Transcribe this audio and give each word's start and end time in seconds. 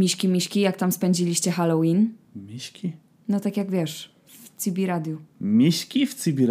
Miśki, 0.00 0.28
miśki, 0.28 0.60
jak 0.60 0.76
tam 0.76 0.92
spędziliście 0.92 1.50
Halloween? 1.50 2.08
Miśki? 2.36 2.92
No 3.28 3.40
tak 3.40 3.56
jak 3.56 3.70
wiesz, 3.70 4.14
w 4.26 4.50
CB 4.56 4.86
Radiu. 4.86 5.18
Miśki 5.40 6.06
w 6.06 6.14
CB? 6.14 6.46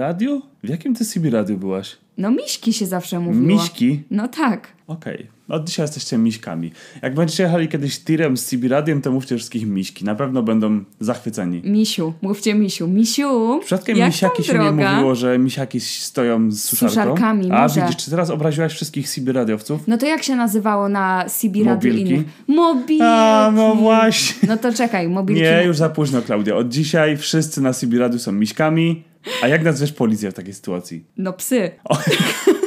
W 0.63 0.69
jakim 0.69 0.95
ty 0.95 1.05
CB 1.05 1.29
Radio 1.29 1.57
byłaś? 1.57 1.97
No 2.20 2.32
miśki 2.32 2.74
się 2.74 2.86
zawsze 2.86 3.20
mówiło. 3.20 3.46
Miśki? 3.47 4.04
No 4.12 4.28
tak. 4.28 4.68
Okej. 4.88 5.28
Od 5.50 5.68
dzisiaj 5.68 5.84
jesteście 5.84 6.18
miśkami. 6.18 6.72
Jak 7.02 7.13
będziecie 7.15 7.44
jechali 7.44 7.68
kiedyś 7.68 7.99
tirem 7.99 8.38
z 8.38 8.46
CB 8.46 8.68
Radiem, 8.68 9.02
to 9.02 9.12
mówcie 9.12 9.36
wszystkich 9.38 9.67
miśki. 9.67 10.06
Na 10.06 10.15
pewno 10.15 10.44
będą 10.44 10.84
zachwyceni. 10.99 11.62
Misiu, 11.66 12.13
mówcie 12.21 12.53
misiu. 12.56 12.88
Misiu, 12.88 13.60
jak 13.71 14.08
misiaki 14.08 14.44
się 14.44 14.53
droga? 14.53 14.71
nie 14.71 14.90
mówiło, 14.96 15.16
że 15.16 15.40
misiaki 15.40 15.79
stoją 15.79 16.52
z 16.52 16.63
suszarką? 16.63 16.94
suszarkami, 16.94 17.52
A 17.52 17.62
może. 17.62 17.81
widzisz, 17.81 17.95
czy 18.05 18.12
teraz 18.12 18.30
obraziłaś 18.30 18.73
wszystkich 18.73 19.09
CB 19.09 19.34
radiowców? 19.34 19.81
No 19.88 19.98
to 19.98 20.05
jak 20.05 20.23
się 20.23 20.36
nazywało 20.36 20.90
na 20.90 21.26
CB 21.30 21.63
Radiu 21.63 21.91
Mobilki? 21.91 22.12
innych? 22.13 22.26
Mobilki. 22.48 23.04
A, 23.04 23.52
no 23.55 23.76
właśnie. 23.76 24.48
No 24.49 24.58
to 24.58 24.73
czekaj, 24.73 25.08
mobilki. 25.09 25.41
Nie, 25.41 25.63
już 25.65 25.77
za 25.77 25.90
późno, 25.90 26.21
Klaudia. 26.21 26.55
Od 26.55 26.70
dzisiaj 26.70 27.17
wszyscy 27.17 27.62
na 27.62 27.73
CB 27.73 27.98
Radiu 27.99 28.20
są 28.20 28.31
miśkami. 28.31 29.04
A 29.41 29.47
jak 29.47 29.63
nazwiesz 29.63 29.93
policję 29.93 30.31
w 30.31 30.33
takiej 30.33 30.53
sytuacji? 30.53 31.05
No 31.17 31.33
psy. 31.33 31.71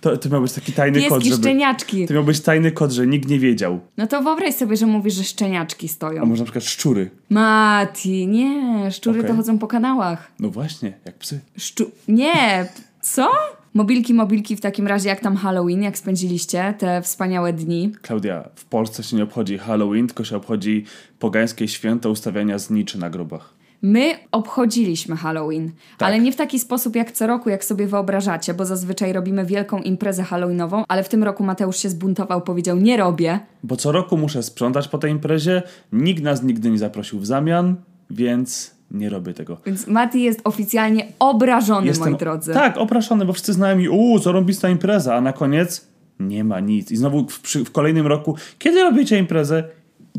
To, 0.00 0.16
to 0.16 0.28
miał 0.28 0.42
być 0.42 0.52
taki 0.52 0.72
tajny 0.72 1.02
kod, 1.02 1.18
Pieski, 1.18 1.30
żeby... 1.30 1.42
szczeniaczki. 1.42 2.06
To 2.06 2.14
miał 2.14 2.24
być 2.24 2.40
tajny 2.40 2.72
kod, 2.72 2.92
że 2.92 3.06
nikt 3.06 3.28
nie 3.28 3.38
wiedział. 3.38 3.80
No 3.96 4.06
to 4.06 4.22
wyobraź 4.22 4.54
sobie, 4.54 4.76
że 4.76 4.86
mówisz, 4.86 5.14
że 5.14 5.24
szczeniaczki 5.24 5.86
A 5.86 5.88
stoją. 5.88 6.26
może 6.26 6.40
na 6.40 6.44
przykład 6.44 6.64
szczury. 6.64 7.10
Mati, 7.30 8.28
nie, 8.28 8.90
szczury 8.90 9.18
Okej. 9.18 9.30
to 9.30 9.36
chodzą 9.36 9.58
po 9.58 9.66
kanałach. 9.66 10.32
No 10.40 10.50
właśnie, 10.50 10.92
jak 11.04 11.14
psy. 11.18 11.40
Szczu... 11.58 11.90
Nie, 12.08 12.66
co? 13.00 13.30
Mobilki, 13.74 14.14
mobilki 14.14 14.56
w 14.56 14.60
takim 14.60 14.86
razie, 14.86 15.08
jak 15.08 15.20
tam 15.20 15.36
Halloween, 15.36 15.82
jak 15.82 15.98
spędziliście 15.98 16.74
te 16.78 17.02
wspaniałe 17.02 17.52
dni? 17.52 17.92
Klaudia, 18.02 18.48
w 18.54 18.64
Polsce 18.64 19.02
się 19.02 19.16
nie 19.16 19.22
obchodzi 19.22 19.58
Halloween, 19.58 20.06
tylko 20.06 20.24
się 20.24 20.36
obchodzi 20.36 20.84
pogańskie 21.18 21.68
święto 21.68 22.10
ustawiania 22.10 22.58
zniczy 22.58 22.98
na 22.98 23.10
grobach. 23.10 23.54
My 23.82 24.14
obchodziliśmy 24.32 25.16
Halloween, 25.16 25.70
Tak. 25.98 26.08
ale 26.08 26.20
nie 26.20 26.32
w 26.32 26.36
taki 26.36 26.58
sposób 26.58 26.96
jak 26.96 27.12
co 27.12 27.26
roku, 27.26 27.50
jak 27.50 27.64
sobie 27.64 27.86
wyobrażacie, 27.86 28.54
bo 28.54 28.64
zazwyczaj 28.64 29.12
robimy 29.12 29.46
wielką 29.46 29.78
imprezę 29.78 30.22
Halloweenową, 30.22 30.84
ale 30.88 31.04
w 31.04 31.08
tym 31.08 31.24
roku 31.24 31.44
Mateusz 31.44 31.76
się 31.76 31.88
zbuntował, 31.88 32.40
powiedział 32.40 32.76
nie 32.76 32.96
robię. 32.96 33.40
Bo 33.62 33.76
co 33.76 33.92
roku 33.92 34.16
muszę 34.16 34.42
sprzątać 34.42 34.88
po 34.88 34.98
tej 34.98 35.10
imprezie, 35.10 35.62
nikt 35.92 36.22
nas 36.22 36.42
nigdy 36.42 36.70
nie 36.70 36.78
zaprosił 36.78 37.18
w 37.18 37.26
zamian, 37.26 37.76
więc 38.10 38.74
nie 38.90 39.08
robię 39.08 39.34
tego. 39.34 39.56
Więc 39.66 39.86
Mati 39.86 40.22
jest 40.22 40.40
oficjalnie 40.44 41.06
obrażony, 41.18 41.92
moi 42.00 42.16
drodzy. 42.16 42.52
Tak, 42.52 42.76
opraszony, 42.76 43.24
bo 43.24 43.32
wszyscy 43.32 43.52
znają 43.52 43.76
mi, 43.76 43.88
uuu, 43.88 44.18
zarąbista 44.18 44.68
impreza, 44.68 45.14
a 45.14 45.20
na 45.20 45.32
koniec 45.32 45.86
nie 46.20 46.44
ma 46.44 46.60
nic. 46.60 46.90
I 46.90 46.96
znowu 46.96 47.28
w, 47.28 47.40
przy, 47.40 47.64
w 47.64 47.72
kolejnym 47.72 48.06
roku, 48.06 48.36
kiedy 48.58 48.82
robicie 48.82 49.18
imprezę? 49.18 49.64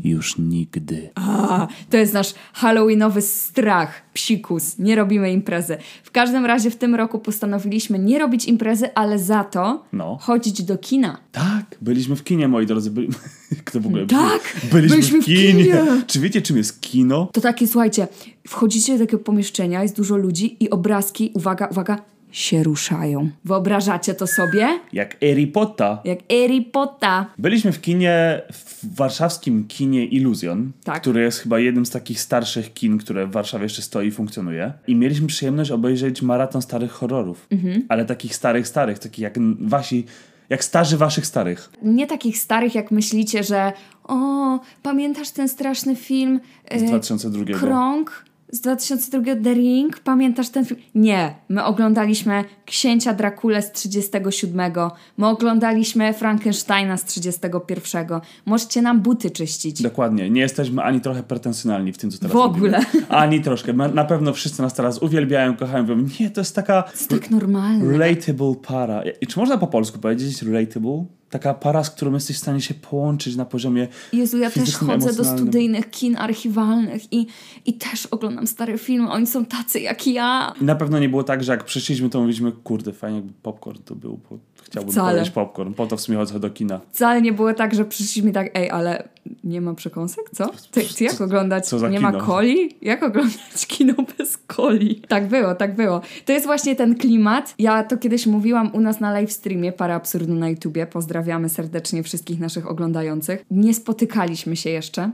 Już 0.04 0.38
nigdy. 0.38 1.10
A, 1.14 1.66
to 1.90 1.96
jest 1.96 2.14
nasz 2.14 2.34
halloweenowy 2.52 3.22
strach, 3.22 4.02
psikus. 4.14 4.78
Nie 4.78 4.96
robimy 4.96 5.32
imprezy. 5.32 5.76
W 6.02 6.10
każdym 6.10 6.46
razie 6.46 6.70
w 6.70 6.76
tym 6.76 6.94
roku 6.94 7.18
postanowiliśmy 7.18 7.98
nie 7.98 8.18
robić 8.18 8.44
imprezy, 8.44 8.94
ale 8.94 9.18
za 9.18 9.44
to 9.44 9.84
No. 9.92 10.18
chodzić 10.20 10.62
do 10.62 10.78
kina. 10.78 11.18
Tak, 11.32 11.76
byliśmy 11.80 12.16
w 12.16 12.24
kinie, 12.24 12.48
moi 12.48 12.66
drodzy. 12.66 12.90
Byli... 12.90 13.08
Kto 13.64 13.80
w 13.80 13.86
ogóle? 13.86 14.06
Tak, 14.06 14.40
byliśmy, 14.72 14.96
byliśmy 14.96 15.18
w 15.20 15.22
w 15.22 15.26
kinie. 15.26 15.52
kinie. 15.64 15.82
Czy 16.06 16.20
wiecie, 16.20 16.42
czym 16.42 16.56
jest 16.56 16.80
kino? 16.80 17.28
To 17.32 17.40
takie, 17.40 17.66
słuchajcie, 17.66 18.08
wchodzicie 18.48 18.92
do 18.92 18.98
takiego 19.04 19.22
pomieszczenia, 19.22 19.82
jest 19.82 19.96
dużo 19.96 20.16
ludzi 20.16 20.56
i 20.64 20.70
obrazki, 20.70 21.30
uwaga, 21.34 21.66
uwaga, 21.66 22.02
się 22.34 22.62
ruszają. 22.62 23.30
Wyobrażacie 23.44 24.14
to 24.14 24.26
sobie? 24.26 24.80
Jak 24.92 25.20
Harry 25.20 25.46
Potter. 25.46 25.96
Jak 26.04 26.18
Harry 26.30 26.62
Potter. 26.72 27.24
Byliśmy 27.38 27.72
w 27.72 27.80
kinie, 27.80 28.42
w 28.52 28.96
warszawskim 28.96 29.66
kinie 29.68 30.04
Illusion, 30.06 30.72
Tak. 30.84 31.00
które 31.00 31.22
jest 31.22 31.38
chyba 31.38 31.58
jednym 31.58 31.86
z 31.86 31.90
takich 31.90 32.20
starszych 32.20 32.72
kin, 32.74 32.98
które 32.98 33.26
w 33.26 33.30
Warszawie 33.30 33.62
jeszcze 33.62 33.82
stoi 33.82 34.08
i 34.08 34.10
funkcjonuje. 34.10 34.72
I 34.86 34.94
mieliśmy 34.94 35.26
przyjemność 35.26 35.70
obejrzeć 35.70 36.22
maraton 36.22 36.62
starych 36.62 36.90
horrorów. 36.90 37.46
Mhm. 37.50 37.82
Ale 37.88 38.04
takich 38.04 38.34
starych, 38.36 38.68
starych, 38.68 38.98
takich 38.98 39.22
jak 39.22 39.34
wasi, 39.60 40.04
jak 40.48 40.64
starzy 40.64 40.96
waszych 40.96 41.26
starych. 41.26 41.70
Nie 41.82 42.06
takich 42.06 42.38
starych, 42.38 42.74
jak 42.74 42.90
myślicie, 42.90 43.42
że 43.42 43.72
o, 44.04 44.58
pamiętasz 44.82 45.30
ten 45.30 45.48
straszny 45.48 45.96
film 45.96 46.40
Z 46.78 46.82
e, 46.82 46.86
2002. 46.86 47.44
Krąg 47.58 48.24
z 48.54 48.60
2002 48.60 49.36
The 49.44 49.54
Ring? 49.54 49.98
Pamiętasz 50.00 50.48
ten 50.48 50.64
film? 50.64 50.80
Nie. 50.94 51.34
My 51.48 51.64
oglądaliśmy 51.64 52.44
Księcia 52.66 53.14
Drakule 53.14 53.62
z 53.62 53.72
37. 53.72 54.72
My 55.18 55.26
oglądaliśmy 55.26 56.12
Frankensteina 56.14 56.96
z 56.96 57.04
31. 57.04 58.06
Możecie 58.46 58.82
nam 58.82 59.00
buty 59.00 59.30
czyścić. 59.30 59.82
Dokładnie. 59.82 60.30
Nie 60.30 60.40
jesteśmy 60.40 60.82
ani 60.82 61.00
trochę 61.00 61.22
pretensjonalni 61.22 61.92
w 61.92 61.98
tym, 61.98 62.10
co 62.10 62.18
teraz 62.18 62.32
W 62.32 62.36
ogóle. 62.36 62.78
robimy. 62.80 63.06
Ani 63.08 63.40
troszkę. 63.40 63.72
Na 63.72 64.04
pewno 64.04 64.32
wszyscy 64.32 64.62
nas 64.62 64.74
teraz 64.74 64.98
uwielbiają, 64.98 65.56
kochają. 65.56 65.82
Mówią, 65.86 66.06
nie, 66.20 66.30
to 66.30 66.40
jest 66.40 66.54
taka 66.54 66.82
To 66.82 66.90
jest 66.92 67.08
tak 67.10 67.30
normalne. 67.30 67.84
relatable 67.98 68.54
para. 68.66 69.02
I 69.20 69.26
czy 69.26 69.38
można 69.38 69.58
po 69.58 69.66
polsku 69.66 69.98
powiedzieć 69.98 70.42
relatable? 70.42 71.04
Taka 71.30 71.54
para, 71.54 71.84
z 71.84 71.90
którą 71.90 72.14
jesteś 72.14 72.36
w 72.36 72.40
stanie 72.40 72.60
się 72.60 72.74
połączyć 72.74 73.36
na 73.36 73.44
poziomie 73.44 73.88
Jezu, 74.12 74.38
ja 74.38 74.50
też 74.50 74.76
chodzę 74.76 75.12
do 75.12 75.24
studyjnych 75.24 75.90
kin 75.90 76.16
archiwalnych 76.16 77.12
i, 77.12 77.26
i 77.66 77.72
też 77.74 78.06
oglądam 78.06 78.46
stare 78.46 78.78
filmy. 78.78 79.10
Oni 79.10 79.26
są 79.26 79.44
tacy 79.44 79.80
jak 79.80 80.06
ja. 80.06 80.54
I 80.60 80.64
na 80.64 80.74
pewno 80.74 80.98
nie 80.98 81.08
było 81.08 81.24
tak, 81.24 81.44
że 81.44 81.52
jak 81.52 81.64
przyszliśmy, 81.64 82.10
to 82.10 82.18
mówiliśmy, 82.18 82.52
kurde, 82.52 82.92
fajnie 82.92 83.16
jakby 83.16 83.32
popcorn 83.42 83.82
to 83.84 83.94
był, 83.94 84.20
bo 84.30 84.38
chciałbym 84.64 84.92
Wcale. 84.92 85.10
powiedzieć 85.12 85.34
popcorn. 85.34 85.74
Po 85.74 85.86
to 85.86 85.96
w 85.96 86.00
sumie 86.00 86.18
chodzę 86.18 86.40
do 86.40 86.50
kina. 86.50 86.80
Wcale 86.92 87.22
nie 87.22 87.32
było 87.32 87.54
tak, 87.54 87.74
że 87.74 87.84
przyszliśmy 87.84 88.32
tak, 88.32 88.50
ej, 88.54 88.70
ale 88.70 89.08
nie 89.44 89.60
ma 89.60 89.74
przekąsek, 89.74 90.24
co? 90.34 90.50
Ty, 90.70 90.80
ty 90.96 91.04
jak 91.04 91.20
oglądać? 91.20 91.66
co 91.68 91.78
za 91.78 91.88
nie 91.88 92.00
ma 92.00 92.12
kino? 92.12 92.26
coli? 92.26 92.76
Jak 92.82 93.02
oglądać 93.02 93.66
kino 93.72 93.94
bez 94.18 94.38
coli? 94.56 95.02
Tak 95.08 95.28
było, 95.28 95.54
tak 95.54 95.76
było. 95.76 96.00
To 96.24 96.32
jest 96.32 96.46
właśnie 96.46 96.76
ten 96.76 96.94
klimat. 96.94 97.54
Ja 97.58 97.84
to 97.84 97.96
kiedyś 97.96 98.26
mówiłam 98.26 98.74
u 98.74 98.80
nas 98.80 99.00
na 99.00 99.12
live 99.12 99.32
streamie, 99.32 99.72
para 99.72 99.94
absurdu 99.94 100.34
na 100.34 100.48
YouTubie. 100.48 100.86
Pozdrawiamy 100.86 101.48
serdecznie 101.48 102.02
wszystkich 102.02 102.40
naszych 102.40 102.70
oglądających. 102.70 103.44
Nie 103.50 103.74
spotykaliśmy 103.74 104.56
się 104.56 104.70
jeszcze. 104.70 105.10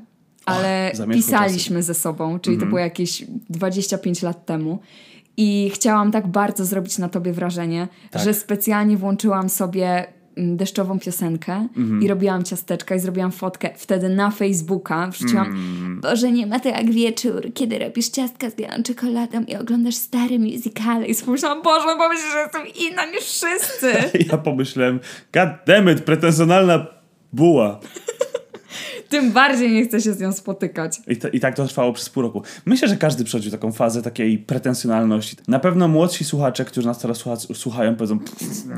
Ale 0.47 0.93
pisaliśmy 1.13 1.83
ze 1.83 1.95
sobą, 1.95 2.39
czyli 2.41 2.55
Mhm. 2.55 2.61
to 2.61 2.71
było 2.71 2.79
jakieś 2.81 3.25
25 3.51 4.23
lat 4.23 4.47
temu. 4.47 4.79
I 5.37 5.71
chciałam 5.75 6.13
tak 6.13 6.27
bardzo 6.29 6.65
zrobić 6.65 6.99
na 6.99 7.09
tobie 7.09 7.33
wrażenie, 7.33 7.89
Tak. 8.11 8.23
że 8.23 8.35
specjalnie 8.35 8.97
włączyłam 8.97 9.49
sobie 9.49 10.07
mm, 10.37 10.57
deszczową 10.57 10.99
piosenkę 10.99 11.53
Mhm. 11.77 12.03
i 12.03 12.09
robiłam 12.09 12.43
ciasteczka 12.43 12.95
i 12.95 13.01
zrobiłam 13.01 13.33
fotkę 13.33 13.71
wtedy 13.77 14.09
na 14.09 14.31
Facebooka. 14.31 15.07
Wrzuciłam, 15.09 15.47
Mm. 15.47 16.01
Boże, 16.01 16.33
nie 16.33 16.47
ma 16.47 16.61
to 16.61 16.69
jak 16.69 16.91
wieczór, 16.91 17.43
kiedy 17.55 17.79
robisz 17.79 18.09
ciastka 18.09 18.51
z 18.51 18.55
białą 18.55 18.83
czekoladą 18.83 19.43
i 19.45 19.57
oglądasz 19.57 19.95
stare 19.95 20.39
musicale. 20.39 21.07
I 21.07 21.15
pomyślałam, 21.15 21.63
Boże, 21.63 21.87
pomyśl, 21.99 22.23
że 22.33 22.39
jestem 22.39 22.63
inna 22.91 23.07
niż 23.07 23.21
wszyscy. 23.21 23.93
Ja 24.33 24.39
pomyślałem, 24.39 25.01
god 25.35 25.49
damn 25.67 25.91
it, 25.91 26.01
pretensjonalna 26.01 26.87
buła. 27.33 27.81
Tym 29.11 29.33
bardziej 29.33 29.73
nie 29.73 29.85
chcę 29.85 30.01
się 30.01 30.13
z 30.13 30.21
nią 30.21 30.33
spotykać. 30.33 30.99
I, 31.07 31.17
ta, 31.17 31.29
I 31.29 31.41
tak 31.41 31.57
to 31.57 31.67
trwało 31.67 31.93
przez 31.93 32.09
pół 32.09 32.23
roku. 32.23 32.43
Myślę, 32.67 32.89
że 32.89 32.97
każdy 32.97 33.25
przechodził 33.25 33.51
taką 33.53 33.73
fazę 33.73 34.03
takiej 34.03 34.39
pretensjonalności. 34.39 35.37
Na 35.49 35.59
pewno 35.59 35.89
młodsi 35.89 36.25
słuchacze, 36.25 36.65
którzy 36.65 36.87
nas 36.87 36.99
teraz 36.99 37.17
słucha, 37.19 37.37
słuchają, 37.55 37.97
powiedzą 37.97 38.19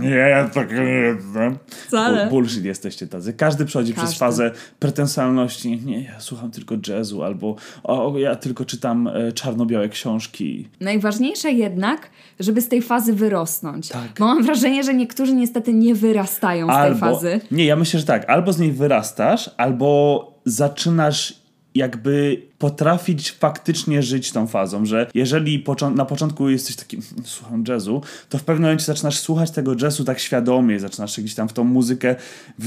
nie, 0.00 0.08
ja 0.10 0.48
tak 0.48 0.70
nie 0.72 0.82
jestem. 0.84 1.58
Wcale. 1.88 2.24
Bu- 2.24 2.30
Bullshit 2.30 2.64
jesteście 2.64 3.06
tacy. 3.06 3.32
Każdy 3.32 3.64
przechodzi 3.64 3.92
przez 3.92 4.04
Każdy. 4.04 4.18
fazę 4.18 4.50
pretensjonalności. 4.78 5.80
Nie, 5.84 6.02
ja 6.04 6.20
słucham 6.20 6.50
tylko 6.50 6.74
jazzu, 6.88 7.22
albo 7.22 7.56
o, 7.84 8.18
ja 8.18 8.36
tylko 8.36 8.64
czytam 8.64 9.08
e, 9.08 9.32
czarno-białe 9.32 9.88
książki. 9.88 10.68
Najważniejsze 10.80 11.52
jednak, 11.52 12.10
żeby 12.40 12.60
z 12.60 12.68
tej 12.68 12.82
fazy 12.82 13.12
wyrosnąć. 13.12 13.88
Tak. 13.88 14.08
Bo 14.18 14.26
mam 14.26 14.42
wrażenie, 14.44 14.82
że 14.84 14.94
niektórzy 14.94 15.34
niestety 15.34 15.72
nie 15.74 15.94
wyrastają 15.94 16.66
z 16.66 16.68
tej 16.70 16.76
Albo, 16.78 16.98
fazy. 17.00 17.40
nie, 17.50 17.64
ja 17.64 17.76
myślę, 17.76 18.00
że 18.00 18.06
tak, 18.06 18.30
albo 18.30 18.52
z 18.52 18.58
niej 18.58 18.72
wyrastasz, 18.72 19.50
albo 19.56 20.21
zaczynasz 20.44 21.42
jakby 21.74 22.42
potrafić 22.58 23.30
faktycznie 23.32 24.02
żyć 24.02 24.32
tą 24.32 24.46
fazą, 24.46 24.86
że 24.86 25.06
jeżeli 25.14 25.64
na 25.94 26.04
początku 26.04 26.48
jesteś 26.48 26.76
taki, 26.76 26.96
"Mm, 26.96 27.06
słucham 27.24 27.64
jazzu, 27.68 28.02
to 28.28 28.38
w 28.38 28.44
pewnym 28.44 28.62
momencie 28.62 28.84
zaczynasz 28.84 29.18
słuchać 29.18 29.50
tego 29.50 29.74
jazzu 29.82 30.04
tak 30.04 30.18
świadomie, 30.20 30.80
zaczynasz 30.80 31.16
się 31.16 31.22
gdzieś 31.22 31.34
tam 31.34 31.48
w 31.48 31.52
tą 31.52 31.64
muzykę 31.64 32.16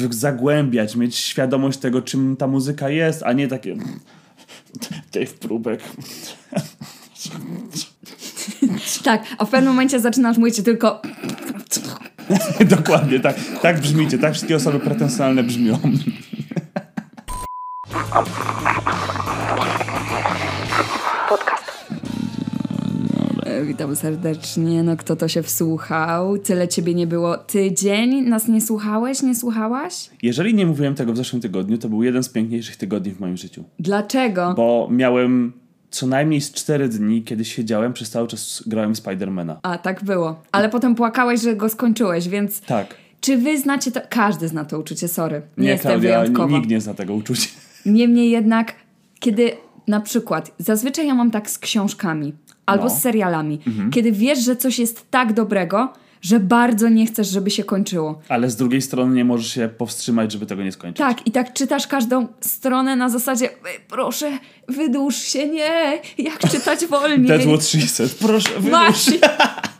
zagłębiać, 0.10 0.96
mieć 0.96 1.16
świadomość 1.16 1.80
tego, 1.80 2.02
czym 2.02 2.36
ta 2.38 2.48
muzyka 2.48 2.90
jest, 2.90 3.24
a 3.24 3.34
nie 3.34 3.48
takie 3.48 3.72
"Mm, 3.72 4.00
Dave 5.14 5.34
Próbek. 5.34 5.80
Tak, 9.04 9.24
a 9.38 9.46
w 9.46 9.50
pewnym 9.50 9.74
momencie 9.74 10.00
zaczynasz 10.00 10.38
mówić 10.38 10.64
tylko 10.64 11.02
Dokładnie, 12.70 13.20
tak, 13.20 13.36
tak 13.62 13.82
brzmicie, 13.82 14.18
tak 14.18 14.34
wszystkie 14.34 14.56
osoby 14.56 14.80
pretensjonalne 14.80 15.44
brzmią. 15.44 15.80
Witam 23.66 23.96
serdecznie. 23.96 24.84
No 24.84 24.98
kto 24.98 25.16
to 25.16 25.28
się 25.28 25.44
wsłuchał? 25.44 26.38
Tyle 26.38 26.68
ciebie 26.68 26.94
nie 26.94 27.08
było. 27.08 27.38
Tydzień 27.38 28.22
nas 28.22 28.48
nie 28.48 28.62
słuchałeś, 28.62 29.22
nie 29.22 29.36
słuchałaś? 29.36 30.10
Jeżeli 30.24 30.54
nie 30.54 30.66
mówiłem 30.66 30.96
tego 30.96 31.14
w 31.14 31.18
zeszłym 31.18 31.42
tygodniu, 31.42 31.78
to 31.78 31.90
był 31.90 32.04
jeden 32.04 32.24
z 32.24 32.30
piękniejszych 32.30 32.76
tygodni 32.76 33.12
w 33.12 33.20
moim 33.20 33.38
życiu. 33.38 33.64
Dlaczego? 33.80 34.54
Bo 34.58 34.88
miałem 34.92 35.54
co 35.90 36.08
najmniej 36.08 36.42
z 36.42 36.52
cztery 36.52 36.90
dni, 36.90 37.24
kiedy 37.24 37.46
siedziałem, 37.46 37.94
przez 37.94 38.10
cały 38.10 38.28
czas 38.28 38.64
grałem 38.68 38.96
Spidermana. 38.96 39.60
A, 39.64 39.78
tak 39.78 40.04
było. 40.04 40.42
Ale 40.52 40.70
potem 40.70 40.96
płakałeś, 40.96 41.42
że 41.42 41.56
go 41.56 41.70
skończyłeś, 41.70 42.30
więc... 42.30 42.62
Tak. 42.62 42.96
Czy 43.22 43.38
wy 43.38 43.60
znacie 43.60 43.92
to? 43.92 44.02
Każdy 44.10 44.48
zna 44.48 44.66
to 44.66 44.80
uczucie, 44.80 45.08
sorry. 45.08 45.42
Nie, 45.58 45.68
Nie, 45.68 45.80
Klaudia, 45.80 46.26
nikt 46.50 46.70
nie 46.70 46.82
zna 46.82 46.94
tego 46.94 47.14
uczucia. 47.14 47.50
Niemniej 47.86 48.30
jednak, 48.30 48.74
kiedy 49.20 49.52
na 49.88 50.00
przykład, 50.00 50.52
zazwyczaj 50.60 51.08
ja 51.08 51.16
mam 51.16 51.32
tak 51.32 51.50
z 51.50 51.60
książkami 51.60 52.34
albo 52.66 52.84
No. 52.84 52.88
Mhm. 52.88 53.00
z 53.00 53.04
serialami, 53.04 53.60
kiedy 53.92 54.12
wiesz, 54.12 54.40
że 54.40 54.56
coś 54.56 54.80
jest 54.80 55.12
tak 55.12 55.34
dobrego, 55.34 55.94
że 56.22 56.40
bardzo 56.40 56.90
nie 56.90 57.06
chcesz, 57.06 57.28
żeby 57.28 57.52
się 57.52 57.64
kończyło. 57.64 58.20
Ale 58.30 58.50
z 58.50 58.56
drugiej 58.56 58.82
strony 58.82 59.16
nie 59.16 59.26
możesz 59.26 59.54
się 59.54 59.70
powstrzymać, 59.78 60.32
żeby 60.32 60.46
tego 60.46 60.64
nie 60.64 60.72
skończyć. 60.72 60.98
Tak, 60.98 61.28
i 61.28 61.32
tak 61.32 61.54
czytasz 61.54 61.88
każdą 61.88 62.28
stronę 62.42 62.96
na 62.96 63.10
zasadzie, 63.10 63.50
"Ej, 63.50 63.80
proszę, 63.90 64.32
wydłuż 64.68 65.16
się, 65.16 65.48
nie, 65.48 66.02
jak 66.18 66.40
czytać 66.52 66.86
wolniej. 66.86 67.60
She 67.62 67.82
said. 67.88 68.16
Proszę, 68.16 68.50
wydłuż. 68.50 68.70
Właśnie. 68.70 69.20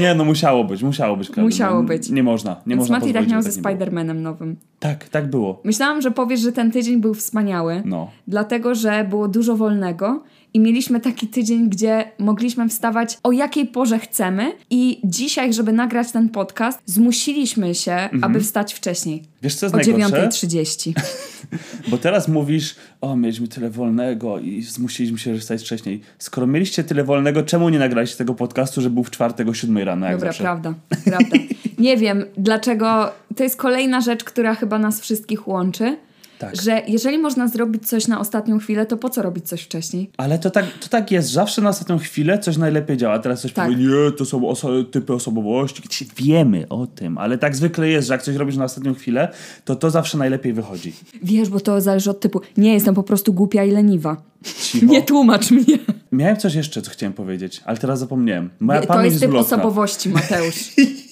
Nie, 0.00 0.14
no 0.14 0.24
musiało 0.24 0.64
być, 0.64 0.82
musiało 0.82 1.16
być. 1.16 1.26
Klaudia. 1.30 1.44
Musiało 1.44 1.82
być. 1.82 2.10
Nie 2.10 2.22
można, 2.22 2.50
nie 2.50 2.76
Więc 2.76 2.78
można 2.78 2.98
Mati 2.98 3.12
tak 3.12 3.28
miał 3.28 3.42
ze 3.42 3.50
było. 3.50 3.62
Spider-Manem 3.62 4.14
nowym. 4.20 4.56
Tak, 4.78 5.08
tak 5.08 5.30
było. 5.30 5.60
Myślałam, 5.64 6.02
że 6.02 6.10
powiesz, 6.10 6.40
że 6.40 6.52
ten 6.52 6.70
tydzień 6.70 7.00
był 7.00 7.14
wspaniały, 7.14 7.82
No. 7.84 8.10
dlatego 8.28 8.74
że 8.74 9.06
było 9.10 9.28
dużo 9.28 9.56
wolnego 9.56 10.22
i 10.54 10.60
mieliśmy 10.60 11.00
taki 11.00 11.28
tydzień, 11.28 11.68
gdzie 11.68 12.04
mogliśmy 12.18 12.68
wstawać 12.68 13.18
o 13.22 13.32
jakiej 13.32 13.66
porze 13.66 13.98
chcemy 13.98 14.52
i 14.70 15.00
dzisiaj, 15.04 15.52
żeby 15.52 15.72
nagrać 15.72 16.12
ten 16.12 16.28
podcast, 16.28 16.78
zmusiliśmy 16.86 17.74
się, 17.74 17.92
Mhm. 17.92 18.24
aby 18.24 18.40
wstać 18.40 18.74
wcześniej. 18.74 19.22
Wiesz 19.42 19.54
co 19.54 19.66
jest 19.66 19.74
O 19.74 19.78
najgorsze? 19.78 20.28
9.30. 20.28 20.92
Bo 21.90 21.98
teraz 21.98 22.28
mówisz, 22.28 22.76
o 23.00 23.16
mieliśmy 23.16 23.48
tyle 23.48 23.70
wolnego 23.70 24.38
i 24.38 24.62
zmusiliśmy 24.62 25.18
się 25.18 25.38
wstać 25.38 25.62
wcześniej. 25.62 26.00
Skoro 26.18 26.46
mieliście 26.46 26.84
tyle 26.84 27.04
wolnego, 27.04 27.42
czemu 27.42 27.68
nie 27.68 27.78
nagraliście 27.78 28.16
tego 28.16 28.34
podcastu, 28.34 28.80
że 28.80 28.90
był 28.90 29.04
w 29.04 29.10
czwartek 29.10 29.48
o 29.48 29.54
siódmej 29.54 29.84
rano, 29.84 30.06
jak 30.06 30.14
Dobra, 30.16 30.28
zawsze? 30.28 30.42
prawda, 30.42 30.74
prawda. 31.04 31.36
Nie 31.78 31.96
wiem, 31.96 32.24
dlaczego. 32.38 33.12
To 33.36 33.42
jest 33.42 33.56
kolejna 33.56 34.00
rzecz, 34.00 34.24
która 34.24 34.54
chyba 34.54 34.78
nas 34.78 35.00
wszystkich 35.00 35.48
łączy. 35.48 35.96
Tak. 36.38 36.62
Że 36.62 36.82
jeżeli 36.88 37.18
można 37.18 37.48
zrobić 37.48 37.88
coś 37.88 38.08
na 38.08 38.20
ostatnią 38.20 38.58
chwilę, 38.58 38.86
to 38.86 38.96
po 38.96 39.10
co 39.10 39.22
robić 39.22 39.48
coś 39.48 39.62
wcześniej? 39.62 40.10
Ale 40.16 40.38
to 40.38 40.50
tak, 40.50 40.64
to 40.80 40.88
tak 40.88 41.10
jest, 41.10 41.30
zawsze 41.30 41.62
na 41.62 41.68
ostatnią 41.68 41.98
chwilę 41.98 42.38
coś 42.38 42.56
najlepiej 42.56 42.96
działa. 42.96 43.18
Teraz 43.18 43.40
coś 43.40 43.52
Tak. 43.52 43.68
powie, 43.70 43.76
nie, 43.84 44.12
to 44.12 44.24
są 44.24 44.40
oso- 44.40 44.84
typy 44.90 45.12
osobowości. 45.14 45.82
Wiemy 46.16 46.68
o 46.68 46.86
tym, 46.86 47.18
ale 47.18 47.38
tak 47.38 47.56
zwykle 47.56 47.88
jest, 47.88 48.08
że 48.08 48.14
jak 48.14 48.22
coś 48.22 48.36
robisz 48.36 48.56
na 48.56 48.64
ostatnią 48.64 48.94
chwilę, 48.94 49.28
to 49.64 49.76
to 49.76 49.90
zawsze 49.90 50.18
najlepiej 50.18 50.52
wychodzi. 50.52 50.92
Wiesz, 51.22 51.48
bo 51.48 51.60
to 51.60 51.80
zależy 51.80 52.10
od 52.10 52.20
typu. 52.20 52.40
Nie, 52.56 52.74
jestem 52.74 52.94
po 52.94 53.02
prostu 53.02 53.32
głupia 53.34 53.64
i 53.64 53.70
leniwa. 53.70 54.16
Cicho. 54.62 54.86
Nie 54.86 55.02
tłumacz 55.02 55.50
mnie. 55.50 55.78
Miałem 56.12 56.36
coś 56.36 56.54
jeszcze, 56.54 56.82
co 56.82 56.90
chciałem 56.90 57.12
powiedzieć, 57.12 57.60
ale 57.64 57.76
teraz 57.78 57.98
zapomniałem. 57.98 58.50
Moja 58.60 58.82
to 58.86 59.04
jest 59.04 59.20
typ 59.20 59.34
osobowości, 59.34 60.08
Mateusz. 60.08 60.54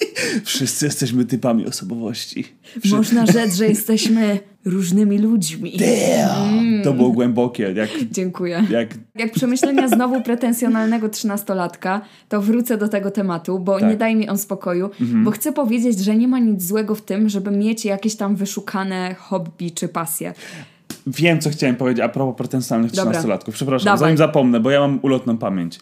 Wszyscy 0.44 0.86
jesteśmy 0.86 1.24
typami 1.24 1.66
osobowości. 1.66 2.44
Można 2.90 3.26
rzec, 3.26 3.54
że 3.54 3.66
jesteśmy 3.68 4.38
różnymi 4.64 5.18
ludźmi. 5.18 5.72
Damn. 5.78 6.82
To 6.84 6.92
było 6.92 7.10
głębokie, 7.10 7.72
jak, 7.76 7.88
Dziękuję. 8.10 8.64
jak 8.70 8.88
Jak 9.14 9.32
przemyślenia 9.32 9.88
znowu 9.88 10.20
pretensjonalnego 10.20 11.08
trzynastolatka, 11.08 12.00
to 12.28 12.42
wrócę 12.42 12.78
do 12.78 12.88
tego 12.88 13.10
tematu, 13.10 13.58
bo 13.58 13.80
Tak. 13.80 13.88
nie 13.90 13.96
daj 13.96 14.16
mi 14.16 14.28
on 14.28 14.38
spokoju, 14.38 14.90
bo 15.00 15.30
chcę 15.30 15.52
powiedzieć, 15.52 15.98
że 15.98 16.16
nie 16.16 16.28
ma 16.28 16.38
nic 16.38 16.62
złego 16.66 16.94
w 16.94 17.02
tym, 17.02 17.28
żeby 17.28 17.50
mieć 17.50 17.84
jakieś 17.84 18.16
tam 18.16 18.36
wyszukane 18.36 19.14
hobby 19.18 19.70
czy 19.70 19.88
pasje. 19.88 20.34
Wiem, 21.06 21.40
co 21.40 21.50
chciałem 21.50 21.76
powiedzieć 21.76 22.04
a 22.04 22.08
propos 22.08 22.36
pretensjonalnych. 22.36 22.92
13-latków. 22.92 23.52
Przepraszam, 23.52 23.84
Dawaj. 23.84 23.98
zanim 23.98 24.16
zapomnę, 24.16 24.60
bo 24.60 24.70
ja 24.70 24.80
mam 24.80 24.98
ulotną 25.02 25.38
pamięć. 25.38 25.78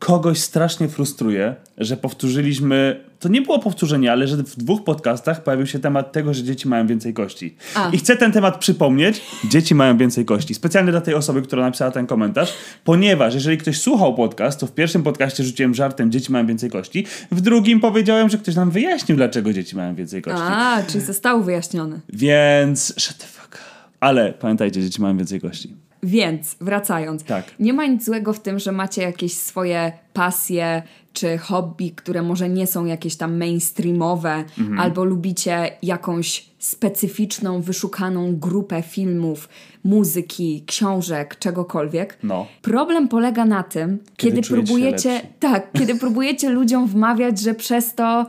Kogoś 0.00 0.38
strasznie 0.38 0.88
frustruje, 0.88 1.54
że 1.78 1.96
powtórzyliśmy. 1.96 3.04
To 3.18 3.28
nie 3.28 3.42
było 3.42 3.58
powtórzenie, 3.58 4.12
ale 4.12 4.28
że 4.28 4.36
w 4.36 4.56
dwóch 4.56 4.84
podcastach 4.84 5.42
pojawił 5.42 5.66
się 5.66 5.78
temat 5.78 6.12
tego, 6.12 6.34
że 6.34 6.42
dzieci 6.42 6.68
mają 6.68 6.86
więcej 6.86 7.14
kości. 7.14 7.56
A. 7.74 7.90
I 7.92 7.98
chcę 7.98 8.16
ten 8.16 8.32
temat 8.32 8.58
przypomnieć. 8.58 9.20
Dzieci 9.44 9.74
mają 9.74 9.98
więcej 9.98 10.24
kości. 10.24 10.54
Specjalnie 10.54 10.90
dla 10.90 11.00
tej 11.00 11.14
osoby, 11.14 11.42
która 11.42 11.62
napisała 11.62 11.90
ten 11.90 12.06
komentarz, 12.06 12.54
ponieważ 12.84 13.34
jeżeli 13.34 13.58
ktoś 13.58 13.80
słuchał 13.80 14.14
podcast, 14.14 14.60
to 14.60 14.66
w 14.66 14.72
pierwszym 14.72 15.02
podcaście 15.02 15.44
rzuciłem 15.44 15.74
żartem, 15.74 16.10
dzieci 16.10 16.32
mają 16.32 16.46
więcej 16.46 16.70
kości. 16.70 17.06
W 17.32 17.40
drugim 17.40 17.80
powiedziałem, 17.80 18.28
że 18.28 18.38
ktoś 18.38 18.54
nam 18.54 18.70
wyjaśnił, 18.70 19.16
dlaczego 19.16 19.52
dzieci 19.52 19.76
mają 19.76 19.94
więcej 19.94 20.22
kości. 20.22 20.42
A, 20.42 20.82
czyli 20.88 21.04
został 21.04 21.42
wyjaśniony. 21.42 22.00
Więc. 22.08 22.94
Shut 22.98 23.16
the 23.16 23.26
fuck. 23.26 23.58
Ale 24.00 24.32
pamiętajcie, 24.32 24.82
dzieci 24.82 25.02
mają 25.02 25.16
więcej 25.16 25.40
kości. 25.40 25.74
Więc, 26.02 26.56
wracając, 26.60 27.24
Tak. 27.24 27.44
nie 27.58 27.72
ma 27.72 27.86
nic 27.86 28.04
złego 28.04 28.32
w 28.32 28.40
tym, 28.40 28.58
że 28.58 28.72
macie 28.72 29.02
jakieś 29.02 29.34
swoje 29.34 29.92
pasje 30.12 30.82
czy 31.12 31.38
hobby, 31.38 31.90
które 31.90 32.22
może 32.22 32.48
nie 32.48 32.66
są 32.66 32.84
jakieś 32.84 33.16
tam 33.16 33.36
mainstreamowe, 33.36 34.44
Mhm. 34.58 34.78
albo 34.78 35.04
lubicie 35.04 35.72
jakąś 35.82 36.50
specyficzną, 36.58 37.60
wyszukaną 37.62 38.36
grupę 38.36 38.82
filmów, 38.82 39.48
muzyki, 39.84 40.64
książek, 40.66 41.38
czegokolwiek. 41.38 42.18
No. 42.22 42.46
Problem 42.62 43.08
polega 43.08 43.44
na 43.44 43.62
tym, 43.62 43.98
Kiedy 44.16 44.36
kiedy, 44.42 44.48
próbujecie, 44.48 45.20
tak, 45.40 45.72
kiedy 45.72 45.94
próbujecie 45.94 46.50
ludziom 46.50 46.86
wmawiać, 46.86 47.40
że 47.40 47.54
przez 47.54 47.94
to 47.94 48.26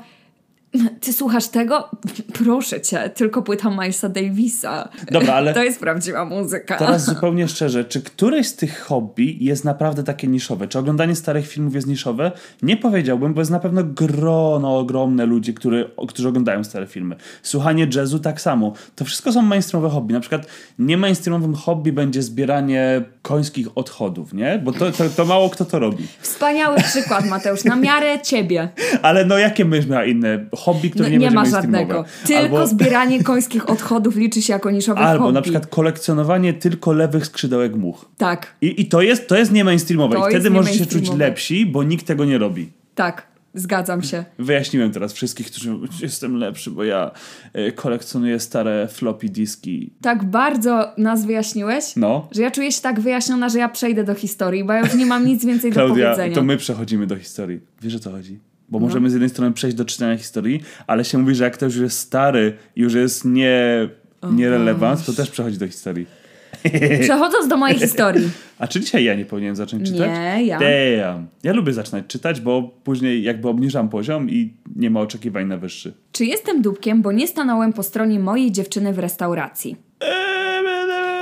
ty 1.01 1.13
słuchasz 1.13 1.47
tego? 1.47 1.89
Proszę 2.33 2.81
cię, 2.81 3.09
tylko 3.15 3.41
płyta 3.41 3.69
Milesa 3.69 4.09
Davisa. 4.09 4.89
Dobra, 5.11 5.33
ale- 5.33 5.53
To 5.61 5.63
jest 5.63 5.79
prawdziwa 5.79 6.25
muzyka. 6.25 6.77
Teraz 6.77 7.05
zupełnie 7.13 7.47
szczerze, 7.47 7.85
czy 7.85 8.01
któreś 8.01 8.47
z 8.47 8.55
tych 8.55 8.79
hobby 8.81 9.37
jest 9.39 9.65
naprawdę 9.65 10.03
takie 10.03 10.27
niszowe? 10.27 10.67
Czy 10.67 10.79
oglądanie 10.79 11.15
starych 11.15 11.47
filmów 11.47 11.75
jest 11.75 11.87
niszowe? 11.87 12.31
Nie 12.61 12.77
powiedziałbym, 12.77 13.33
bo 13.33 13.41
jest 13.41 13.51
na 13.51 13.59
pewno 13.59 13.83
grono 13.83 14.77
ogromne 14.77 15.25
ludzi, 15.25 15.53
który, 15.53 15.89
którzy 16.07 16.27
oglądają 16.27 16.63
stare 16.63 16.87
filmy. 16.87 17.15
Słuchanie 17.43 17.87
jazzu 17.95 18.19
tak 18.19 18.41
samo. 18.41 18.73
To 18.95 19.05
wszystko 19.05 19.31
są 19.31 19.41
mainstreamowe 19.41 19.93
hobby. 19.93 20.13
Na 20.13 20.19
przykład 20.19 20.45
nie 20.79 20.97
mainstreamowym 20.97 21.55
hobby 21.55 21.93
będzie 21.93 22.21
zbieranie 22.21 23.01
końskich 23.21 23.67
odchodów, 23.75 24.33
nie? 24.33 24.59
Bo 24.63 24.71
to, 24.71 24.91
to, 24.91 25.09
to 25.09 25.25
mało 25.25 25.49
kto 25.49 25.65
to 25.65 25.79
robi. 25.79 26.07
Wspaniały 26.21 26.77
przykład, 26.77 27.25
Mateusz, 27.25 27.63
na 27.63 27.75
miarę 27.75 28.21
ciebie. 28.21 28.69
Ale 29.01 29.25
no 29.25 29.37
jakie 29.37 29.65
byś 29.65 29.87
miała 29.87 30.05
inne 30.05 30.45
hobby, 30.63 30.89
które 30.89 31.03
No, 31.05 31.09
nie, 31.11 31.17
nie 31.17 31.31
ma 31.31 31.45
żadnego. 31.45 32.05
Tylko 32.27 32.41
Albo- 32.43 32.67
zbieranie 32.67 33.23
końskich 33.23 33.69
odchodów 33.69 34.15
liczy 34.15 34.41
się 34.41 34.53
jako 34.53 34.71
niszowe 34.71 34.99
Albo 34.99 35.23
hobby. 35.23 35.33
na 35.33 35.41
przykład 35.41 35.67
kolekcjonowanie 35.67 36.53
tylko 36.53 36.93
lewych 36.93 37.25
skrzydełek 37.25 37.75
much. 37.75 38.05
Tak, 38.17 38.55
I, 38.61 38.81
I 38.81 38.85
to 38.85 39.01
jest, 39.01 39.27
to 39.27 39.37
jest 39.37 39.51
nie 39.51 39.63
mainstreamowe. 39.63 40.15
To 40.17 40.27
I 40.27 40.31
wtedy 40.31 40.49
możecie 40.49 40.77
się 40.79 40.85
czuć 40.85 41.09
lepsi, 41.17 41.65
bo 41.65 41.83
nikt 41.83 42.05
tego 42.07 42.25
nie 42.25 42.37
robi. 42.37 42.69
tak, 42.95 43.27
zgadzam 43.53 44.03
się. 44.03 44.25
Wyjaśniłem 44.39 44.91
teraz 44.91 45.13
wszystkich, 45.13 45.47
którzy 45.51 45.75
jestem 46.01 46.35
lepszy, 46.37 46.71
bo 46.71 46.83
ja 46.83 47.11
e, 47.53 47.71
kolekcjonuję 47.71 48.39
stare 48.39 48.87
floppy 48.91 49.29
diski. 49.29 49.93
Tak 50.01 50.23
bardzo 50.23 50.91
nas 50.97 51.25
wyjaśniłeś, 51.25 51.95
No. 51.95 52.27
że 52.31 52.41
ja 52.41 52.51
czuję 52.51 52.71
się 52.71 52.81
tak 52.81 52.99
wyjaśniona, 52.99 53.49
że 53.49 53.59
ja 53.59 53.69
przejdę 53.69 54.03
do 54.03 54.13
historii, 54.15 54.63
bo 54.63 54.73
ja 54.73 54.79
już 54.79 54.93
nie 54.93 55.05
mam 55.05 55.25
nic 55.25 55.45
więcej 55.45 55.71
do 55.71 55.75
Klaudia, 55.75 56.05
powiedzenia. 56.05 56.35
to 56.35 56.43
my 56.43 56.57
przechodzimy 56.57 57.07
do 57.07 57.15
historii. 57.15 57.59
Wiesz 57.81 57.95
o 57.95 57.99
co 57.99 58.11
chodzi? 58.11 58.39
Bo 58.71 58.79
No. 58.79 58.85
możemy 58.85 59.09
z 59.09 59.13
jednej 59.13 59.29
strony 59.29 59.53
przejść 59.53 59.77
do 59.77 59.85
czytania 59.85 60.17
historii, 60.17 60.61
ale 60.87 61.05
się 61.05 61.17
mówi, 61.17 61.35
że 61.35 61.43
jak 61.43 61.53
ktoś 61.53 61.73
już 61.73 61.83
jest 61.83 61.97
stary 61.99 62.57
i 62.75 62.81
już 62.81 62.93
jest 62.93 63.25
nie, 63.25 63.89
nierelevant, 64.31 65.05
to 65.05 65.13
też 65.13 65.31
przechodzi 65.31 65.57
do 65.57 65.67
historii. 65.67 66.05
Przechodząc 67.01 67.47
do 67.47 67.57
mojej 67.57 67.79
historii. 67.79 68.29
A 68.59 68.67
czy 68.67 68.79
dzisiaj 68.79 69.03
ja 69.03 69.15
nie 69.15 69.25
powinienem 69.25 69.55
zacząć 69.55 69.91
czytać? 69.91 70.09
Nie, 70.09 70.45
ja. 70.45 70.59
Damn. 70.59 71.27
Ja 71.43 71.53
lubię 71.53 71.73
zaczynać 71.73 72.05
czytać, 72.07 72.41
bo 72.41 72.63
później 72.83 73.23
jakby 73.23 73.47
obniżam 73.49 73.89
poziom 73.89 74.29
i 74.29 74.53
nie 74.75 74.89
ma 74.89 74.99
oczekiwań 75.01 75.47
na 75.47 75.57
wyższy. 75.57 75.93
Czy 76.11 76.25
jestem 76.25 76.61
dupkiem, 76.61 77.01
bo 77.01 77.11
nie 77.11 77.27
stanąłem 77.27 77.73
po 77.73 77.83
stronie 77.83 78.19
mojej 78.19 78.51
dziewczyny 78.51 78.93
w 78.93 78.99
restauracji? 78.99 79.75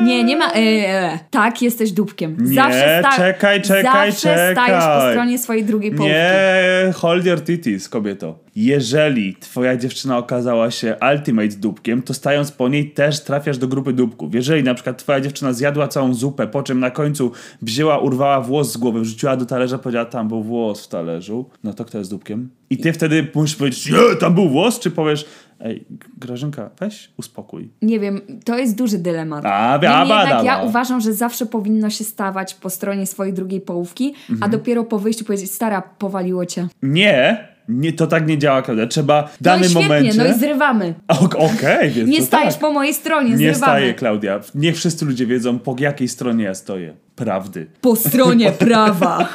Nie, 0.02 0.24
nie 0.24 0.38
ma. 0.38 0.52
E, 0.54 1.20
tak, 1.32 1.62
jesteś 1.62 1.92
dupkiem. 1.92 2.38
Nie, 2.40 2.56
zawsze 2.56 3.02
czekaj, 3.18 3.62
czekaj, 3.62 4.12
zawsze 4.12 4.52
stajesz 4.52 4.84
po 4.84 4.94
czekaj. 4.94 5.12
stronie 5.14 5.38
swojej 5.38 5.66
drugiej 5.66 5.92
połówki. 5.92 6.16
Nie, 6.16 6.94
hold 6.96 7.26
your 7.26 7.42
titties, 7.44 7.90
kobieto. 7.90 8.40
Jeżeli 8.56 9.36
twoja 9.36 9.78
dziewczyna 9.78 10.18
okazała 10.18 10.72
się 10.72 10.96
ultimate 11.12 11.48
dupkiem, 11.58 12.02
to 12.02 12.14
stając 12.14 12.52
po 12.52 12.70
niej 12.70 12.92
też 12.92 13.24
trafiasz 13.24 13.58
do 13.58 13.68
grupy 13.68 13.94
dupków. 13.94 14.36
Jeżeli 14.36 14.64
na 14.64 14.74
przykład 14.74 14.98
twoja 14.98 15.22
dziewczyna 15.22 15.54
zjadła 15.54 15.88
całą 15.88 16.14
zupę, 16.14 16.48
po 16.48 16.64
czym 16.64 16.80
na 16.80 16.92
końcu 16.92 17.32
wzięła, 17.62 18.00
urwała 18.00 18.42
włos 18.42 18.72
z 18.72 18.78
głowy, 18.78 19.02
wrzuciła 19.02 19.38
do 19.38 19.46
talerza, 19.46 19.78
powiedziała, 19.78 20.06
tam 20.06 20.28
był 20.28 20.44
włos 20.44 20.86
w 20.86 20.88
talerzu, 20.88 21.50
no 21.64 21.74
to 21.74 21.86
kto 21.86 21.98
jest 21.98 22.10
dupkiem? 22.10 22.50
I 22.70 22.78
ty 22.78 22.94
wtedy 22.94 23.28
musisz 23.36 23.56
powiedzieć, 23.56 23.92
nie, 23.92 24.16
tam 24.20 24.36
był 24.36 24.50
włos, 24.50 24.80
czy 24.80 24.92
powiesz, 24.92 25.26
Ej, 25.62 25.86
Grażynka, 26.18 26.70
weź 26.80 27.12
uspokój. 27.18 27.70
Nie 27.82 28.00
wiem, 28.00 28.22
to 28.46 28.58
jest 28.58 28.76
duży 28.76 28.98
dylemat. 28.98 29.46
A, 29.46 29.72
Niemniej 29.74 29.92
wiaba, 29.92 30.22
jednak 30.24 30.46
ja 30.46 30.62
uważam, 30.64 31.02
że 31.02 31.14
zawsze 31.14 31.46
powinno 31.46 31.90
się 31.90 32.04
stawać 32.04 32.54
po 32.54 32.70
stronie 32.70 33.06
swojej 33.06 33.34
drugiej 33.34 33.62
połówki, 33.62 34.14
a 34.30 34.34
Mhm. 34.34 34.52
dopiero 34.52 34.84
po 34.84 35.00
wyjściu 35.00 35.26
powiedzieć, 35.26 35.52
stara, 35.52 35.82
powaliło 35.82 36.46
cię. 36.46 36.68
Nie, 36.84 37.48
nie, 37.70 37.94
to 37.94 38.08
tak 38.08 38.28
nie 38.28 38.38
działa, 38.38 38.62
Klaudia. 38.62 38.88
Trzeba 38.88 39.24
w 39.28 39.44
danym 39.44 39.62
no 39.62 39.66
i 39.68 39.70
świetnie, 39.84 39.88
momencie... 39.88 40.18
no 40.18 40.28
i 40.36 40.40
zrywamy. 40.40 40.94
Ok- 41.08 41.36
Okej, 41.36 41.90
więc 41.92 42.10
Nie 42.10 42.22
stajesz 42.22 42.54
tak. 42.54 42.62
po 42.62 42.72
mojej 42.74 42.94
stronie, 42.94 43.30
Nie 43.30 43.38
zrywamy. 43.38 43.58
staję, 43.58 43.94
Klaudia. 43.94 44.40
Niech 44.56 44.76
wszyscy 44.76 45.06
ludzie 45.06 45.26
wiedzą, 45.26 45.60
po 45.60 45.76
jakiej 45.80 46.08
stronie 46.08 46.44
ja 46.44 46.56
stoję. 46.56 46.94
Prawdy. 47.16 47.68
Po 47.82 47.96
stronie 47.96 48.52
prawa. 48.68 49.30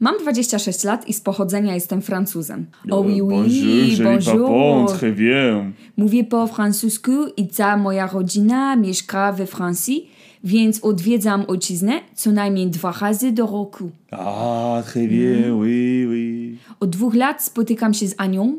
Mam 0.00 0.14
26 0.22 0.84
lat 0.84 1.08
i 1.08 1.12
z 1.12 1.20
pochodzenia 1.20 1.74
jestem 1.74 2.02
Francuzem. 2.02 2.66
Oh 2.90 3.06
oui, 3.06 3.22
oui, 3.22 3.96
Bonjour, 4.02 4.48
bonjour. 4.48 4.90
très 4.98 5.12
bien. 5.14 5.72
Mówię 5.96 6.24
po 6.24 6.46
francusku 6.46 7.12
i 7.36 7.48
cała 7.48 7.76
moja 7.76 8.06
rodzina 8.06 8.76
mieszka 8.76 9.32
we 9.32 9.46
Francji, 9.46 10.10
więc 10.44 10.80
odwiedzam 10.84 11.44
ojczyznę 11.48 11.92
co 12.14 12.32
najmniej 12.32 12.66
dwa 12.70 12.92
razy 13.00 13.32
do 13.32 13.46
roku. 13.46 13.90
Ah, 14.10 14.82
très 14.86 15.08
bien, 15.08 15.36
Mhm. 15.44 15.58
oui, 15.58 16.06
oui. 16.08 16.56
Od 16.80 16.90
dwóch 16.90 17.14
lat 17.14 17.42
spotykam 17.44 17.94
się 17.94 18.08
z 18.08 18.14
Anią. 18.18 18.58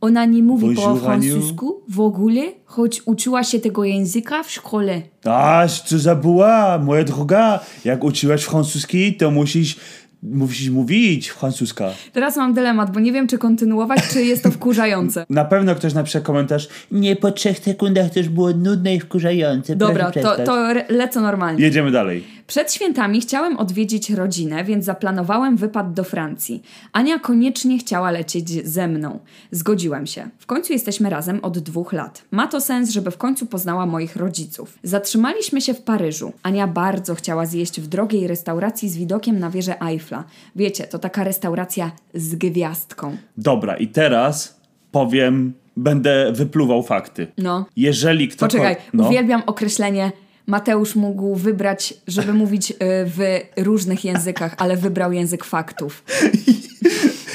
Ona 0.00 0.24
nie 0.24 0.42
mówi 0.42 0.74
po 0.74 0.82
Bonjour, 0.82 1.10
Aniu. 1.10 1.30
francusku 1.32 1.80
w 1.88 2.00
ogóle, 2.00 2.42
choć 2.64 3.02
uczyła 3.06 3.44
się 3.44 3.60
tego 3.60 3.84
języka 3.84 4.42
w 4.42 4.50
szkole. 4.50 5.02
A, 5.24 5.66
co 5.86 5.98
za 5.98 6.14
była, 6.14 6.78
moja 6.78 7.04
droga. 7.04 7.60
Jak 7.84 8.04
uczyłaś 8.04 8.42
francuski, 8.44 9.14
to 9.16 9.30
musisz, 9.30 9.76
musisz 10.22 10.70
mówić 10.70 11.28
francuska. 11.28 11.90
Teraz 12.12 12.36
mam 12.36 12.54
dylemat, 12.54 12.92
bo 12.92 13.00
nie 13.00 13.12
wiem, 13.12 13.26
czy 13.26 13.38
kontynuować, 13.38 14.00
czy 14.12 14.24
jest 14.24 14.42
to 14.42 14.50
wkurzające. 14.50 15.26
Na 15.30 15.44
pewno 15.44 15.74
ktoś 15.74 15.94
napisze 15.94 16.20
komentarz. 16.20 16.68
Nie, 16.90 17.16
po 17.16 17.32
trzech 17.32 17.58
sekundach 17.58 18.16
już 18.16 18.28
było 18.28 18.50
nudne 18.50 18.94
i 18.94 19.00
wkurzające. 19.00 19.76
Dobra, 19.76 20.10
to, 20.10 20.36
to 20.44 20.66
lecę 20.88 21.20
normalnie. 21.20 21.64
Jedziemy 21.64 21.90
dalej. 21.90 22.37
Przed 22.48 22.72
świętami 22.72 23.20
chciałem 23.20 23.56
odwiedzić 23.56 24.10
rodzinę, 24.10 24.64
więc 24.64 24.84
zaplanowałem 24.84 25.56
wypad 25.56 25.92
do 25.92 26.04
Francji. 26.04 26.62
Ania 26.92 27.18
koniecznie 27.18 27.78
chciała 27.78 28.10
lecieć 28.10 28.66
ze 28.66 28.88
mną. 28.88 29.18
Zgodziłem 29.50 30.06
się. 30.06 30.28
W 30.38 30.46
końcu 30.46 30.72
jesteśmy 30.72 31.10
razem 31.10 31.40
od 31.42 31.58
dwóch 31.58 31.92
lat. 31.92 32.24
Ma 32.30 32.46
to 32.46 32.60
sens, 32.60 32.90
żeby 32.90 33.10
w 33.10 33.16
końcu 33.16 33.46
poznała 33.46 33.86
moich 33.86 34.16
rodziców. 34.16 34.78
Zatrzymaliśmy 34.82 35.60
się 35.60 35.74
w 35.74 35.82
Paryżu. 35.82 36.32
Ania 36.42 36.66
bardzo 36.66 37.14
chciała 37.14 37.46
zjeść 37.46 37.80
w 37.80 37.86
drogiej 37.86 38.26
restauracji 38.26 38.88
z 38.88 38.96
widokiem 38.96 39.38
na 39.38 39.50
wieżę 39.50 39.80
Eiffla. 39.82 40.24
Wiecie, 40.56 40.84
to 40.84 40.98
taka 40.98 41.24
restauracja 41.24 41.90
z 42.14 42.34
gwiazdką. 42.34 43.16
Dobra, 43.36 43.76
i 43.76 43.88
teraz 43.88 44.60
powiem, 44.92 45.52
będę 45.76 46.32
wypluwał 46.32 46.82
fakty. 46.82 47.26
No. 47.38 47.66
Jeżeli 47.76 48.28
ktokolwiek... 48.28 48.68
Poczekaj, 48.68 48.90
no. 48.94 49.08
uwielbiam 49.08 49.42
określenie. 49.46 50.12
Mateusz 50.48 50.94
mógł 50.94 51.34
wybrać, 51.34 51.94
żeby 52.06 52.34
mówić 52.34 52.70
y, 52.70 52.74
w 52.80 53.40
różnych 53.56 54.04
językach, 54.04 54.54
ale 54.58 54.76
wybrał 54.76 55.12
język 55.12 55.44
faktów. 55.44 56.02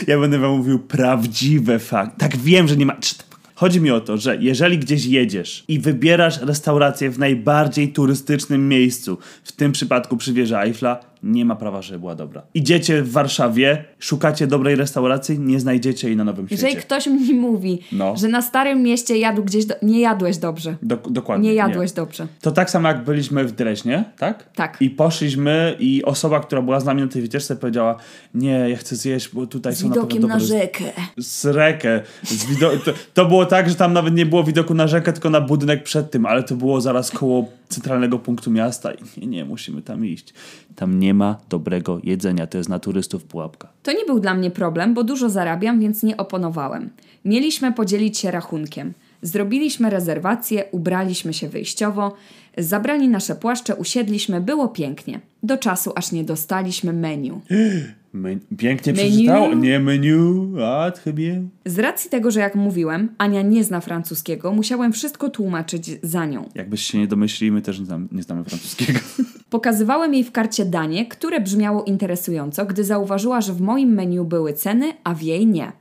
Ja 0.08 0.20
będę 0.20 0.40
wam 0.40 0.52
mówił 0.52 0.80
prawdziwe 0.80 1.80
fakty. 1.80 2.20
Tak 2.20 2.38
wiem, 2.38 2.68
że 2.68 2.78
nie 2.78 2.86
ma. 2.86 2.98
Chodzi 3.56 3.82
mi 3.82 3.92
o 3.92 4.02
to, 4.02 4.18
że 4.18 4.38
jeżeli 4.38 4.80
gdzieś 4.80 5.06
jedziesz 5.06 5.64
i 5.68 5.80
wybierasz 5.80 6.42
restaurację 6.42 7.10
w 7.10 7.20
najbardziej 7.20 7.94
turystycznym 7.94 8.70
miejscu, 8.70 9.18
w 9.44 9.52
tym 9.52 9.72
przypadku 9.72 10.18
przy 10.18 10.34
wieży 10.34 10.58
Eiffla, 10.58 11.00
nie 11.24 11.46
ma 11.46 11.56
prawa, 11.56 11.82
żeby 11.82 12.00
była 12.00 12.16
dobra. 12.16 12.42
Idziecie 12.54 13.02
w 13.02 13.12
Warszawie, 13.12 13.84
szukacie 14.00 14.48
dobrej 14.48 14.76
restauracji, 14.76 15.40
nie 15.40 15.60
znajdziecie 15.60 16.08
jej 16.08 16.18
na 16.18 16.24
Nowym 16.24 16.48
Jeżeli 16.52 16.72
Świecie. 16.72 16.86
ktoś 16.88 17.08
mi 17.08 17.34
mówi, 17.34 17.80
No. 17.92 18.18
że 18.18 18.28
na 18.28 18.42
Starym 18.42 18.82
Mieście 18.84 19.18
jadł 19.18 19.44
gdzieś, 19.44 19.66
do... 19.66 19.76
nie 19.82 20.00
jadłeś 20.02 20.38
dobrze. 20.38 20.76
Dok- 20.84 21.12
dokładnie. 21.12 21.50
Nie 21.50 21.56
jadłeś 21.56 21.92
dobrze. 21.92 22.28
To 22.42 22.52
tak 22.52 22.70
samo 22.70 22.88
jak 22.88 23.04
byliśmy 23.04 23.46
w 23.46 23.52
Dreźnie, 23.52 24.04
tak? 24.18 24.50
Tak. 24.56 24.78
I 24.82 24.90
poszliśmy 24.90 25.76
i 25.80 26.04
osoba, 26.04 26.40
która 26.40 26.62
była 26.62 26.80
z 26.80 26.86
nami 26.86 27.02
na 27.02 27.08
tej 27.08 27.22
wycieczce 27.22 27.56
powiedziała 27.56 27.96
nie, 28.34 28.70
ja 28.70 28.78
chcę 28.78 28.96
zjeść, 28.96 29.30
bo 29.34 29.48
tutaj 29.48 29.76
Z 29.76 29.80
są 29.80 29.88
naprawdę 29.90 30.14
widokiem 30.16 30.30
na 30.30 30.40
dobre 30.40 30.60
rzekę. 30.60 30.84
z 31.18 31.46
rekę. 31.46 32.02
Z 32.24 32.46
wido- 32.46 32.78
to, 32.86 32.92
to 33.14 33.26
było 33.26 33.46
tak, 33.46 33.70
że 33.70 33.76
tam 33.76 33.94
nawet 33.94 34.16
nie 34.16 34.26
było 34.26 34.44
widoku 34.44 34.74
na 34.74 34.88
rzekę, 34.88 35.14
tylko 35.14 35.30
na 35.30 35.42
budynek 35.42 35.84
przed 35.84 36.12
tym, 36.12 36.26
ale 36.26 36.44
to 36.44 36.56
było 36.56 36.82
zaraz 36.82 37.12
koło 37.12 37.46
centralnego 37.70 38.20
punktu 38.20 38.52
miasta 38.52 38.92
i 38.94 39.20
nie, 39.20 39.28
nie, 39.28 39.46
musimy 39.46 39.82
tam 39.82 40.06
iść. 40.06 40.34
Tam 40.76 41.00
nie 41.00 41.13
ma 41.14 41.38
dobrego 41.50 42.00
jedzenia, 42.04 42.48
to 42.48 42.58
jest 42.58 42.70
na 42.70 42.80
turystów 42.80 43.24
pułapka. 43.24 43.68
To 43.84 43.92
nie 43.92 44.06
był 44.06 44.20
dla 44.20 44.34
mnie 44.34 44.52
problem, 44.52 44.94
bo 44.94 45.04
dużo 45.04 45.30
zarabiam, 45.30 45.80
więc 45.80 46.04
nie 46.04 46.18
oponowałem. 46.18 46.90
Mieliśmy 47.26 47.74
podzielić 47.74 48.18
się 48.18 48.32
rachunkiem. 48.32 48.94
Zrobiliśmy 49.22 49.90
rezerwację, 49.90 50.66
ubraliśmy 50.72 51.34
się 51.34 51.50
wyjściowo, 51.50 52.16
zabrali 52.58 53.10
nasze 53.10 53.36
płaszcze, 53.36 53.76
usiedliśmy, 53.76 54.42
było 54.42 54.68
pięknie. 54.68 55.20
Do 55.44 55.58
czasu, 55.58 55.92
aż 55.96 56.12
nie 56.12 56.24
dostaliśmy 56.24 56.94
menu. 56.94 57.32
Men- 58.14 58.40
pięknie 58.58 58.94
Menu? 58.94 59.10
przeczytał? 59.10 59.56
Nie 59.56 59.80
menu, 59.80 60.54
a 60.64 60.92
chyba. 61.04 61.22
Z 61.66 61.80
racji 61.80 62.10
tego, 62.10 62.32
że 62.32 62.40
jak 62.40 62.56
mówiłem, 62.56 63.10
Ania 63.18 63.42
nie 63.42 63.64
zna 63.64 63.82
francuskiego, 63.82 64.54
musiałem 64.54 64.94
wszystko 64.94 65.30
tłumaczyć 65.30 65.92
za 66.04 66.26
nią. 66.26 66.50
Jakbyś 66.56 66.82
się 66.82 66.98
nie 66.98 67.08
domyślili, 67.08 67.52
my 67.52 67.62
też 67.62 67.80
nie, 67.80 67.86
znam, 67.86 68.08
nie 68.12 68.24
znamy 68.24 68.44
francuskiego. 68.44 69.00
Pokazywałem 69.50 70.14
jej 70.14 70.24
w 70.24 70.32
karcie 70.32 70.66
danie, 70.66 71.06
które 71.06 71.42
brzmiało 71.42 71.84
interesująco, 71.84 72.66
gdy 72.66 72.84
zauważyła, 72.84 73.42
że 73.42 73.54
w 73.54 73.62
moim 73.62 73.90
menu 73.90 74.26
były 74.26 74.54
ceny, 74.54 74.94
a 75.04 75.14
w 75.14 75.22
jej 75.22 75.48
nie. 75.48 75.72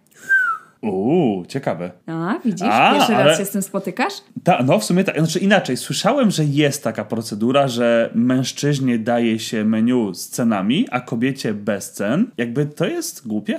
Uuu, 0.83 1.47
ciekawe. 1.47 1.91
A, 2.07 2.39
widzisz? 2.45 2.69
A, 2.71 2.93
Pierwszy 2.95 3.17
ale- 3.17 3.25
raz 3.25 3.39
się 3.39 3.45
z 3.45 3.51
tym 3.51 3.63
spotykasz? 3.63 4.13
Ta, 4.45 4.63
no 4.63 4.79
w 4.79 4.85
sumie 4.85 5.05
tak, 5.05 5.19
znaczy 5.19 5.39
inaczej, 5.39 5.77
słyszałem, 5.77 6.31
że 6.31 6.45
jest 6.45 6.85
taka 6.85 7.05
procedura, 7.05 7.69
że 7.69 8.11
mężczyźnie 8.15 8.99
daje 8.99 9.39
się 9.39 9.65
menu 9.65 10.15
z 10.15 10.29
cenami, 10.29 10.87
a 10.91 11.01
kobiecie 11.01 11.55
bez 11.55 11.93
cen. 11.93 12.31
Jakby 12.37 12.67
to 12.67 12.87
jest 12.87 13.29
głupie? 13.29 13.59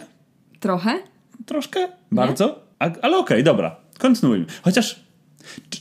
Trochę? 0.60 1.00
Troszkę? 1.46 1.80
Bardzo? 2.12 2.63
A, 2.80 2.89
ale 3.01 3.18
okej, 3.18 3.44
dobra, 3.44 3.75
kontynuujmy. 4.00 4.46
Chociaż 4.63 5.03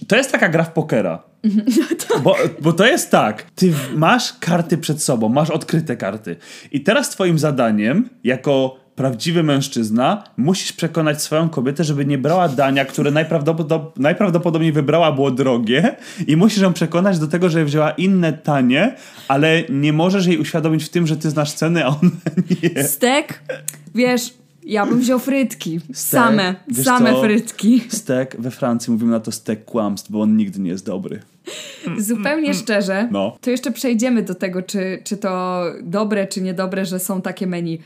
to 0.09 0.17
jest 0.17 0.33
taka 0.33 0.49
gra 0.49 0.65
w 0.65 0.73
pokera. 0.73 1.23
Bo, 2.25 2.37
bo 2.61 2.73
to 2.73 2.87
jest 2.87 3.11
tak, 3.11 3.43
ty 3.55 3.73
masz 3.97 4.33
karty 4.33 4.79
przed 4.79 5.03
sobą, 5.03 5.29
masz 5.29 5.51
odkryte 5.51 5.97
karty. 5.97 6.37
I 6.73 6.81
teraz 6.81 7.11
twoim 7.11 7.39
zadaniem, 7.39 8.09
jako 8.25 8.82
prawdziwy 8.97 9.43
mężczyzna, 9.43 10.25
musisz 10.37 10.73
przekonać 10.73 11.23
swoją 11.23 11.49
kobietę, 11.49 11.85
żeby 11.85 12.07
nie 12.07 12.19
brała 12.19 12.49
dania, 12.49 12.85
które 12.85 13.11
najprawdopodobniej, 13.11 13.93
najprawdopodobniej 13.97 14.73
wybrała, 14.73 15.13
było 15.13 15.31
drogie 15.31 15.97
i 16.27 16.37
musisz 16.37 16.63
ją 16.63 16.73
przekonać 16.73 17.19
do 17.19 17.27
tego, 17.29 17.49
żeby 17.51 17.65
wzięła 17.65 17.91
inne 17.91 18.33
tanie, 18.33 18.97
ale 19.29 19.63
nie 19.69 19.93
możesz 19.93 20.27
jej 20.27 20.39
uświadomić 20.39 20.85
w 20.85 20.89
tym, 20.89 21.07
że 21.07 21.17
ty 21.17 21.31
znasz 21.31 21.53
ceny, 21.53 21.85
a 21.85 21.89
ona 21.89 22.11
nie. 22.63 22.85
Stek? 22.85 23.43
Wiesz, 23.95 24.35
ja 24.65 24.87
bym 24.87 25.01
wziął 25.01 25.19
frytki. 25.19 25.81
Same, 25.93 26.55
Wiesz 26.69 26.85
same 26.85 27.13
co? 27.13 27.21
frytki. 27.23 27.83
Stek, 27.89 28.37
we 28.39 28.51
Francji 28.51 28.93
mówimy 28.93 29.11
na 29.11 29.21
to 29.21 29.33
stek 29.33 29.65
kłamstw, 29.65 30.11
bo 30.11 30.21
on 30.23 30.37
nigdy 30.37 30.61
nie 30.61 30.71
jest 30.71 30.87
dobry. 30.87 31.21
Zupełnie 31.99 32.55
szczerze, 32.55 33.09
No. 33.11 33.37
to 33.41 33.51
jeszcze 33.51 33.71
przejdziemy 33.73 34.23
do 34.23 34.35
tego, 34.35 34.63
czy, 34.63 34.99
czy 35.05 35.17
to 35.17 35.65
dobre, 35.83 36.27
czy 36.27 36.41
niedobre, 36.43 36.85
że 36.87 36.99
są 36.99 37.23
takie 37.23 37.47
menu. 37.47 37.79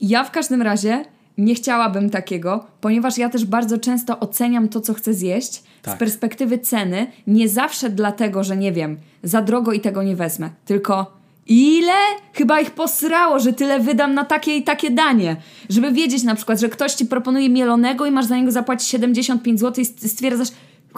Ja 0.00 0.24
w 0.24 0.30
każdym 0.30 0.62
razie 0.62 1.04
nie 1.38 1.54
chciałabym 1.54 2.10
takiego, 2.10 2.64
ponieważ 2.80 3.18
ja 3.18 3.28
też 3.28 3.44
bardzo 3.44 3.78
często 3.78 4.20
oceniam 4.20 4.68
to, 4.68 4.80
co 4.80 4.94
chcę 4.94 5.14
zjeść 5.14 5.62
Tak. 5.82 5.96
z 5.96 5.98
perspektywy 5.98 6.58
ceny. 6.58 7.06
Nie 7.26 7.48
zawsze 7.48 7.90
dlatego, 7.90 8.44
że 8.44 8.56
nie 8.56 8.72
wiem, 8.72 8.96
za 9.22 9.42
drogo 9.42 9.72
i 9.72 9.80
tego 9.80 10.02
nie 10.02 10.16
wezmę, 10.16 10.50
tylko 10.64 11.20
ile? 11.46 11.92
Chyba 12.32 12.60
ich 12.60 12.70
posrało, 12.70 13.38
że 13.38 13.52
tyle 13.52 13.80
wydam 13.80 14.14
na 14.14 14.24
takie 14.24 14.56
i 14.56 14.62
takie 14.62 14.90
danie. 14.90 15.36
Żeby 15.68 15.92
wiedzieć 15.92 16.22
na 16.22 16.34
przykład, 16.34 16.60
że 16.60 16.68
ktoś 16.68 16.94
ci 16.94 17.06
proponuje 17.06 17.48
mielonego 17.48 18.06
i 18.06 18.10
masz 18.10 18.26
za 18.26 18.36
niego 18.36 18.52
zapłacić 18.52 18.88
75 18.88 19.60
zł 19.60 19.82
i 19.82 20.08
stwierdzasz, 20.08 20.48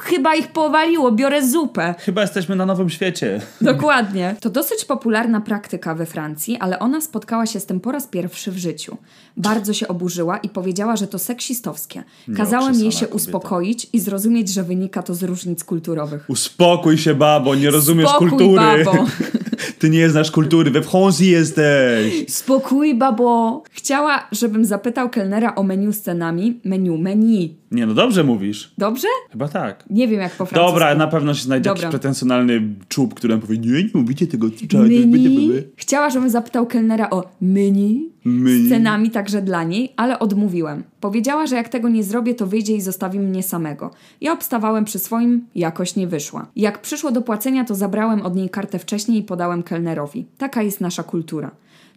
chyba 0.01 0.35
ich 0.35 0.49
powaliło, 0.53 1.13
biorę 1.13 1.47
zupę. 1.49 1.95
Chyba 1.99 2.21
jesteśmy 2.23 2.57
na 2.57 2.67
nowym 2.67 2.91
świecie. 2.91 3.41
Dokładnie. 3.61 4.37
To 4.41 4.51
dosyć 4.51 4.85
popularna 4.85 5.41
praktyka 5.41 5.95
we 5.95 6.07
Francji, 6.07 6.57
ale 6.61 6.79
ona 6.79 7.01
spotkała 7.01 7.47
się 7.47 7.61
z 7.61 7.67
tym 7.67 7.81
po 7.81 7.93
raz 7.93 8.07
pierwszy 8.07 8.53
w 8.53 8.59
życiu. 8.59 8.97
Bardzo 9.37 9.73
się 9.73 9.89
oburzyła 9.89 10.39
i 10.39 10.49
powiedziała, 10.49 10.97
że 10.97 11.07
to 11.07 11.19
seksistowskie. 11.19 12.03
Kazałem 12.37 12.75
jej 12.75 12.93
się 12.93 12.99
kobieta. 12.99 13.17
uspokoić 13.17 13.87
i 13.93 14.01
zrozumieć, 14.01 14.49
że 14.49 14.63
wynika 14.63 15.03
to 15.03 15.15
z 15.15 15.23
różnic 15.23 15.65
kulturowych. 15.65 16.25
Uspokój 16.29 16.99
się, 16.99 17.15
babo, 17.15 17.55
nie 17.55 17.71
rozumiesz 17.71 18.09
Spokój, 18.09 18.29
kultury. 18.31 18.85
babo. 18.85 18.93
Ty 19.79 19.91
nie 19.91 20.11
znasz 20.11 20.31
kultury, 20.31 20.71
we 20.71 20.83
Francji 20.83 21.31
jesteś. 21.31 22.25
Spokój, 22.29 22.95
babo! 22.95 23.63
Chciała, 23.71 24.29
żebym 24.33 24.65
zapytał 24.65 25.11
kelnera 25.11 25.55
o 25.55 25.63
menu 25.63 25.93
z 25.93 26.01
cenami. 26.01 26.61
Menu, 26.65 26.99
menu. 26.99 27.57
Nie, 27.71 27.87
no 27.87 27.95
dobrze 27.95 28.25
mówisz. 28.25 28.73
Dobrze? 28.79 29.09
Chyba 29.31 29.49
tak. 29.49 29.85
Nie 29.91 30.09
wiem 30.09 30.21
jak 30.21 30.33
po 30.33 30.47
francusku. 30.47 30.73
Dobra, 30.73 30.95
na 30.95 31.07
pewno 31.07 31.35
się 31.35 31.43
znajdzie 31.43 31.71
Dobra. 31.71 31.83
jakiś 31.83 31.91
pretensjonalny 31.91 32.63
czub, 32.89 33.15
który 33.15 33.39
powie, 33.39 33.59
nie, 33.59 33.83
nie 33.83 33.91
mówicie 33.95 34.27
tego, 34.27 34.47
Menu? 34.73 35.63
Chciała, 35.77 36.11
żebym 36.11 36.31
zapytał 36.31 36.67
kelnera 36.67 37.11
o 37.11 37.25
menu. 37.41 38.13
Menu. 38.25 38.67
z 38.67 38.69
cenami 38.69 39.11
także 39.11 39.43
dla 39.43 39.65
niej, 39.65 39.93
ale 39.97 40.19
odmówiłem. 40.19 40.83
Powiedziała, 41.01 41.47
że 41.47 41.57
jak 41.57 41.69
tego 41.69 41.89
nie 41.89 42.05
zrobię, 42.05 42.35
to 42.35 42.47
wyjdzie 42.47 42.77
i 42.77 42.81
zostawi 42.81 43.19
mnie 43.19 43.43
samego. 43.43 43.91
Ja 44.21 44.33
obstawałem 44.33 44.85
przy 44.85 44.99
swoim, 44.99 45.47
jakoś 45.55 45.97
nie 45.97 46.07
wyszła. 46.07 46.47
Jak 46.57 46.83
przyszło 46.83 47.13
do 47.13 47.23
płacenia, 47.23 47.65
to 47.65 47.75
zabrałem 47.75 48.23
od 48.23 48.37
niej 48.37 48.51
kartę 48.51 48.79
wcześniej 48.79 49.19
i 49.19 49.23
podałem 49.23 49.63
kelnerowi. 49.63 50.27
Taka 50.39 50.63
jest 50.63 50.81
nasza 50.81 51.03
kultura. 51.03 51.51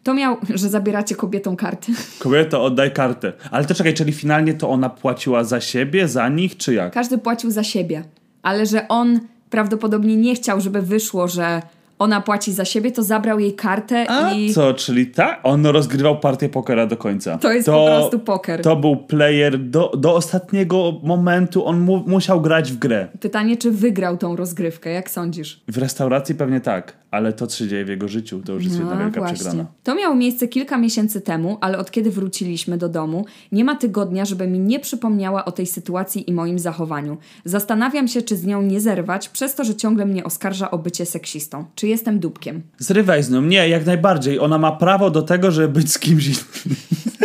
To 0.04 0.14
miał, 0.14 0.38
że 0.60 0.70
zabieracie 0.70 1.16
kobietom 1.16 1.56
karty. 1.56 1.92
Kobieto, 2.20 2.64
oddaj 2.64 2.94
kartę. 2.94 3.34
Ale 3.52 3.66
to 3.66 3.76
czekaj, 3.76 3.94
czyli 3.94 4.14
finalnie 4.14 4.54
to 4.54 4.70
ona 4.70 4.90
płaciła 4.90 5.44
za 5.44 5.62
siebie, 5.62 6.08
za 6.08 6.30
nich, 6.30 6.58
czy 6.58 6.74
jak? 6.74 6.94
Każdy 6.94 7.18
płacił 7.18 7.52
za 7.52 7.64
siebie, 7.64 8.04
ale 8.42 8.66
że 8.66 8.88
on 8.88 9.20
prawdopodobnie 9.50 10.16
nie 10.16 10.36
chciał, 10.36 10.62
żeby 10.62 10.82
wyszło, 10.82 11.28
że 11.28 11.62
ona 12.00 12.22
płaci 12.22 12.54
za 12.54 12.66
siebie, 12.66 12.92
to 12.92 13.04
zabrał 13.04 13.40
jej 13.40 13.54
kartę 13.54 14.06
A 14.10 14.34
i 14.34 14.54
co, 14.54 14.74
czyli 14.74 15.08
tak? 15.08 15.40
On 15.44 15.66
rozgrywał 15.66 16.20
partię 16.20 16.50
pokera 16.50 16.88
do 16.88 16.98
końca. 16.98 17.38
to 17.38 17.54
jest 17.54 17.66
po 17.66 17.86
prostu 17.86 18.20
poker. 18.20 18.62
To 18.62 18.76
był 18.76 18.98
player 18.98 19.60
do, 19.60 19.92
do 19.98 20.16
ostatniego 20.16 20.94
momentu, 21.04 21.66
on 21.66 21.80
mu, 21.80 22.04
musiał 22.08 22.42
grać 22.42 22.72
w 22.72 22.78
grę. 22.78 23.08
Pytanie, 23.20 23.58
czy 23.58 23.72
wygrał 23.72 24.18
tą 24.18 24.36
rozgrywkę, 24.36 24.90
jak 24.90 25.10
sądzisz? 25.10 25.62
W 25.68 25.78
restauracji 25.78 26.36
pewnie 26.36 26.62
tak, 26.62 26.98
ale 27.12 27.34
to, 27.34 27.48
co 27.48 27.58
się 27.58 27.68
dzieje 27.68 27.86
w 27.86 27.90
jego 27.90 28.08
życiu, 28.08 28.42
to 28.46 28.54
już 28.54 28.64
jest 28.64 28.76
jedna 28.80 28.96
No, 28.96 29.00
wielka 29.02 29.20
właśnie. 29.20 29.36
przegrana. 29.36 29.66
To 29.84 29.96
miało 29.96 30.16
miejsce 30.16 30.48
kilka 30.48 30.78
miesięcy 30.78 31.22
temu, 31.22 31.58
ale 31.62 31.78
od 31.78 31.92
kiedy 31.92 32.12
wróciliśmy 32.12 32.78
do 32.78 32.90
domu, 32.90 33.26
nie 33.52 33.64
ma 33.64 33.76
tygodnia, 33.76 34.26
żeby 34.26 34.48
mi 34.48 34.60
nie 34.60 34.80
przypomniała 34.80 35.46
o 35.46 35.52
tej 35.52 35.66
sytuacji 35.66 36.30
i 36.30 36.34
moim 36.34 36.60
zachowaniu. 36.60 37.18
Zastanawiam 37.46 38.08
się, 38.08 38.22
czy 38.22 38.38
z 38.38 38.46
nią 38.46 38.62
nie 38.62 38.82
zerwać, 38.82 39.30
przez 39.30 39.56
to, 39.56 39.64
że 39.64 39.76
ciągle 39.76 40.06
mnie 40.06 40.24
oskarża 40.24 40.72
o 40.72 40.78
bycie 40.78 41.06
seksistą. 41.06 41.66
Czy 41.76 41.85
jestem 41.88 42.20
dupkiem? 42.20 42.62
Zrywaj 42.78 43.24
z 43.24 43.30
nią. 43.30 43.42
Nie, 43.42 43.70
jak 43.70 43.86
najbardziej. 43.86 44.40
Ona 44.40 44.58
ma 44.58 44.72
prawo 44.72 45.12
do 45.12 45.22
tego, 45.22 45.52
żeby 45.52 45.68
być 45.68 45.92
z 45.92 46.00
kimś 46.00 46.26
innym. 46.26 46.78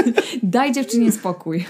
Daj 0.42 0.72
dziewczynie 0.72 1.12
spokój. 1.12 1.64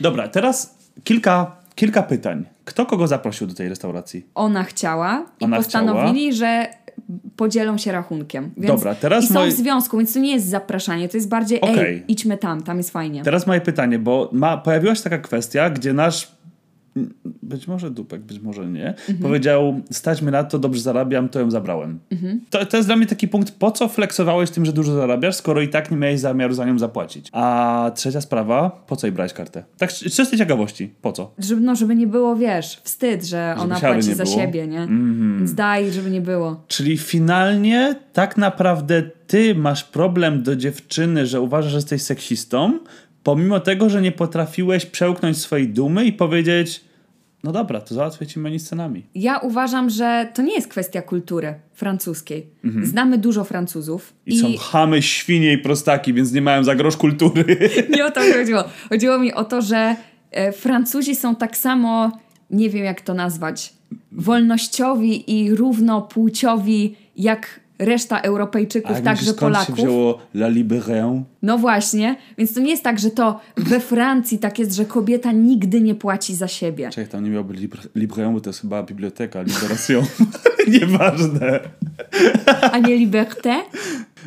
Dobra, 0.00 0.28
teraz 0.28 0.78
kilka, 1.04 1.56
kilka 1.74 2.02
pytań. 2.02 2.44
Kto 2.64 2.86
kogo 2.86 3.06
zaprosił 3.06 3.46
do 3.46 3.54
tej 3.54 3.68
restauracji? 3.68 4.26
Ona 4.34 4.64
chciała 4.64 5.26
i 5.40 5.44
Ona 5.44 5.56
postanowili, 5.56 6.32
że 6.32 6.66
podzielą 7.36 7.78
się 7.78 7.92
rachunkiem. 7.92 8.50
Więc 8.56 8.66
Dobra, 8.66 8.94
teraz 8.94 9.24
I 9.24 9.26
są 9.26 9.46
w 9.46 9.52
związku, 9.52 9.98
więc 9.98 10.12
to 10.12 10.18
nie 10.18 10.32
jest 10.32 10.46
zapraszanie, 10.46 11.08
to 11.08 11.16
jest 11.16 11.28
bardziej 11.28 11.60
Okej. 11.60 11.78
ej, 11.78 12.04
idźmy 12.08 12.36
tam, 12.38 12.62
tam 12.62 12.78
jest 12.78 12.90
fajnie. 12.90 13.22
Teraz 13.22 13.46
moje 13.46 13.60
pytanie, 13.60 13.98
bo 13.98 14.30
ma, 14.32 14.56
pojawiła 14.56 14.94
się 14.94 15.02
taka 15.02 15.18
kwestia, 15.18 15.70
gdzie 15.70 15.92
nasz 15.92 16.28
być 17.42 17.68
może 17.68 17.90
dupek, 17.90 18.20
być 18.22 18.40
może 18.40 18.66
nie, 18.66 18.88
Mhm. 18.88 19.18
powiedział, 19.18 19.80
stać 19.90 20.22
mnie 20.22 20.30
na 20.30 20.44
to, 20.44 20.58
dobrze 20.58 20.80
zarabiam, 20.80 21.28
to 21.28 21.40
ją 21.40 21.50
zabrałem. 21.50 21.98
Mhm. 22.12 22.40
To, 22.50 22.66
to 22.66 22.76
jest 22.76 22.88
dla 22.88 22.96
mnie 22.96 23.06
taki 23.06 23.28
punkt, 23.28 23.50
po 23.50 23.70
co 23.70 23.88
flexowałeś 23.88 24.50
tym, 24.50 24.64
że 24.66 24.72
dużo 24.72 24.92
zarabiasz, 24.94 25.34
skoro 25.36 25.60
i 25.60 25.68
tak 25.68 25.90
nie 25.90 25.96
miałeś 25.96 26.20
zamiaru 26.20 26.54
za 26.54 26.64
nią 26.64 26.78
zapłacić. 26.78 27.28
A 27.32 27.90
trzecia 27.94 28.20
sprawa, 28.20 28.84
po 28.86 28.96
co 28.96 29.06
jej 29.06 29.12
brać 29.14 29.32
kartę? 29.32 29.64
Tak 29.78 29.92
z 29.92 29.98
czystej 29.98 30.38
ciekawości, 30.38 30.94
po 31.02 31.12
co? 31.12 31.34
Żeby, 31.38 31.60
no, 31.60 31.76
żeby 31.76 31.94
nie 31.96 32.06
było, 32.06 32.36
wiesz, 32.36 32.80
wstyd, 32.84 33.24
że 33.24 33.54
ona 33.58 33.76
siary 33.80 33.94
płaci 33.94 34.14
za 34.14 34.24
było. 34.24 34.36
siebie, 34.36 34.66
nie? 34.66 34.86
Więc 35.38 35.54
daj, 35.54 35.92
żeby 35.92 36.10
nie 36.10 36.20
było. 36.20 36.64
Czyli 36.68 36.98
finalnie 36.98 37.94
tak 38.12 38.36
naprawdę 38.36 39.02
ty 39.26 39.54
masz 39.54 39.84
problem 39.84 40.42
do 40.42 40.56
dziewczyny, 40.56 41.26
że 41.26 41.40
uważasz, 41.40 41.70
że 41.72 41.78
jesteś 41.78 42.02
seksistą, 42.02 42.78
pomimo 43.22 43.60
tego, 43.60 43.90
że 43.90 44.02
nie 44.02 44.12
potrafiłeś 44.12 44.86
przełknąć 44.86 45.38
swojej 45.38 45.68
dumy 45.68 46.04
i 46.04 46.12
powiedzieć, 46.12 46.84
no 47.44 47.52
dobra, 47.52 47.80
to 47.80 47.94
załatwię 47.94 48.26
ci 48.26 48.38
menu 48.38 48.58
z 48.58 48.68
cenami. 48.68 49.06
Ja 49.14 49.38
uważam, 49.38 49.90
że 49.90 50.28
to 50.34 50.42
nie 50.42 50.54
jest 50.54 50.68
kwestia 50.68 51.02
kultury 51.02 51.54
francuskiej. 51.74 52.46
Znamy 52.82 53.18
dużo 53.18 53.44
Francuzów 53.44 54.14
I, 54.26 54.38
są 54.38 54.56
chamy, 54.56 55.02
świnie 55.02 55.52
i 55.52 55.58
prostaki, 55.58 56.14
więc 56.14 56.32
nie 56.32 56.42
mają 56.42 56.64
za 56.64 56.74
grosz 56.74 56.96
kultury. 56.96 57.56
Nie 57.96 58.06
o 58.06 58.10
to 58.10 58.20
mi 58.20 58.32
chodziło. 58.32 58.64
Chodziło 58.88 59.18
mi 59.18 59.32
o 59.32 59.44
to, 59.44 59.62
że 59.62 59.96
e, 60.30 60.52
Francuzi 60.52 61.16
są 61.16 61.36
tak 61.36 61.56
samo, 61.56 62.18
nie 62.50 62.70
wiem 62.70 62.84
jak 62.84 63.00
to 63.00 63.14
nazwać, 63.14 63.72
wolnościowi 64.12 65.40
i 65.40 65.54
równopłciowi 65.54 66.96
jak 67.16 67.60
reszta 67.80 68.20
Europejczyków, 68.20 68.96
A 68.96 69.00
także 69.00 69.24
skąd 69.24 69.40
Polaków. 69.40 69.66
się 69.66 69.72
wzięło 69.82 70.18
La 70.34 70.50
Libérée? 70.50 71.22
No 71.42 71.58
właśnie, 71.58 72.16
więc 72.38 72.54
to 72.54 72.60
nie 72.60 72.70
jest 72.70 72.82
tak, 72.84 72.98
że 72.98 73.10
to 73.10 73.40
we 73.56 73.80
Francji 73.80 74.38
tak 74.38 74.58
jest, 74.58 74.74
że 74.74 74.84
kobieta 74.84 75.32
nigdy 75.32 75.80
nie 75.80 75.94
płaci 75.94 76.34
za 76.34 76.48
siebie. 76.48 76.90
Czekaj, 76.90 77.08
tam 77.10 77.24
nie 77.24 77.30
miałby 77.30 77.54
Libre- 77.54 77.88
Libréą, 77.96 78.32
bo 78.34 78.40
to 78.40 78.50
jest 78.50 78.60
chyba 78.60 78.82
biblioteka, 78.82 79.42
Liberation. 79.42 80.04
Nieważne. 80.80 81.60
A 82.72 82.78
nie 82.78 82.96
liberté? 82.96 83.54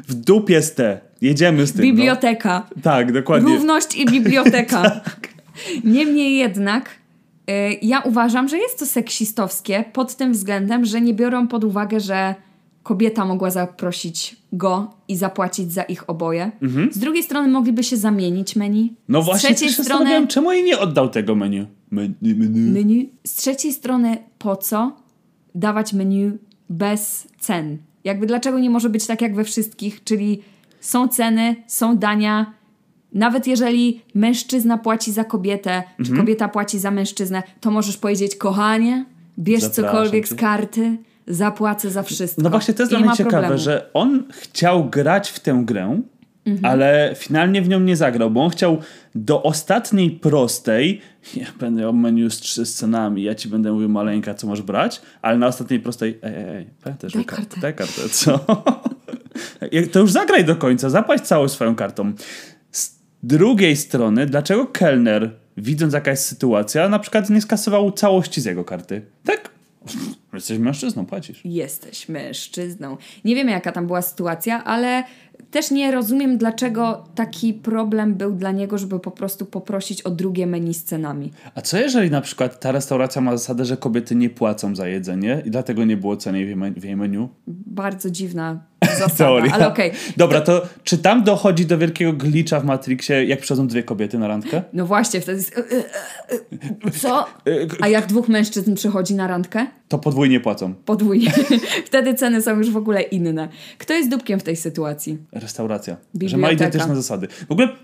W 0.07 0.13
dupie 0.13 0.61
z 0.61 0.73
te. 0.75 0.99
Jedziemy 1.21 1.67
z 1.67 1.73
tym. 1.73 1.81
Biblioteka. 1.81 2.67
No. 2.75 2.81
Tak, 2.81 3.11
dokładnie. 3.11 3.53
Równość 3.55 3.95
i 3.95 4.05
biblioteka. 4.05 5.01
Niemniej 5.83 6.37
jednak 6.37 6.89
y, 6.89 7.53
ja 7.81 7.99
uważam, 7.99 8.47
że 8.49 8.57
jest 8.57 8.79
to 8.79 8.85
seksistowskie 8.85 9.83
pod 9.93 10.15
tym 10.15 10.33
względem, 10.33 10.85
że 10.85 11.01
nie 11.01 11.13
biorą 11.13 11.47
pod 11.47 11.63
uwagę, 11.63 11.99
że 11.99 12.35
kobieta 12.83 13.25
mogła 13.25 13.51
zaprosić 13.51 14.35
go 14.53 14.93
i 15.07 15.15
zapłacić 15.15 15.71
za 15.73 15.83
ich 15.83 16.09
oboje. 16.09 16.51
Z 16.91 16.97
drugiej 16.97 17.23
strony 17.23 17.47
mogliby 17.47 17.83
się 17.83 17.97
zamienić 17.97 18.55
menu. 18.55 18.81
Mhm. 18.81 18.97
No 19.09 19.21
Z 19.21 19.25
właśnie, 19.25 19.49
trzeciej 19.49 19.69
się 19.69 19.83
strony 19.83 20.27
czemu 20.27 20.51
jej 20.51 20.63
nie 20.63 20.79
oddał 20.79 21.09
tego 21.09 21.35
menu? 21.35 21.67
Menu, 21.91 22.13
menu. 22.21 22.71
menu. 22.71 23.09
Z 23.27 23.33
trzeciej 23.35 23.73
strony 23.73 24.17
po 24.39 24.55
co 24.55 24.95
dawać 25.55 25.93
menu 25.93 26.31
bez 26.69 27.27
cen? 27.39 27.77
Jakby 28.03 28.25
dlaczego 28.25 28.59
nie 28.59 28.69
może 28.69 28.89
być 28.89 29.07
tak 29.07 29.21
jak 29.21 29.35
we 29.35 29.43
wszystkich, 29.43 30.03
czyli 30.03 30.41
są 30.79 31.07
ceny, 31.07 31.55
są 31.67 31.97
dania. 31.97 32.53
Nawet 33.13 33.47
jeżeli 33.47 34.01
mężczyzna 34.15 34.77
płaci 34.77 35.11
za 35.11 35.23
kobietę, 35.23 35.71
Mhm. 35.75 36.05
czy 36.05 36.13
kobieta 36.21 36.47
płaci 36.47 36.79
za 36.79 36.91
mężczyznę, 36.91 37.43
to 37.61 37.71
możesz 37.71 37.97
powiedzieć, 37.97 38.35
kochanie, 38.35 39.05
bierz 39.39 39.61
Zapraszam 39.61 39.85
cokolwiek 39.85 40.27
cię. 40.29 40.35
z 40.35 40.37
karty, 40.37 40.97
zapłacę 41.27 41.89
za 41.89 42.03
wszystko. 42.03 42.41
No 42.41 42.49
właśnie, 42.49 42.73
to 42.73 42.83
jest 42.83 42.91
I 42.91 42.95
dla 42.95 42.99
nie 42.99 43.05
mnie 43.05 43.17
ciekawe, 43.17 43.37
problemu. 43.37 43.61
że 43.63 43.89
on 43.93 44.23
chciał 44.31 44.89
grać 44.89 45.29
w 45.29 45.39
tę 45.39 45.61
grę, 45.65 46.01
ale 46.63 47.13
finalnie 47.17 47.61
w 47.61 47.69
nią 47.69 47.79
nie 47.79 47.95
zagrał, 47.95 48.31
bo 48.31 48.43
on 48.43 48.49
chciał 48.49 48.77
do 49.15 49.43
ostatniej 49.43 50.11
prostej, 50.11 51.01
ja 51.35 51.45
będę 51.59 51.81
miał 51.81 51.93
menu 51.93 52.29
z 52.29 52.37
trzy 52.39 52.65
scenami, 52.65 53.23
ja 53.23 53.35
ci 53.35 53.49
będę 53.49 53.71
mówił 53.71 53.89
maleńka, 53.89 54.33
co 54.33 54.47
masz 54.47 54.61
brać, 54.61 55.01
ale 55.21 55.37
na 55.37 55.47
ostatniej 55.47 55.79
prostej, 55.79 56.19
ej, 56.23 56.33
ej, 56.35 56.55
ej 56.57 56.67
pamiętaj, 56.83 57.09
że 57.09 57.17
Daj 57.17 57.25
ka- 57.25 57.35
kartę. 57.35 57.61
daj 57.61 57.73
kartę, 57.75 58.09
co? 58.09 58.39
To 59.91 59.99
już 59.99 60.11
zagraj 60.11 60.45
do 60.45 60.55
końca, 60.55 60.89
zapłać 60.89 61.21
całą 61.21 61.47
swoją 61.47 61.75
kartą. 61.75 62.13
Z 62.71 62.91
drugiej 63.23 63.75
strony, 63.75 64.25
dlaczego 64.25 64.67
kelner, 64.67 65.31
widząc 65.57 65.93
jaka 65.93 66.11
jest 66.11 66.25
sytuacja, 66.25 66.89
na 66.89 66.99
przykład 66.99 67.29
nie 67.29 67.41
skasował 67.41 67.91
całości 67.91 68.41
z 68.41 68.45
jego 68.45 68.63
karty? 68.63 69.01
Tak? 69.25 69.49
Jesteś 70.33 70.59
mężczyzną, 70.59 71.05
płacisz. 71.05 71.41
Jesteś 71.45 72.09
mężczyzną. 72.09 72.97
Nie 73.25 73.35
wiemy, 73.35 73.51
jaka 73.51 73.71
tam 73.71 73.87
była 73.87 74.01
sytuacja, 74.01 74.63
ale 74.63 75.03
też 75.51 75.71
nie 75.71 75.91
rozumiem, 75.91 76.37
dlaczego 76.37 77.03
taki 77.15 77.53
problem 77.53 78.15
był 78.15 78.31
dla 78.31 78.51
niego, 78.51 78.77
żeby 78.77 78.99
po 78.99 79.11
prostu 79.11 79.45
poprosić 79.45 80.01
o 80.01 80.09
drugie 80.09 80.47
menu 80.47 80.73
z 80.73 80.83
cenami. 80.83 81.31
A 81.55 81.61
co 81.61 81.77
jeżeli 81.77 82.11
na 82.11 82.21
przykład 82.21 82.59
ta 82.59 82.71
restauracja 82.71 83.21
ma 83.21 83.37
zasadę, 83.37 83.65
że 83.65 83.77
kobiety 83.77 84.15
nie 84.15 84.29
płacą 84.29 84.75
za 84.75 84.87
jedzenie 84.87 85.41
i 85.45 85.51
dlatego 85.51 85.85
nie 85.85 85.97
było 85.97 86.17
ceny 86.17 86.55
w 86.77 86.83
jej 86.83 86.95
menu? 86.95 87.29
Bardzo 87.47 88.09
dziwna 88.09 88.59
zasada, 88.99 89.15
Teoria. 89.17 89.51
ale 89.51 89.67
okej. 89.67 89.91
Dobra, 90.17 90.41
to 90.41 90.61
czy 90.83 90.97
tam 90.97 91.23
dochodzi 91.23 91.65
do 91.65 91.77
wielkiego 91.77 92.13
glitcha 92.13 92.59
w 92.59 92.65
Matrixie, 92.65 93.25
jak 93.25 93.39
przychodzą 93.39 93.67
dwie 93.67 93.83
kobiety 93.83 94.17
na 94.17 94.27
randkę? 94.27 94.61
No 94.73 94.85
właśnie, 94.85 95.21
wtedy 95.21 95.37
jest... 95.37 95.57
e, 95.57 95.61
e, 95.61 95.83
e, 96.87 96.91
Co? 96.91 97.25
A 97.81 97.87
jak 97.87 98.05
dwóch 98.05 98.27
mężczyzn 98.27 98.75
przychodzi 98.75 99.15
na 99.15 99.27
randkę? 99.27 99.67
To 99.87 99.99
podwójnie 99.99 100.39
płacą. 100.39 100.73
Podwójnie. 100.73 101.31
wtedy 101.85 102.13
ceny 102.13 102.41
są 102.41 102.57
już 102.57 102.69
w 102.71 102.77
ogóle 102.77 103.01
inne. 103.01 103.47
Kto 103.77 103.93
jest 103.93 104.09
dupkiem 104.09 104.39
w 104.39 104.43
tej 104.43 104.55
sytuacji? 104.55 105.17
Restauracja. 105.31 105.93
Że 105.93 106.37
ma 106.37 106.49
Biblioteka. 106.49 106.53
identyczne 106.53 106.95
zasady. 106.95 107.27
W 107.27 107.51
ogóle... 107.51 107.67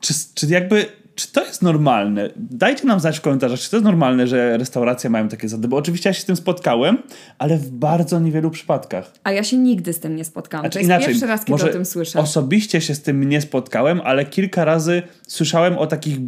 czy, 0.00 0.14
czy 0.34 0.46
jakby... 0.46 1.01
Czy 1.14 1.32
to 1.32 1.44
jest 1.44 1.62
normalne? 1.62 2.30
Dajcie 2.36 2.86
nam 2.86 3.00
znać 3.00 3.18
w 3.18 3.20
komentarzach, 3.20 3.58
czy 3.60 3.70
to 3.70 3.76
jest 3.76 3.84
normalne, 3.84 4.26
że 4.26 4.58
restauracje 4.58 5.10
mają 5.10 5.28
takie 5.28 5.48
zasady, 5.48 5.68
bo 5.68 5.76
oczywiście 5.76 6.10
ja 6.10 6.14
się 6.14 6.22
z 6.22 6.24
tym 6.24 6.36
spotkałem, 6.36 6.98
ale 7.38 7.58
w 7.58 7.70
bardzo 7.70 8.20
niewielu 8.20 8.50
przypadkach. 8.50 9.12
A 9.24 9.32
ja 9.32 9.44
się 9.44 9.56
nigdy 9.56 9.92
z 9.92 10.00
tym 10.00 10.16
nie 10.16 10.24
spotkałam. 10.24 10.64
Znaczy 10.64 10.86
to 10.86 10.92
jest 10.92 11.06
pierwszy 11.06 11.26
raz, 11.26 11.44
kiedy 11.44 11.64
o 11.64 11.68
tym 11.68 11.84
słyszę. 11.84 12.18
Osobiście 12.18 12.80
się 12.80 12.94
z 12.94 13.02
tym 13.02 13.28
nie 13.28 13.40
spotkałem, 13.40 14.00
ale 14.04 14.24
kilka 14.24 14.64
razy 14.64 15.02
słyszałem 15.28 15.78
o 15.78 15.86
takich 15.86 16.18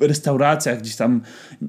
restauracjach 0.00 0.80
gdzieś 0.80 0.96
tam 0.96 1.20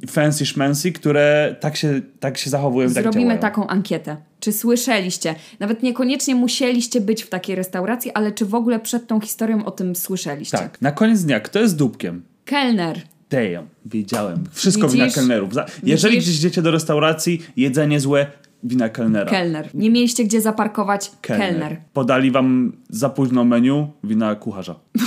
fancy 0.07 0.45
szmancy, 0.45 0.91
które 0.91 1.55
tak 1.59 1.75
się, 1.75 2.01
tak 2.19 2.37
się 2.37 2.49
zachowują 2.49 2.87
tak 2.87 3.03
Zrobimy 3.03 3.23
działają. 3.23 3.39
taką 3.39 3.67
ankietę. 3.67 4.17
Czy 4.39 4.51
słyszeliście? 4.53 5.35
Nawet 5.59 5.83
niekoniecznie 5.83 6.35
musieliście 6.35 7.01
być 7.01 7.23
w 7.23 7.29
takiej 7.29 7.55
restauracji, 7.55 8.11
ale 8.11 8.31
czy 8.31 8.45
w 8.45 8.55
ogóle 8.55 8.79
przed 8.79 9.07
tą 9.07 9.19
historią 9.19 9.65
o 9.65 9.71
tym 9.71 9.95
słyszeliście? 9.95 10.57
Tak. 10.57 10.81
Na 10.81 10.91
koniec 10.91 11.23
dnia, 11.23 11.39
kto 11.39 11.59
jest 11.59 11.75
dupkiem? 11.77 12.23
Kelner. 12.45 13.01
Damn, 13.29 13.67
wiedziałem. 13.85 14.43
Wszystko 14.51 14.87
Widzisz? 14.87 15.01
wina 15.01 15.13
kelnerów. 15.13 15.49
Jeżeli 15.83 16.15
Widzisz? 16.15 16.29
gdzieś 16.29 16.39
idziecie 16.39 16.61
do 16.61 16.71
restauracji, 16.71 17.41
jedzenie 17.57 17.99
złe, 17.99 18.27
wina 18.63 18.89
kelnera. 18.89 19.31
Kelner. 19.31 19.69
Nie 19.73 19.89
mieliście 19.89 20.23
gdzie 20.23 20.41
zaparkować? 20.41 21.11
Kelner. 21.21 21.77
Podali 21.93 22.31
wam 22.31 22.73
za 22.89 23.09
późno 23.09 23.43
menu, 23.45 23.87
wina 24.03 24.35
kucharza. 24.35 24.75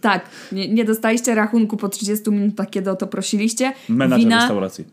Tak, 0.00 0.28
nie, 0.52 0.68
nie 0.68 0.84
dostaliście 0.84 1.34
rachunku 1.34 1.76
po 1.76 1.88
30 1.88 2.30
minutach, 2.30 2.70
kiedy 2.70 2.90
o 2.90 2.96
to 2.96 3.06
prosiliście. 3.06 3.72
Menadżer 3.88 4.18
Wina 4.24 4.38
restauracji. 4.38 4.84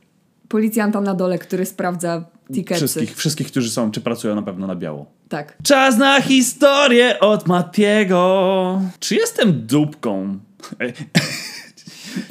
policjanta 0.47 1.01
na 1.01 1.13
dole, 1.13 1.39
który 1.39 1.65
sprawdza 1.65 2.25
tiketsy. 2.53 2.75
Wszystkich, 2.87 3.15
wszystkich, 3.15 3.47
którzy 3.47 3.69
są, 3.69 3.91
czy 3.91 4.01
pracują 4.01 4.35
na 4.35 4.41
pewno 4.41 4.67
na 4.67 4.75
biało. 4.75 5.05
Tak. 5.29 5.57
Czas 5.63 5.97
na 5.97 6.21
historię 6.21 7.19
od 7.19 7.47
Matiego. 7.47 8.81
Czy 8.99 9.15
jestem 9.15 9.67
dupką? 9.67 10.39
Ej. 10.79 10.93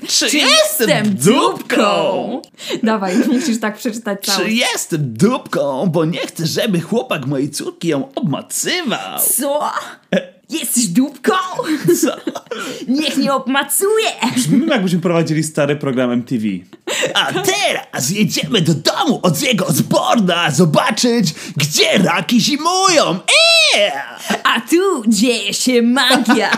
Czy, 0.09 0.29
Jestem 0.38 1.14
dupką! 1.14 2.43
Dawaj, 2.83 3.16
musisz 3.29 3.61
tak 3.61 3.77
przeczytać 3.79 4.21
Czy 4.21 4.31
całość. 4.33 4.55
jestem 4.57 5.12
dupką, 5.12 5.87
bo 5.87 6.05
nie 6.05 6.27
chcę, 6.27 6.47
żeby 6.47 6.81
chłopak 6.81 7.27
mojej 7.27 7.51
córki 7.51 7.88
ją 7.88 8.12
obmacywał? 8.14 9.21
Co? 9.38 9.73
Jesteś 10.51 10.87
dupką? 10.87 11.33
Co? 12.03 12.17
Niech 12.89 13.17
nie 13.17 13.33
obmacuje! 13.35 14.07
Brzmimy 14.37 14.67
jakbyśmy 14.67 15.01
prowadzili 15.01 15.43
stary 15.43 15.77
program 15.77 16.11
MTV. 16.11 16.45
A 17.15 17.33
teraz 17.33 18.11
jedziemy 18.11 18.61
do 18.61 18.75
domu 18.75 19.21
od 19.23 19.43
jego 19.43 19.73
zborna 19.73 20.51
zobaczyć, 20.51 21.35
gdzie 21.57 21.99
raki 21.99 22.41
zimują. 22.41 23.19
Eee! 23.77 23.93
A 24.45 24.61
tu 24.61 25.03
dzieje 25.09 25.55
się 25.55 25.83
magia! 25.83 26.51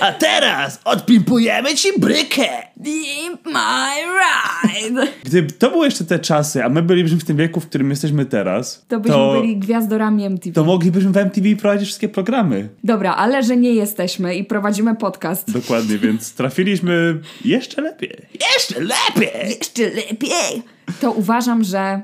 A 0.00 0.12
teraz 0.12 0.80
odpimpujemy 0.84 1.74
ci 1.74 1.88
brykę. 1.98 2.48
Deep 2.86 3.46
my 3.46 3.90
ride! 4.18 5.06
Gdyby 5.24 5.52
to 5.52 5.70
były 5.70 5.84
jeszcze 5.86 6.04
te 6.04 6.18
czasy, 6.18 6.64
a 6.64 6.68
my 6.68 6.82
bylibyśmy 6.82 7.18
w 7.18 7.24
tym 7.24 7.36
wieku, 7.36 7.60
w 7.60 7.66
którym 7.66 7.90
jesteśmy 7.90 8.26
teraz, 8.26 8.84
To 8.88 9.00
byśmy 9.00 9.40
byli 9.40 9.56
gwiazdorami 9.56 10.24
MTV. 10.24 10.54
to 10.54 10.64
moglibyśmy 10.64 11.10
w 11.12 11.16
MTV 11.16 11.56
prowadzić 11.56 11.86
wszystkie 11.88 12.08
programy. 12.08 12.68
Dobra, 12.84 13.14
ale 13.14 13.42
że 13.42 13.56
nie 13.56 13.74
jesteśmy 13.74 14.34
i 14.36 14.44
prowadzimy 14.44 14.96
podcast. 14.96 15.52
Dokładnie, 15.52 15.98
więc 15.98 16.32
trafiliśmy 16.34 17.20
jeszcze 17.44 17.82
lepiej. 17.82 18.16
Jeszcze 18.54 18.80
lepiej! 18.80 19.48
Jeszcze 19.48 19.82
lepiej! 19.82 20.62
To 21.00 21.12
uważam, 21.12 21.64
że 21.64 22.02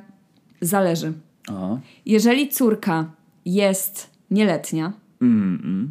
zależy. 0.60 1.12
Aha. 1.48 1.80
Jeżeli 2.06 2.48
córka 2.48 3.10
jest 3.44 4.10
nieletnia, 4.30 4.92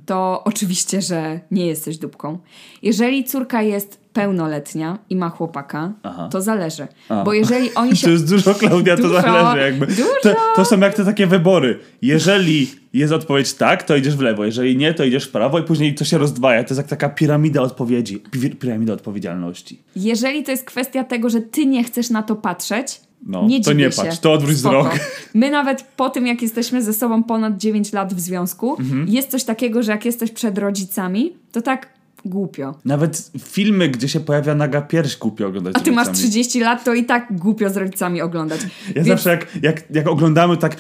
to 0.06 0.44
oczywiście, 0.44 1.02
że 1.02 1.40
nie 1.52 1.66
jesteś 1.68 1.98
dupką. 1.98 2.38
Jeżeli 2.84 3.24
córka 3.24 3.62
jest 3.62 4.01
pełnoletnia 4.14 4.98
i 5.10 5.16
ma 5.16 5.30
chłopaka, 5.30 5.92
Aha. 6.04 6.30
to 6.32 6.42
zależy. 6.42 6.88
A. 7.10 7.24
Bo 7.24 7.34
jeżeli 7.34 7.74
oni 7.76 7.96
się... 7.96 8.04
To 8.08 8.10
jest 8.12 8.30
dużo, 8.30 8.54
Klaudia, 8.56 8.96
to 8.98 9.02
Dużo, 9.04 9.22
zależy 9.22 9.58
jakby. 9.66 9.88
dużo. 9.88 10.04
To, 10.24 10.36
to 10.56 10.66
są 10.66 10.80
jak 10.80 10.94
te 10.94 11.06
takie 11.06 11.28
wybory. 11.28 11.80
Jeżeli 12.02 12.72
jest 12.94 13.14
odpowiedź 13.14 13.54
tak, 13.54 13.84
to 13.84 13.96
idziesz 13.96 14.16
w 14.16 14.20
lewo. 14.22 14.46
Jeżeli 14.46 14.78
nie, 14.78 14.94
to 14.94 15.04
idziesz 15.04 15.26
w 15.28 15.32
prawo 15.32 15.60
i 15.60 15.64
później 15.64 15.96
to 15.96 16.06
się 16.06 16.18
rozdwaja. 16.18 16.64
To 16.64 16.70
jest 16.70 16.78
jak 16.78 16.88
taka 16.88 17.10
piramida 17.10 17.62
odpowiedzi. 17.62 18.20
Pi- 18.32 18.50
Piramida 18.56 18.94
odpowiedzialności. 18.94 19.82
Jeżeli 19.96 20.44
to 20.44 20.52
jest 20.52 20.64
kwestia 20.66 21.04
tego, 21.04 21.30
że 21.30 21.42
ty 21.42 21.66
nie 21.66 21.84
chcesz 21.84 22.10
na 22.10 22.24
to 22.24 22.36
patrzeć, 22.36 23.02
No, 23.26 23.48
nie 23.48 23.62
to 23.64 23.74
nie 23.74 23.92
się. 23.92 24.02
patrz, 24.04 24.20
to 24.20 24.34
odwróć 24.34 24.58
Spoko. 24.58 24.80
wzrok. 24.80 25.00
My 25.34 25.50
nawet 25.52 25.84
po 25.84 26.10
tym, 26.10 26.28
jak 26.28 26.42
jesteśmy 26.42 26.82
ze 26.82 26.94
sobą 26.94 27.24
ponad 27.24 27.58
9 27.58 27.94
lat 27.94 28.14
w 28.14 28.20
związku, 28.20 28.76
Mhm. 28.80 29.08
jest 29.08 29.32
coś 29.32 29.44
takiego, 29.44 29.84
że 29.84 29.92
jak 29.92 30.06
jesteś 30.06 30.32
przed 30.32 30.58
rodzicami, 30.58 31.34
to 31.52 31.62
tak 31.62 31.88
głupio. 32.26 32.76
Nawet 32.86 33.32
filmy, 33.44 33.90
gdzie 33.90 34.10
się 34.10 34.20
pojawia 34.20 34.56
naga 34.56 34.82
pierś 34.82 35.18
głupio 35.18 35.48
oglądać. 35.48 35.74
A 35.78 35.80
ty 35.80 35.92
masz 35.92 36.08
rodzicami. 36.08 36.30
30 36.30 36.60
lat, 36.60 36.84
to 36.84 36.94
i 36.94 37.06
tak 37.06 37.28
głupio 37.32 37.70
z 37.70 37.78
rodzicami 37.78 38.22
oglądać. 38.22 38.62
Ja 38.88 38.94
Więc 38.94 39.08
zawsze 39.08 39.30
jak, 39.30 39.48
jak, 39.62 39.84
jak 39.92 40.08
oglądamy 40.08 40.58
tak 40.58 40.76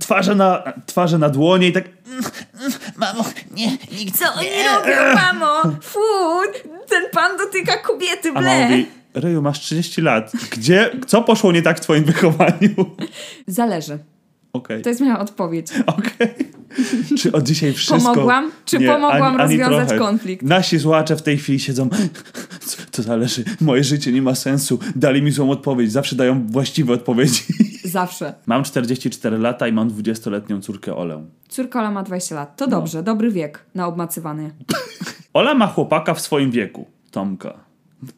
twarze 0.00 0.34
na, 0.34 0.72
twarze 0.86 1.18
na 1.18 1.28
dłonie 1.28 1.68
i 1.68 1.72
tak 1.72 1.84
mamo, 2.96 3.24
nie, 3.50 3.70
nikt 3.98 4.18
Co 4.18 4.34
oni 4.34 4.48
robią, 4.48 5.14
mamo? 5.14 5.62
Fu, 5.82 5.98
ten 6.88 7.02
pan 7.12 7.36
dotyka 7.38 7.76
kobiety, 7.76 8.32
ble. 8.32 8.68
Reju, 9.14 9.42
masz 9.42 9.60
30 9.60 10.02
lat. 10.02 10.32
Gdzie, 10.50 10.90
co 11.06 11.22
poszło 11.22 11.52
nie 11.52 11.62
tak 11.62 11.76
w 11.76 11.80
twoim 11.80 12.04
wychowaniu? 12.04 12.96
Zależy. 13.46 13.98
Okej, 14.52 14.82
To 14.82 14.88
jest 14.88 15.00
moja 15.00 15.18
odpowiedź. 15.18 15.66
okej. 15.86 16.34
Czy 17.18 17.32
od 17.32 17.44
dzisiaj 17.44 17.72
wszystko... 17.72 17.98
Pomogłam? 18.12 18.50
Czy 18.64 18.80
pomogłam 18.80 19.36
rozwiązać 19.36 19.98
konflikt? 19.98 20.42
Nasi 20.42 20.80
słuchacze 20.80 21.16
w 21.16 21.22
tej 21.22 21.38
chwili 21.38 21.60
siedzą, 21.60 21.88
"Co- 22.60 22.76
to 22.92 23.02
zależy, 23.02 23.44
moje 23.60 23.84
życie 23.84 24.12
nie 24.12 24.22
ma 24.22 24.34
sensu, 24.34 24.78
dali 24.96 25.22
mi 25.22 25.30
złą 25.30 25.50
odpowiedź, 25.50 25.92
zawsze 25.92 26.16
dają 26.16 26.46
właściwe 26.46 26.92
odpowiedzi. 26.92 27.42
Zawsze. 27.84 28.34
Mam 28.46 28.64
44 28.64 29.38
lata 29.38 29.68
i 29.68 29.72
mam 29.72 29.90
20-letnią 29.90 30.60
córkę 30.60 30.96
Olę. 30.96 31.24
Córka 31.48 31.78
Ola 31.80 31.90
ma 31.90 32.02
20 32.02 32.34
lat. 32.34 32.56
To 32.56 32.64
No. 32.64 32.70
dobrze, 32.70 33.02
dobry 33.02 33.30
wiek 33.30 33.64
na 33.74 33.86
obmacywanie. 33.86 34.50
Ola 35.34 35.54
ma 35.54 35.66
chłopaka 35.66 36.14
w 36.14 36.20
swoim 36.20 36.50
wieku, 36.50 36.86
Tomka. 37.10 37.54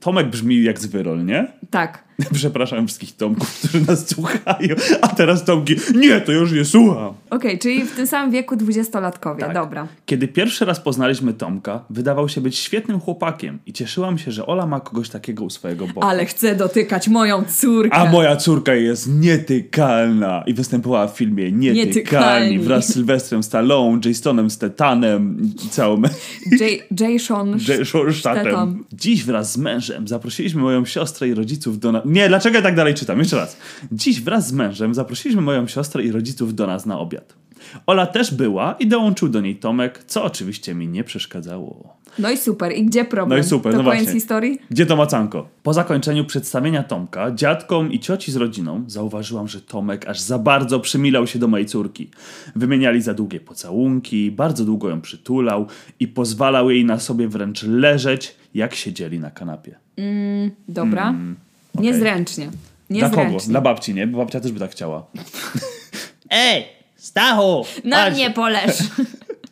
Tomek 0.00 0.30
brzmi 0.30 0.62
jak 0.62 0.80
zwyrol, 0.80 1.24
nie? 1.24 1.52
Tak. 1.70 2.04
Przepraszam 2.34 2.86
wszystkich 2.86 3.16
Tomków, 3.16 3.58
którzy 3.58 3.80
nas 3.86 4.08
słuchają. 4.08 4.74
A 5.02 5.08
teraz 5.08 5.44
Tomki, 5.44 5.76
nie, 5.94 6.20
to 6.20 6.32
już 6.32 6.52
nie 6.52 6.64
słucham. 6.64 7.14
Okej, 7.30 7.58
czyli 7.58 7.84
w 7.84 7.96
tym 7.96 8.06
samym 8.06 8.30
wieku 8.30 8.56
dwudziestolatkowie. 8.56 9.40
Tak. 9.40 9.54
Dobra. 9.54 9.88
Kiedy 10.06 10.28
pierwszy 10.28 10.64
raz 10.64 10.80
poznaliśmy 10.80 11.34
Tomka, 11.34 11.84
wydawał 11.90 12.28
się 12.28 12.40
być 12.40 12.56
świetnym 12.56 13.00
chłopakiem 13.00 13.58
i 13.66 13.72
cieszyłam 13.72 14.18
się, 14.18 14.32
że 14.32 14.46
Ola 14.46 14.66
ma 14.66 14.80
kogoś 14.80 15.08
takiego 15.08 15.44
u 15.44 15.50
swojego 15.50 15.86
boku. 15.86 16.06
Ale 16.06 16.26
chcę 16.26 16.54
dotykać 16.54 17.08
moją 17.08 17.44
córkę. 17.44 17.96
A 17.96 18.10
moja 18.10 18.36
córka 18.36 18.74
jest 18.74 19.08
nietykalna 19.20 20.44
i 20.46 20.54
występowała 20.54 21.08
w 21.08 21.16
filmie 21.16 21.52
Nietykalni, 21.52 21.86
Nietykalni. 21.86 22.58
wraz 22.58 22.88
z 22.88 22.92
Sylwestrem 22.92 23.42
Stallone, 23.42 24.00
Jasonem 24.04 24.50
Stetanem 24.50 25.52
i 25.64 25.68
całym 25.68 26.02
Jason 27.00 27.58
Statham. 28.12 28.84
Dziś 28.92 29.24
wraz 29.24 29.52
z 29.52 29.56
mężem 29.58 30.08
zaprosiliśmy 30.08 30.62
moją 30.62 30.84
siostrę 30.84 31.28
i 31.28 31.34
rodziców 31.34 31.78
do 31.78 31.92
nas. 31.92 32.07
Nie, 32.08 32.28
dlaczego 32.28 32.56
ja 32.56 32.62
tak 32.62 32.74
dalej 32.74 32.94
czytam? 32.94 33.18
Jeszcze 33.18 33.36
raz. 33.36 33.56
Dziś 33.92 34.20
wraz 34.20 34.48
z 34.48 34.52
mężem 34.52 34.94
zaprosiliśmy 34.94 35.42
moją 35.42 35.66
siostrę 35.66 36.02
i 36.02 36.12
rodziców 36.12 36.54
do 36.54 36.66
nas 36.66 36.86
na 36.86 36.98
obiad. 36.98 37.34
Ola 37.86 38.06
też 38.06 38.34
była 38.34 38.76
i 38.78 38.86
dołączył 38.86 39.28
do 39.28 39.40
niej 39.40 39.56
Tomek, 39.56 40.04
co 40.06 40.24
oczywiście 40.24 40.74
mi 40.74 40.88
nie 40.88 41.04
przeszkadzało. 41.04 41.98
No 42.18 42.30
i 42.30 42.36
super. 42.36 42.72
I 42.72 42.84
gdzie 42.84 43.04
problem? 43.04 43.38
No 43.40 43.46
i 43.46 43.48
super, 43.48 43.72
to 43.72 43.78
no 43.78 43.84
koniec 43.84 44.02
właśnie. 44.02 44.20
historii? 44.20 44.58
Gdzie 44.70 44.86
to 44.86 44.96
macanko? 44.96 45.48
Po 45.62 45.72
zakończeniu 45.72 46.24
przedstawienia 46.24 46.82
Tomka, 46.82 47.30
dziadkom 47.34 47.92
i 47.92 48.00
cioci 48.00 48.32
z 48.32 48.36
rodziną, 48.36 48.84
zauważyłam, 48.86 49.48
że 49.48 49.60
Tomek 49.60 50.08
aż 50.08 50.20
za 50.20 50.38
bardzo 50.38 50.80
przymilał 50.80 51.26
się 51.26 51.38
do 51.38 51.48
mojej 51.48 51.66
córki. 51.66 52.10
Wymieniali 52.56 53.02
za 53.02 53.14
długie 53.14 53.40
pocałunki, 53.40 54.30
bardzo 54.30 54.64
długo 54.64 54.88
ją 54.88 55.00
przytulał 55.00 55.66
i 56.00 56.08
pozwalał 56.08 56.70
jej 56.70 56.84
na 56.84 56.98
sobie 56.98 57.28
wręcz 57.28 57.62
leżeć, 57.62 58.34
jak 58.54 58.74
siedzieli 58.74 59.20
na 59.20 59.30
kanapie. 59.30 59.78
Dobra. 60.68 61.14
Niezręcznie. 61.80 62.44
Mm, 62.44 62.56
Dla 62.90 63.08
kogo? 63.10 63.22
Niezręcznie. 63.22 63.50
Dla 63.50 63.60
babci, 63.60 63.94
nie? 63.94 64.06
Bo 64.06 64.18
babcia 64.18 64.40
też 64.40 64.52
by 64.52 64.60
tak 64.60 64.70
chciała. 64.70 65.06
Ej, 66.30 66.64
Stachu! 66.96 67.64
Na 67.84 67.96
patrz. 67.96 68.16
mnie 68.16 68.30
poleż. 68.30 68.78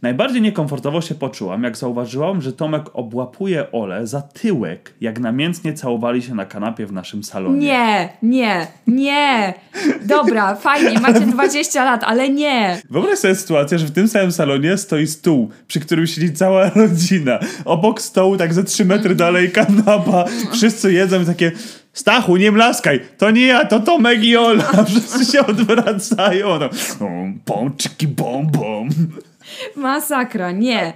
Najbardziej 0.02 0.42
niekomfortowo 0.42 1.00
się 1.00 1.14
poczułam, 1.14 1.62
jak 1.62 1.76
zauważyłam, 1.76 2.42
że 2.42 2.52
Tomek 2.52 2.82
obłapuje 2.92 3.72
Olę 3.72 4.06
za 4.06 4.22
tyłek, 4.22 4.94
jak 5.00 5.20
namiętnie 5.20 5.72
całowali 5.74 6.22
się 6.22 6.34
na 6.34 6.46
kanapie 6.46 6.86
w 6.86 6.92
naszym 6.92 7.24
salonie. 7.24 7.58
Nie, 7.66 8.08
nie, 8.22 8.66
nie. 8.86 9.54
Dobra, 10.02 10.54
fajnie, 10.66 11.00
macie 11.00 11.20
20 11.20 11.84
lat, 11.84 12.04
ale 12.04 12.28
nie. 12.28 12.82
Wyobraź 12.90 13.18
sobie 13.18 13.34
sytuację, 13.34 13.78
że 13.78 13.86
w 13.86 13.90
tym 13.90 14.08
samym 14.08 14.32
salonie 14.32 14.76
stoi 14.78 15.06
stół, 15.06 15.50
przy 15.68 15.80
którym 15.80 16.06
siedzi 16.06 16.32
cała 16.32 16.70
rodzina. 16.70 17.38
Obok 17.64 18.00
stołu, 18.02 18.36
tak 18.36 18.54
ze 18.54 18.64
3 18.64 18.84
metry 18.84 19.14
dalej, 19.14 19.50
kanapa. 19.52 20.24
Wszyscy 20.52 20.92
jedzą 20.92 21.22
i 21.22 21.26
takie... 21.26 21.52
Stachu, 21.96 22.36
nie 22.36 22.52
mlaskaj! 22.52 23.00
To 23.18 23.30
nie 23.30 23.46
ja, 23.46 23.64
to 23.64 23.80
Tomek 23.80 24.24
i 24.24 24.36
Ola! 24.36 24.64
Wszyscy 24.88 25.32
się 25.32 25.46
odwracają. 25.46 26.58
No, 27.00 27.08
bom, 27.46 27.76
czyki, 27.76 28.08
bom, 28.08 28.46
bom. 28.46 28.88
Masakra, 29.76 30.50
nie. 30.52 30.92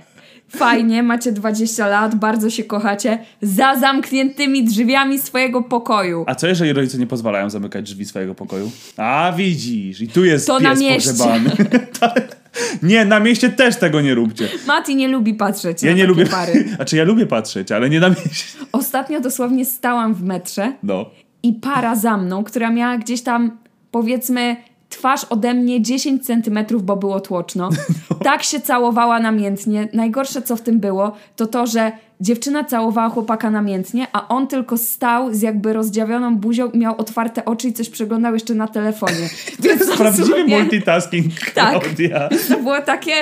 Fajnie, 0.49 1.03
macie 1.03 1.33
20 1.33 1.87
lat, 1.89 2.15
bardzo 2.15 2.51
się 2.51 2.65
kochacie, 2.65 3.19
za 3.43 3.77
zamkniętymi 3.77 4.65
drzwiami 4.65 5.19
swojego 5.19 5.63
pokoju. 5.63 6.25
A 6.27 6.35
co 6.35 6.47
jeżeli 6.47 6.73
rodzice 6.73 6.99
nie 6.99 7.07
pozwalają 7.07 7.51
zamykać 7.51 7.85
drzwi 7.85 8.05
swojego 8.05 8.35
pokoju? 8.35 8.71
A 8.97 9.33
widzisz, 9.37 10.01
i 10.01 10.09
tu 10.09 10.25
jest 10.25 10.47
To 10.47 10.59
pies 10.59 10.69
na 10.69 10.75
mieście. 10.75 11.11
pogrzebany. 11.11 11.51
nie, 12.83 13.05
na 13.05 13.21
mieście 13.21 13.51
też 13.51 13.77
tego 13.77 14.01
nie 14.01 14.15
róbcie. 14.15 14.49
Mati 14.67 14.97
nie 14.97 15.09
lubi 15.09 15.35
patrzeć 15.35 15.83
Ja 15.83 15.91
na 15.91 15.97
nie 15.97 16.07
lubię. 16.07 16.27
pary. 16.27 16.65
Znaczy, 16.77 16.97
ja 16.97 17.05
lubię 17.05 17.27
patrzeć, 17.27 17.73
ale 17.73 17.91
nie 17.91 18.01
na 18.01 18.09
mieście. 18.09 18.45
Ostatnio 18.73 19.21
dosłownie 19.21 19.65
stałam 19.65 20.15
w 20.15 20.23
metrze 20.23 20.73
No. 20.83 21.11
i 21.43 21.53
para 21.53 21.97
za 21.97 22.17
mną, 22.17 22.45
która 22.45 22.71
miała 22.71 22.99
gdzieś 22.99 23.23
tam 23.23 23.59
powiedzmy 23.91 24.57
twarz 24.91 25.25
ode 25.31 25.55
mnie 25.55 25.83
10 25.83 26.27
centymetrów, 26.27 26.85
bo 26.85 26.97
było 26.97 27.21
tłoczno. 27.21 27.69
Tak 28.25 28.43
się 28.43 28.61
całowała 28.61 29.21
namiętnie. 29.21 29.89
Najgorsze, 29.93 30.43
co 30.43 30.57
w 30.57 30.61
tym 30.61 30.81
było, 30.81 31.13
to 31.37 31.47
to, 31.47 31.67
że 31.67 31.93
dziewczyna 32.21 32.65
całowała 32.65 33.09
chłopaka 33.09 33.51
namiętnie, 33.51 34.07
a 34.13 34.29
on 34.29 34.47
tylko 34.47 34.79
stał 34.79 35.35
z 35.35 35.43
jakby 35.43 35.73
rozdziawioną 35.73 36.37
buzią, 36.37 36.71
miał 36.75 36.95
otwarte 36.99 37.45
oczy 37.45 37.69
i 37.69 37.73
coś 37.73 37.89
przeglądał 37.91 38.35
jeszcze 38.35 38.55
na 38.55 38.69
telefonie. 38.69 39.29
Więc 39.63 39.87
Prawdziwy 39.97 40.29
absolutnie- 40.29 40.59
multitasking, 40.61 41.33
Tak. 41.55 41.81
Klaudia. 41.81 42.29
to 42.49 42.57
było 42.59 42.81
takie, 42.81 43.13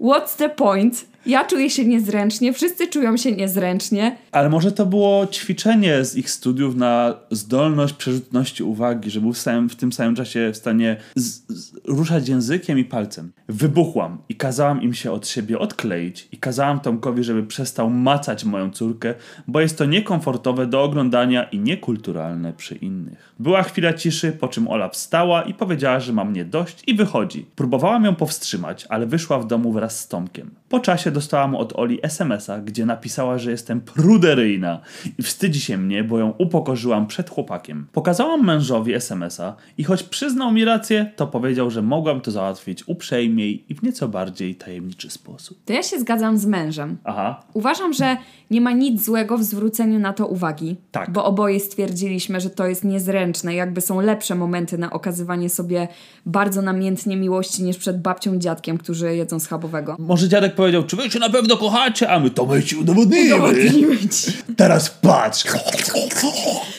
what's 0.00 0.36
the 0.36 0.48
point? 0.48 1.06
Ja 1.26 1.44
czuję 1.44 1.70
się 1.70 1.84
niezręcznie, 1.84 2.52
wszyscy 2.52 2.86
czują 2.86 3.16
się 3.16 3.32
niezręcznie. 3.32 4.16
Ale 4.32 4.50
może 4.50 4.72
to 4.72 4.86
było 4.86 5.26
ćwiczenie 5.26 6.04
z 6.04 6.16
ich 6.16 6.30
studiów 6.30 6.76
na 6.76 7.14
zdolność 7.30 7.94
przerzutności 7.94 8.62
uwagi, 8.62 9.10
że 9.10 9.20
był 9.20 9.32
w, 9.32 9.38
samym, 9.38 9.68
w 9.68 9.76
tym 9.76 9.92
samym 9.92 10.14
czasie 10.14 10.50
w 10.52 10.56
stanie 10.56 10.96
z, 11.16 11.42
z, 11.48 11.72
ruszać 11.84 12.28
językiem 12.28 12.78
i 12.78 12.84
palcem. 12.84 13.32
Wybuchłam 13.48 14.18
i 14.28 14.34
kazałam 14.34 14.82
im 14.82 14.94
się 14.94 15.12
od 15.12 15.28
siebie 15.28 15.58
odkleić 15.58 16.28
i 16.32 16.36
kazałam 16.36 16.80
Tomkowi, 16.80 17.24
żeby 17.24 17.42
przestał 17.46 17.90
macać 17.90 18.44
moją 18.44 18.70
córkę, 18.70 19.14
bo 19.48 19.60
jest 19.60 19.78
to 19.78 19.84
niekomfortowe 19.84 20.66
do 20.66 20.82
oglądania 20.82 21.44
i 21.44 21.58
niekulturalne 21.58 22.52
przy 22.52 22.74
innych. 22.74 23.33
Była 23.38 23.62
chwila 23.62 23.92
ciszy, 23.92 24.32
po 24.32 24.48
czym 24.48 24.68
Ola 24.68 24.88
wstała 24.88 25.42
i 25.42 25.54
powiedziała, 25.54 26.00
że 26.00 26.12
ma 26.12 26.24
mnie 26.24 26.44
dość 26.44 26.82
i 26.86 26.94
wychodzi. 26.94 27.46
Próbowałam 27.56 28.04
ją 28.04 28.14
powstrzymać, 28.14 28.86
ale 28.88 29.06
wyszła 29.06 29.38
w 29.38 29.46
domu 29.46 29.72
wraz 29.72 30.00
z 30.00 30.08
Tomkiem. 30.08 30.50
Po 30.68 30.80
czasie 30.80 31.10
dostałam 31.10 31.54
od 31.54 31.72
Oli 31.76 31.98
SMS-a, 32.02 32.58
gdzie 32.58 32.86
napisała, 32.86 33.38
że 33.38 33.50
jestem 33.50 33.80
pruderyjna 33.80 34.80
i 35.18 35.22
wstydzi 35.22 35.60
się 35.60 35.78
mnie, 35.78 36.04
bo 36.04 36.18
ją 36.18 36.34
upokorzyłam 36.38 37.06
przed 37.06 37.30
chłopakiem. 37.30 37.86
Pokazałam 37.92 38.44
mężowi 38.44 38.94
SMS-a 38.94 39.56
i 39.78 39.84
choć 39.84 40.02
przyznał 40.02 40.52
mi 40.52 40.64
rację, 40.64 41.12
to 41.16 41.26
powiedział, 41.26 41.70
że 41.70 41.82
mogłam 41.82 42.20
to 42.20 42.30
załatwić 42.30 42.88
uprzejmiej 42.88 43.64
i 43.68 43.74
w 43.74 43.82
nieco 43.82 44.08
bardziej 44.08 44.54
tajemniczy 44.54 45.10
sposób. 45.10 45.58
To 45.64 45.72
ja 45.72 45.82
się 45.82 46.00
zgadzam 46.00 46.38
z 46.38 46.46
mężem. 46.46 46.98
Aha, 47.04 47.42
Uważam, 47.54 47.92
że 47.92 48.16
nie 48.50 48.60
ma 48.60 48.72
nic 48.72 49.04
złego 49.04 49.38
w 49.38 49.42
zwróceniu 49.42 49.98
na 49.98 50.12
to 50.12 50.26
uwagi. 50.26 50.76
Tak. 50.90 51.10
Bo 51.10 51.24
oboje 51.24 51.60
stwierdziliśmy, 51.60 52.40
że 52.40 52.50
to 52.50 52.66
jest 52.66 52.84
niezręczne. 52.84 53.23
Jakby 53.54 53.80
są 53.80 54.00
lepsze 54.00 54.34
momenty 54.34 54.78
na 54.78 54.90
okazywanie 54.90 55.50
sobie 55.50 55.88
bardzo 56.26 56.62
namiętnie 56.62 57.16
miłości 57.16 57.62
niż 57.62 57.76
przed 57.78 58.02
babcią 58.02 58.34
i 58.34 58.38
dziadkiem, 58.38 58.78
którzy 58.78 59.16
jedzą 59.16 59.40
schabowego. 59.40 59.96
może 59.98 60.28
dziadek 60.28 60.54
powiedział, 60.54 60.82
czy 60.84 60.96
wy 60.96 61.10
się 61.10 61.18
na 61.18 61.30
pewno 61.30 61.56
kochacie, 61.56 62.10
a 62.10 62.20
my 62.20 62.30
to 62.30 62.46
my 62.46 62.62
ci 62.62 62.76
udowodnimy. 62.76 63.34
Udowodnimy 63.34 63.98
ci. 64.08 64.32
Teraz 64.56 64.90
patrz. 64.90 65.44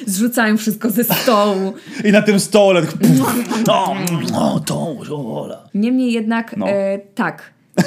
Zrzucają 0.06 0.58
wszystko 0.58 0.90
ze 0.90 1.04
stołu. 1.04 1.74
I 2.04 2.12
na 2.12 2.22
tym 2.22 2.40
stole 2.40 2.82
tak, 2.82 2.94
no, 3.68 3.96
no, 4.32 4.60
to 4.60 4.96
Ola. 5.16 5.70
Niemniej 5.74 6.14
jednak, 6.14 6.58
No. 6.58 6.68
e, 6.70 7.00
tak. 7.16 7.54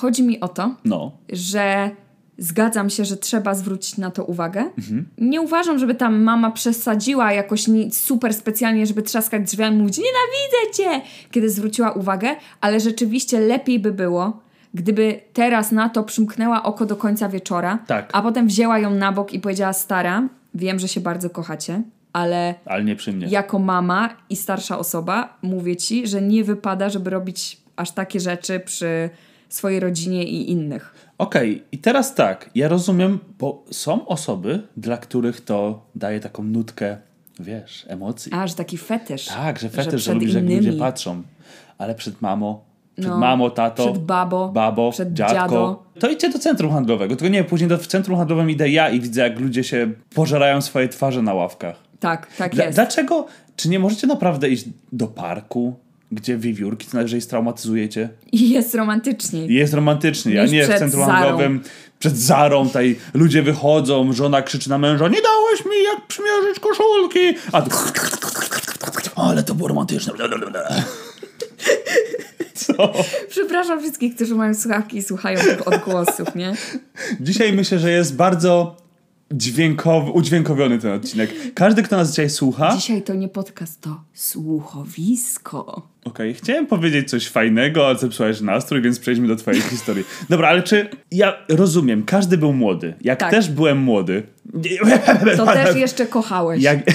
Chodzi 0.00 0.22
mi 0.22 0.40
o 0.40 0.48
to, 0.48 0.74
No, 0.84 1.12
że 1.32 1.90
zgadzam 2.38 2.90
się, 2.90 3.04
że 3.04 3.16
trzeba 3.16 3.54
zwrócić 3.54 3.98
na 3.98 4.10
to 4.10 4.24
uwagę. 4.24 4.60
Mhm. 4.78 5.08
Nie 5.18 5.40
uważam, 5.40 5.78
żeby 5.78 5.94
tam 5.94 6.22
mama 6.22 6.50
przesadziła 6.50 7.32
jakoś 7.32 7.64
super 7.92 8.34
specjalnie, 8.34 8.86
żeby 8.86 9.02
trzaskać 9.02 9.42
drzwiami 9.42 9.76
i 9.76 9.80
mówić 9.80 9.98
nienawidzę 9.98 10.74
cię, 10.74 11.06
kiedy 11.30 11.50
zwróciła 11.50 11.92
uwagę, 11.92 12.28
ale 12.60 12.80
rzeczywiście 12.80 13.40
lepiej 13.40 13.78
by 13.78 13.92
było, 13.92 14.40
gdyby 14.74 15.20
teraz 15.32 15.72
na 15.72 15.88
to 15.88 16.02
przymknęła 16.02 16.62
oko 16.62 16.86
do 16.86 16.96
końca 16.96 17.28
wieczora, 17.28 17.78
Tak. 17.86 18.10
a 18.12 18.22
potem 18.22 18.46
wzięła 18.46 18.78
ją 18.78 18.90
na 18.90 19.12
bok 19.12 19.32
i 19.32 19.40
powiedziała 19.40 19.72
stara, 19.72 20.28
wiem, 20.54 20.78
że 20.78 20.88
się 20.88 21.00
bardzo 21.00 21.30
kochacie, 21.30 21.82
ale 22.12 22.54
ale 22.66 22.84
nie 22.84 22.96
przy 22.96 23.12
mnie. 23.12 23.26
jako 23.26 23.58
mama 23.58 24.16
i 24.30 24.36
starsza 24.36 24.78
osoba 24.78 25.36
mówię 25.42 25.76
ci, 25.76 26.06
że 26.06 26.22
nie 26.22 26.44
wypada, 26.44 26.88
żeby 26.88 27.10
robić 27.10 27.58
aż 27.76 27.90
takie 27.90 28.20
rzeczy 28.20 28.60
przy 28.60 29.10
swojej 29.48 29.80
rodzinie 29.80 30.24
i 30.24 30.50
innych. 30.50 30.94
Okej, 31.18 31.62
i 31.72 31.78
teraz 31.78 32.14
tak, 32.14 32.50
ja 32.54 32.68
rozumiem, 32.68 33.18
bo 33.38 33.64
są 33.70 34.06
osoby, 34.06 34.62
dla 34.76 34.96
których 34.96 35.40
to 35.40 35.86
daje 35.94 36.20
taką 36.20 36.42
nutkę, 36.42 36.96
wiesz, 37.40 37.84
emocji. 37.88 38.32
A, 38.34 38.46
że 38.46 38.54
taki 38.54 38.78
fetysz. 38.78 39.26
tak, 39.26 39.58
że 39.58 39.68
fetysz, 39.68 39.92
że, 39.92 39.98
przed 39.98 40.14
lubisz, 40.14 40.34
jak 40.34 40.44
innymi. 40.44 40.66
ludzie 40.66 40.78
patrzą. 40.78 41.22
Ale 41.78 41.94
przed 41.94 42.22
mamą, 42.22 42.60
przed 42.96 43.08
No, 43.10 43.18
mamą, 43.18 43.50
tato, 43.50 43.92
przed 43.92 44.04
babo, 44.04 44.48
babo 44.48 44.90
przed 44.92 45.12
dziadko. 45.12 45.34
dziado. 45.34 45.82
To 45.98 46.08
idźcie 46.10 46.30
do 46.30 46.38
centrum 46.38 46.72
handlowego. 46.72 47.16
Tylko 47.16 47.32
nie, 47.32 47.44
później 47.44 47.68
do, 47.68 47.78
w 47.78 47.86
centrum 47.86 48.16
handlowym 48.18 48.50
idę 48.50 48.68
ja 48.68 48.90
i 48.90 49.00
widzę, 49.00 49.20
jak 49.20 49.40
ludzie 49.40 49.64
się 49.64 49.92
pożerają 50.14 50.60
swoje 50.60 50.88
twarze 50.88 51.22
na 51.22 51.34
ławkach. 51.34 51.76
Tak, 52.00 52.26
tak 52.38 52.54
Dla, 52.54 52.64
jest. 52.64 52.76
dlaczego? 52.78 53.26
Czy 53.56 53.68
nie 53.68 53.78
możecie 53.78 54.06
naprawdę 54.06 54.48
iść 54.48 54.64
do 54.92 55.06
parku, 55.06 55.74
gdzie 56.12 56.38
wiewiórki, 56.38 56.86
co 56.86 56.96
najwyżej 56.96 57.20
straumatyzujecie? 57.20 58.08
I 58.32 58.50
jest 58.50 58.74
romantyczniej. 58.74 59.54
Jest 59.54 59.74
romantycznie, 59.74 60.42
a 60.42 60.46
nie 60.46 60.64
w 60.64 60.78
centrum 60.78 61.04
handlowym. 61.04 61.60
Przed 61.98 62.16
Zarą 62.16 62.66
tutaj 62.66 62.96
ludzie 63.14 63.42
wychodzą, 63.42 64.12
żona 64.12 64.42
krzyczy 64.42 64.70
na 64.70 64.78
męża, 64.78 65.08
nie 65.08 65.22
dałeś 65.22 65.64
mi 65.64 65.84
jak 65.84 66.06
przymierzyć 66.06 66.60
koszulki! 66.60 67.18
A 67.52 67.62
tu... 67.62 67.70
Ale 69.16 69.42
to 69.42 69.54
było 69.54 69.68
romantyczne. 69.68 70.12
Co? 72.54 72.92
Przepraszam 73.28 73.80
wszystkich, 73.80 74.14
którzy 74.14 74.34
mają 74.34 74.54
słuchawki 74.54 74.96
i 74.96 75.02
słuchają 75.02 75.40
tych 75.40 75.68
odgłosów, 75.68 76.34
nie? 76.34 76.54
Dzisiaj 77.20 77.52
myślę, 77.52 77.78
że 77.78 77.90
jest 77.90 78.16
bardzo 78.16 78.76
dźwiękowy, 79.32 80.10
udźwiękowiony 80.10 80.78
ten 80.78 80.92
odcinek. 80.92 81.30
Każdy, 81.54 81.82
kto 81.82 81.96
nas 81.96 82.10
dzisiaj 82.10 82.30
słucha... 82.30 82.76
Dzisiaj 82.76 83.02
to 83.02 83.14
nie 83.14 83.28
podcast, 83.28 83.80
to 83.80 84.00
słuchowisko. 84.14 85.88
Okej, 86.04 86.34
chciałem 86.34 86.66
powiedzieć 86.66 87.10
coś 87.10 87.28
fajnego, 87.28 87.86
ale 87.86 87.98
zepsułeś 87.98 88.40
nastrój, 88.40 88.82
więc 88.82 88.98
przejdźmy 88.98 89.28
do 89.28 89.36
twojej 89.36 89.60
historii. 89.70 90.04
Dobra, 90.28 90.48
ale 90.48 90.62
czy... 90.62 90.88
Ja 91.10 91.34
rozumiem, 91.48 92.04
każdy 92.04 92.38
był 92.38 92.52
młody. 92.52 92.94
Jak 93.00 93.18
Tak. 93.20 93.30
też 93.30 93.48
byłem 93.48 93.78
młody... 93.78 94.22
To 95.36 95.46
też 95.46 95.76
jeszcze 95.76 96.06
kochałeś. 96.06 96.62
Jak... 96.62 96.78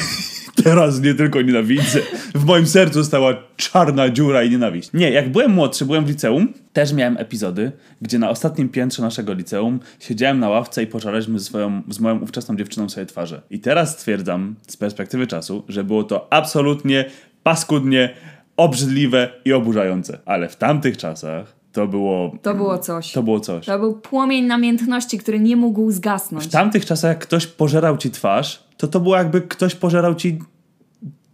Teraz 0.63 1.01
nie 1.01 1.13
tylko 1.13 1.41
nienawidzę. 1.41 1.99
W 2.35 2.45
moim 2.45 2.67
sercu 2.67 3.03
stała 3.03 3.33
czarna 3.57 4.09
dziura 4.09 4.43
i 4.43 4.49
nienawiść. 4.49 4.89
Nie, 4.93 5.11
jak 5.11 5.31
byłem 5.31 5.51
młodszy, 5.51 5.85
byłem 5.85 6.05
w 6.05 6.09
liceum, 6.09 6.53
też 6.73 6.93
miałem 6.93 7.17
epizody, 7.17 7.71
gdzie 8.01 8.19
na 8.19 8.29
ostatnim 8.29 8.69
piętrze 8.69 9.01
naszego 9.01 9.33
liceum 9.33 9.79
siedziałem 9.99 10.39
na 10.39 10.49
ławce 10.49 10.83
i 10.83 10.87
pożaraliśmy 10.87 11.39
ze 11.39 11.45
swoją, 11.45 11.81
z 11.89 11.99
moją 11.99 12.19
ówczesną 12.19 12.55
dziewczyną 12.55 12.89
sobie 12.89 13.05
twarze. 13.05 13.41
I 13.49 13.59
teraz 13.59 13.91
stwierdzam, 13.91 14.55
z 14.67 14.77
perspektywy 14.77 15.27
czasu, 15.27 15.63
że 15.67 15.83
było 15.83 16.03
to 16.03 16.33
absolutnie 16.33 17.05
paskudnie, 17.43 18.13
obrzydliwe 18.57 19.29
i 19.45 19.53
oburzające. 19.53 20.19
Ale 20.25 20.49
w 20.49 20.55
tamtych 20.55 20.97
czasach 20.97 21.61
to 21.71 21.87
było... 21.87 22.35
To 22.41 22.53
było 22.53 22.77
coś. 22.77 23.11
To 23.11 23.23
było 23.23 23.39
coś. 23.39 23.65
To 23.65 23.79
był 23.79 23.93
płomień 23.93 24.45
namiętności, 24.45 25.17
który 25.17 25.39
nie 25.39 25.55
mógł 25.55 25.91
zgasnąć. 25.91 26.45
W 26.45 26.49
tamtych 26.49 26.85
czasach, 26.85 27.09
jak 27.09 27.19
ktoś 27.19 27.47
pożerał 27.47 27.97
ci 27.97 28.11
twarz, 28.11 28.63
to 28.81 28.87
to 28.87 28.99
było 28.99 29.17
jakby 29.17 29.41
ktoś 29.41 29.75
pożerał 29.75 30.15
ci 30.15 30.39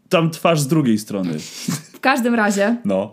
tam 0.09 0.29
twarz 0.31 0.59
z 0.59 0.67
drugiej 0.67 0.97
strony. 0.97 1.39
W 1.93 1.99
każdym 1.99 2.35
razie 2.35 2.75
No. 2.85 3.11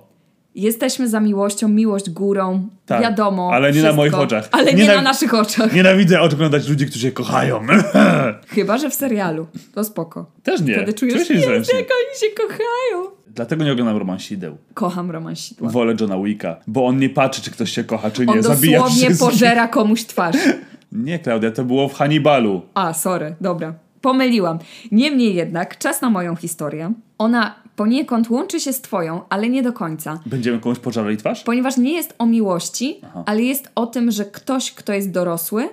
jesteśmy 0.55 1.09
za 1.09 1.21
miłością, 1.21 1.69
miłość 1.69 2.11
górą, 2.11 2.69
Tak, 2.87 3.03
wiadomo. 3.03 3.51
ale 3.53 3.73
nie 3.73 3.79
na 3.79 3.83
wszystko, 3.83 3.97
moich 3.97 4.15
oczach. 4.15 4.49
Ale 4.53 4.65
Nie 4.65 4.83
nie, 4.83 4.87
na- 4.89 4.95
na 4.95 5.03
naszych 5.03 5.35
oczach. 5.35 5.73
Nienawidzę 5.75 6.21
oglądać 6.21 6.69
ludzi, 6.69 6.87
którzy 6.87 7.01
się 7.01 7.13
kochają. 7.13 7.61
Chyba, 8.55 8.79
że 8.79 8.91
w 8.91 8.95
serialu. 8.95 9.47
To 9.75 9.85
spoko. 9.85 10.27
Też 10.43 10.61
nie. 10.61 10.75
Wtedy 10.75 10.93
czujesz, 10.93 11.31
niezręcznie. 11.31 11.79
jak 11.79 11.89
oni 11.89 12.21
się 12.21 12.37
kochają. 12.37 13.11
Dlatego 13.27 13.65
nie 13.65 13.73
oglądam 13.73 13.97
romansideł. 13.97 14.57
Kocham 14.75 15.11
romansidła. 15.11 15.69
Wolę 15.71 15.95
Johna 16.01 16.19
Wicka, 16.19 16.57
bo 16.67 16.87
on 16.87 16.99
nie 16.99 17.11
patrzy, 17.11 17.43
czy 17.43 17.51
ktoś 17.51 17.71
się 17.71 17.85
kocha, 17.85 18.11
czy 18.11 18.27
nie. 18.27 18.33
On 18.33 18.43
Zabija 18.43 18.79
dosłownie 18.79 19.05
wszystkich. 19.07 19.29
pożera 19.31 19.69
komuś 19.69 20.05
twarz. 20.05 20.37
Nie, 20.93 21.19
Klaudia, 21.19 21.51
to 21.51 21.65
było 21.65 21.89
w 21.89 21.95
Hannibalu. 21.95 22.63
A, 22.75 22.93
sorry, 22.93 23.35
dobra. 23.41 23.75
Pomyliłam. 24.05 24.59
Niemniej 24.93 25.35
jednak, 25.35 25.79
czas 25.79 26.01
na 26.01 26.11
moją 26.11 26.37
historię. 26.37 26.93
Ona 27.19 27.55
poniekąd 27.77 28.31
łączy 28.31 28.61
się 28.61 28.73
z 28.73 28.81
twoją, 28.81 29.21
ale 29.29 29.49
nie 29.49 29.63
do 29.63 29.73
końca. 29.73 30.21
Będziemy 30.27 30.59
komuś 30.59 30.79
pożarali 30.79 31.17
twarz? 31.17 31.43
Ponieważ 31.43 31.77
nie 31.77 31.93
jest 31.93 32.15
o 32.19 32.27
miłości, 32.27 33.01
ale 33.27 33.43
jest 33.43 33.71
o 33.75 33.87
tym, 33.87 34.11
że 34.11 34.25
ktoś, 34.25 34.73
kto 34.73 34.93
jest 34.93 35.11
dorosły, 35.11 35.69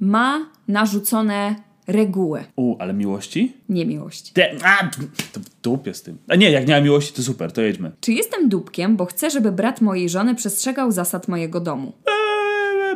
ma 0.00 0.46
narzucone 0.68 1.56
reguły 1.86 2.44
U, 2.56 2.76
ale 2.78 2.94
miłości? 2.94 3.52
niemiłości. 3.68 4.32
Te, 4.32 4.50
a, 4.64 4.90
to 5.32 5.40
w 5.40 5.62
dupie 5.62 5.94
z 5.94 6.02
tym. 6.02 6.18
A 6.28 6.34
nie, 6.34 6.50
jak 6.50 6.68
nie 6.68 6.74
ma 6.74 6.80
miłości, 6.80 7.12
to 7.12 7.22
super, 7.22 7.52
to 7.52 7.60
jedźmy. 7.62 7.90
Czy 8.00 8.12
jestem 8.12 8.48
dupkiem, 8.48 8.96
bo 8.96 9.06
chcę, 9.06 9.30
żeby 9.30 9.52
brat 9.52 9.80
mojej 9.80 10.08
żony 10.08 10.34
przestrzegał 10.34 10.92
zasad 10.92 11.28
mojego 11.28 11.60
domu? 11.60 11.92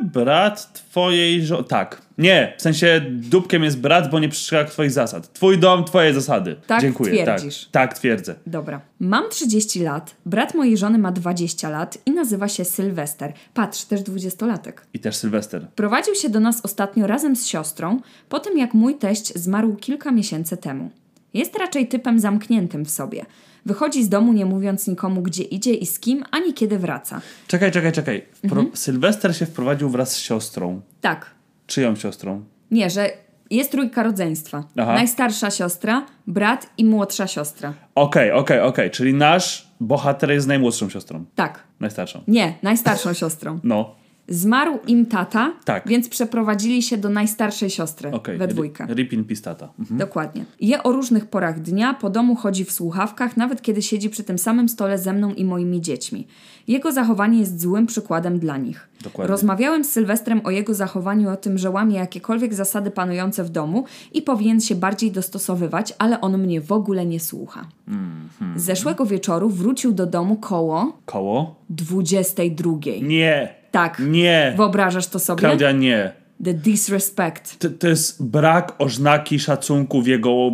Brat 0.01 0.73
twojej 0.73 1.47
żony. 1.47 1.65
Tak. 1.65 2.03
Nie, 2.19 2.55
w 2.59 2.63
sensie 2.63 3.01
dupkiem 3.11 3.65
jest 3.65 3.79
brat, 3.81 4.11
bo 4.11 4.19
nie 4.19 4.29
przestrzega 4.29 4.71
twoich 4.71 4.91
zasad. 4.91 5.33
Twój 5.33 5.59
dom, 5.59 5.85
twoje 5.85 6.15
zasady. 6.15 6.57
Tak 6.67 6.81
Dziękuję. 6.81 7.13
twierdzisz. 7.13 7.61
Tak, 7.61 7.71
tak, 7.91 7.99
twierdzę. 7.99 8.35
Dobra. 8.47 8.81
Mam 9.01 9.31
30 9.31 9.81
lat, 9.83 10.15
brat 10.27 10.55
mojej 10.55 10.77
żony 10.77 10.99
ma 10.99 11.13
20 11.13 11.69
lat 11.69 11.99
i 12.07 12.11
nazywa 12.11 12.49
się 12.49 12.65
Sylwester. 12.65 13.33
Patrz, 13.55 13.85
też 13.85 14.03
dwudziestolatek. 14.03 14.87
I 14.95 14.99
też 14.99 15.17
Sylwester. 15.17 15.67
Prowadził 15.77 16.15
się 16.15 16.29
do 16.29 16.41
nas 16.41 16.61
ostatnio 16.65 17.07
razem 17.07 17.37
z 17.37 17.47
siostrą, 17.47 18.01
po 18.29 18.41
tym 18.41 18.59
jak 18.59 18.75
mój 18.75 18.95
teść 18.95 19.35
zmarł 19.35 19.77
kilka 19.77 20.11
miesięcy 20.11 20.57
temu. 20.57 20.91
Jest 21.35 21.59
raczej 21.59 21.89
typem 21.89 22.21
zamkniętym 22.21 22.85
w 22.85 22.91
sobie. 22.91 23.27
Wychodzi 23.67 24.05
z 24.05 24.09
domu 24.09 24.33
nie 24.33 24.47
mówiąc 24.47 24.87
nikomu, 24.89 25.23
gdzie 25.23 25.43
idzie 25.43 25.75
i 25.75 25.87
z 25.87 26.01
kim, 26.01 26.25
ani 26.31 26.55
kiedy 26.55 26.79
wraca. 26.79 27.21
Czekaj, 27.47 27.71
czekaj, 27.73 27.93
czekaj. 27.93 28.25
Wpro- 28.45 28.59
Mhm. 28.59 28.71
Sylwester 28.77 29.37
się 29.37 29.47
wprowadził 29.47 29.89
wraz 29.91 30.13
z 30.13 30.19
siostrą. 30.19 30.81
Tak. 31.01 31.31
Czyją 31.67 31.97
siostrą? 31.97 32.45
Nie, 32.71 32.91
że 32.91 33.11
jest 33.51 33.71
trójka 33.71 34.03
rodzeństwa. 34.03 34.65
Aha. 34.77 34.95
Najstarsza 34.95 35.51
siostra, 35.51 36.07
brat 36.27 36.71
i 36.79 36.85
młodsza 36.85 37.27
siostra. 37.27 37.75
Okej, 37.95 38.33
okej, 38.33 38.61
okej. 38.61 38.91
Czyli 38.91 39.15
nasz 39.15 39.69
bohater 39.81 40.31
jest 40.31 40.47
najmłodszą 40.47 40.89
siostrą. 40.89 41.25
Tak. 41.35 41.63
Najstarszą. 41.81 42.23
Nie, 42.29 42.55
najstarszą 42.63 43.13
siostrą. 43.13 43.61
No, 43.63 43.95
Zmarł 44.29 44.79
im 44.87 45.07
tata, 45.07 45.53
Tak. 45.65 45.89
więc 45.89 46.09
przeprowadzili 46.09 46.83
się 46.83 46.97
do 46.97 47.09
najstarszej 47.09 47.71
siostry 47.71 48.11
okej. 48.13 48.39
we 48.39 48.49
dwójkę. 48.49 48.85
Ri- 48.87 48.95
Rip 48.95 49.13
in 49.13 49.25
pistata. 49.25 49.69
Mhm. 49.79 49.99
Dokładnie. 49.99 50.45
Je 50.61 50.83
o 50.83 50.93
różnych 50.93 51.27
porach 51.27 51.61
dnia, 51.61 51.95
po 51.95 52.11
domu 52.11 52.35
chodzi 52.37 52.65
w 52.65 52.73
słuchawkach, 52.73 53.37
nawet 53.37 53.63
kiedy 53.63 53.83
siedzi 53.83 54.11
przy 54.11 54.25
tym 54.25 54.39
samym 54.39 54.69
stole 54.69 54.99
ze 54.99 55.13
mną 55.13 55.35
i 55.35 55.45
moimi 55.45 55.81
dziećmi. 55.81 56.27
Jego 56.69 56.93
zachowanie 56.93 57.39
jest 57.39 57.61
złym 57.61 57.87
przykładem 57.87 58.39
dla 58.39 58.57
nich. 58.57 58.89
Dokładnie. 59.03 59.31
Rozmawiałem 59.31 59.85
z 59.85 59.91
Sylwestrem 59.91 60.41
o 60.45 60.51
jego 60.51 60.75
zachowaniu, 60.75 61.31
o 61.31 61.37
tym, 61.37 61.59
że 61.59 61.71
łamie 61.71 61.97
jakiekolwiek 61.97 62.55
zasady 62.55 62.91
panujące 62.91 63.45
w 63.45 63.49
domu 63.51 63.85
i 64.13 64.23
powinien 64.23 64.61
się 64.61 64.75
bardziej 64.75 65.11
dostosowywać, 65.11 65.95
ale 65.99 66.21
on 66.21 66.39
mnie 66.39 66.61
w 66.61 66.73
ogóle 66.73 67.07
nie 67.07 67.21
słucha. 67.21 67.67
Mhm. 67.89 68.61
Zeszłego 68.61 69.07
wieczoru 69.07 69.49
wrócił 69.51 69.93
do 69.93 70.07
domu 70.07 70.37
koło 70.37 70.99
Koło? 71.05 71.55
22. 71.71 72.73
Nie. 73.03 73.64
Tak. 73.75 73.99
Nie. 73.99 74.55
Wyobrażasz 74.57 75.07
to 75.07 75.19
sobie? 75.19 75.41
Klaudia, 75.41 75.73
nie. 75.73 76.13
The 76.45 76.55
disrespect. 76.55 77.59
To, 77.59 77.71
to 77.71 77.89
jest 77.89 78.25
brak 78.25 78.75
oznaki 78.79 79.39
szacunku 79.39 80.03
w 80.03 80.07
jego... 80.07 80.51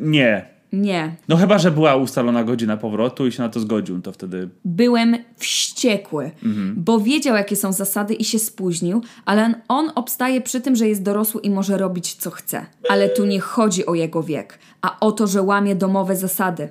Nie. 0.00 0.48
Nie. 0.72 1.16
No 1.28 1.36
chyba, 1.36 1.58
że 1.58 1.70
była 1.70 1.96
ustalona 1.96 2.44
godzina 2.44 2.76
powrotu 2.76 3.26
i 3.26 3.32
się 3.32 3.42
na 3.42 3.48
to 3.48 3.60
zgodził, 3.60 4.00
to 4.00 4.12
wtedy... 4.12 4.48
Byłem 4.64 5.16
wściekły, 5.36 6.30
bo 6.76 7.00
wiedział, 7.00 7.36
jakie 7.36 7.56
są 7.56 7.72
zasady 7.72 8.14
i 8.14 8.24
się 8.24 8.38
spóźnił, 8.38 9.02
ale 9.24 9.54
on 9.68 9.92
obstaje 9.94 10.40
przy 10.40 10.60
tym, 10.60 10.76
że 10.76 10.88
jest 10.88 11.02
dorosły 11.02 11.40
i 11.40 11.50
może 11.50 11.78
robić, 11.78 12.14
co 12.14 12.30
chce. 12.30 12.66
Ale 12.88 13.08
tu 13.08 13.24
nie 13.24 13.40
chodzi 13.40 13.86
o 13.86 13.94
jego 13.94 14.22
wiek, 14.22 14.58
a 14.82 15.00
o 15.00 15.12
to, 15.12 15.26
że 15.26 15.42
łamie 15.42 15.74
domowe 15.74 16.16
zasady, 16.16 16.68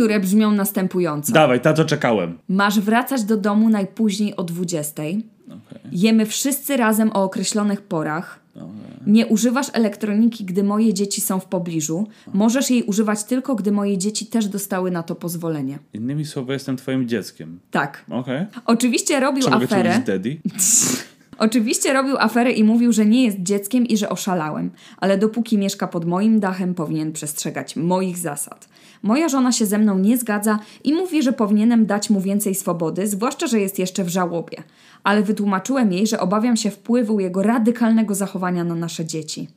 które 0.00 0.20
brzmią 0.20 0.50
następująco. 0.50 1.32
Dawaj, 1.32 1.60
na 1.64 1.72
to 1.72 1.84
czekałem. 1.84 2.38
Masz 2.48 2.80
wracać 2.80 3.24
do 3.24 3.36
domu 3.36 3.68
najpóźniej 3.68 4.36
o 4.36 4.44
20. 4.44 5.02
Jemy 5.92 6.26
wszyscy 6.26 6.76
razem 6.76 7.10
o 7.14 7.22
określonych 7.24 7.82
porach. 7.82 8.40
Nie 9.06 9.26
używasz 9.26 9.66
elektroniki, 9.72 10.44
gdy 10.44 10.64
moje 10.64 10.94
dzieci 10.94 11.20
są 11.20 11.40
w 11.40 11.44
pobliżu. 11.44 12.06
Możesz 12.32 12.70
jej 12.70 12.82
używać 12.82 13.24
tylko, 13.24 13.54
gdy 13.54 13.72
moje 13.72 13.98
dzieci 13.98 14.26
też 14.26 14.48
dostały 14.48 14.90
na 14.90 15.02
to 15.02 15.14
pozwolenie. 15.14 15.78
Innymi 15.94 16.24
słowy, 16.26 16.52
jestem 16.52 16.76
twoim 16.76 17.08
dzieckiem. 17.08 17.58
Tak. 17.70 18.04
Okej. 18.10 18.46
Oczywiście 18.66 19.20
robił 19.20 19.44
Czy 19.44 19.50
mogę 19.50 19.64
aferę. 19.64 19.90
mówić 19.90 20.06
daddy? 20.06 20.36
Oczywiście 21.38 21.92
robił 21.92 22.16
aferę 22.18 22.52
i 22.52 22.64
mówił, 22.64 22.92
że 22.92 23.06
nie 23.06 23.24
jest 23.24 23.38
dzieckiem 23.42 23.86
i 23.86 23.96
że 23.96 24.08
oszalałem, 24.08 24.70
ale 24.96 25.18
dopóki 25.18 25.58
mieszka 25.58 25.86
pod 25.88 26.04
moim 26.04 26.40
dachem, 26.40 26.74
powinien 26.74 27.12
przestrzegać 27.12 27.76
moich 27.76 28.18
zasad. 28.18 28.68
Moja 29.02 29.28
żona 29.28 29.52
się 29.52 29.66
ze 29.66 29.78
mną 29.78 29.98
nie 29.98 30.18
zgadza 30.18 30.58
i 30.84 30.92
mówi, 30.92 31.22
że 31.22 31.32
powinienem 31.32 31.86
dać 31.86 32.10
mu 32.10 32.20
więcej 32.20 32.54
swobody, 32.54 33.06
zwłaszcza, 33.06 33.46
że 33.46 33.60
jest 33.60 33.78
jeszcze 33.78 34.04
w 34.04 34.08
żałobie. 34.08 34.62
Ale 35.04 35.22
wytłumaczyłem 35.22 35.92
jej, 35.92 36.06
że 36.06 36.20
obawiam 36.20 36.56
się 36.56 36.70
wpływu 36.70 37.20
jego 37.20 37.42
radykalnego 37.42 38.14
zachowania 38.14 38.64
na 38.64 38.74
nasze 38.74 39.04
dzieci. 39.04 39.48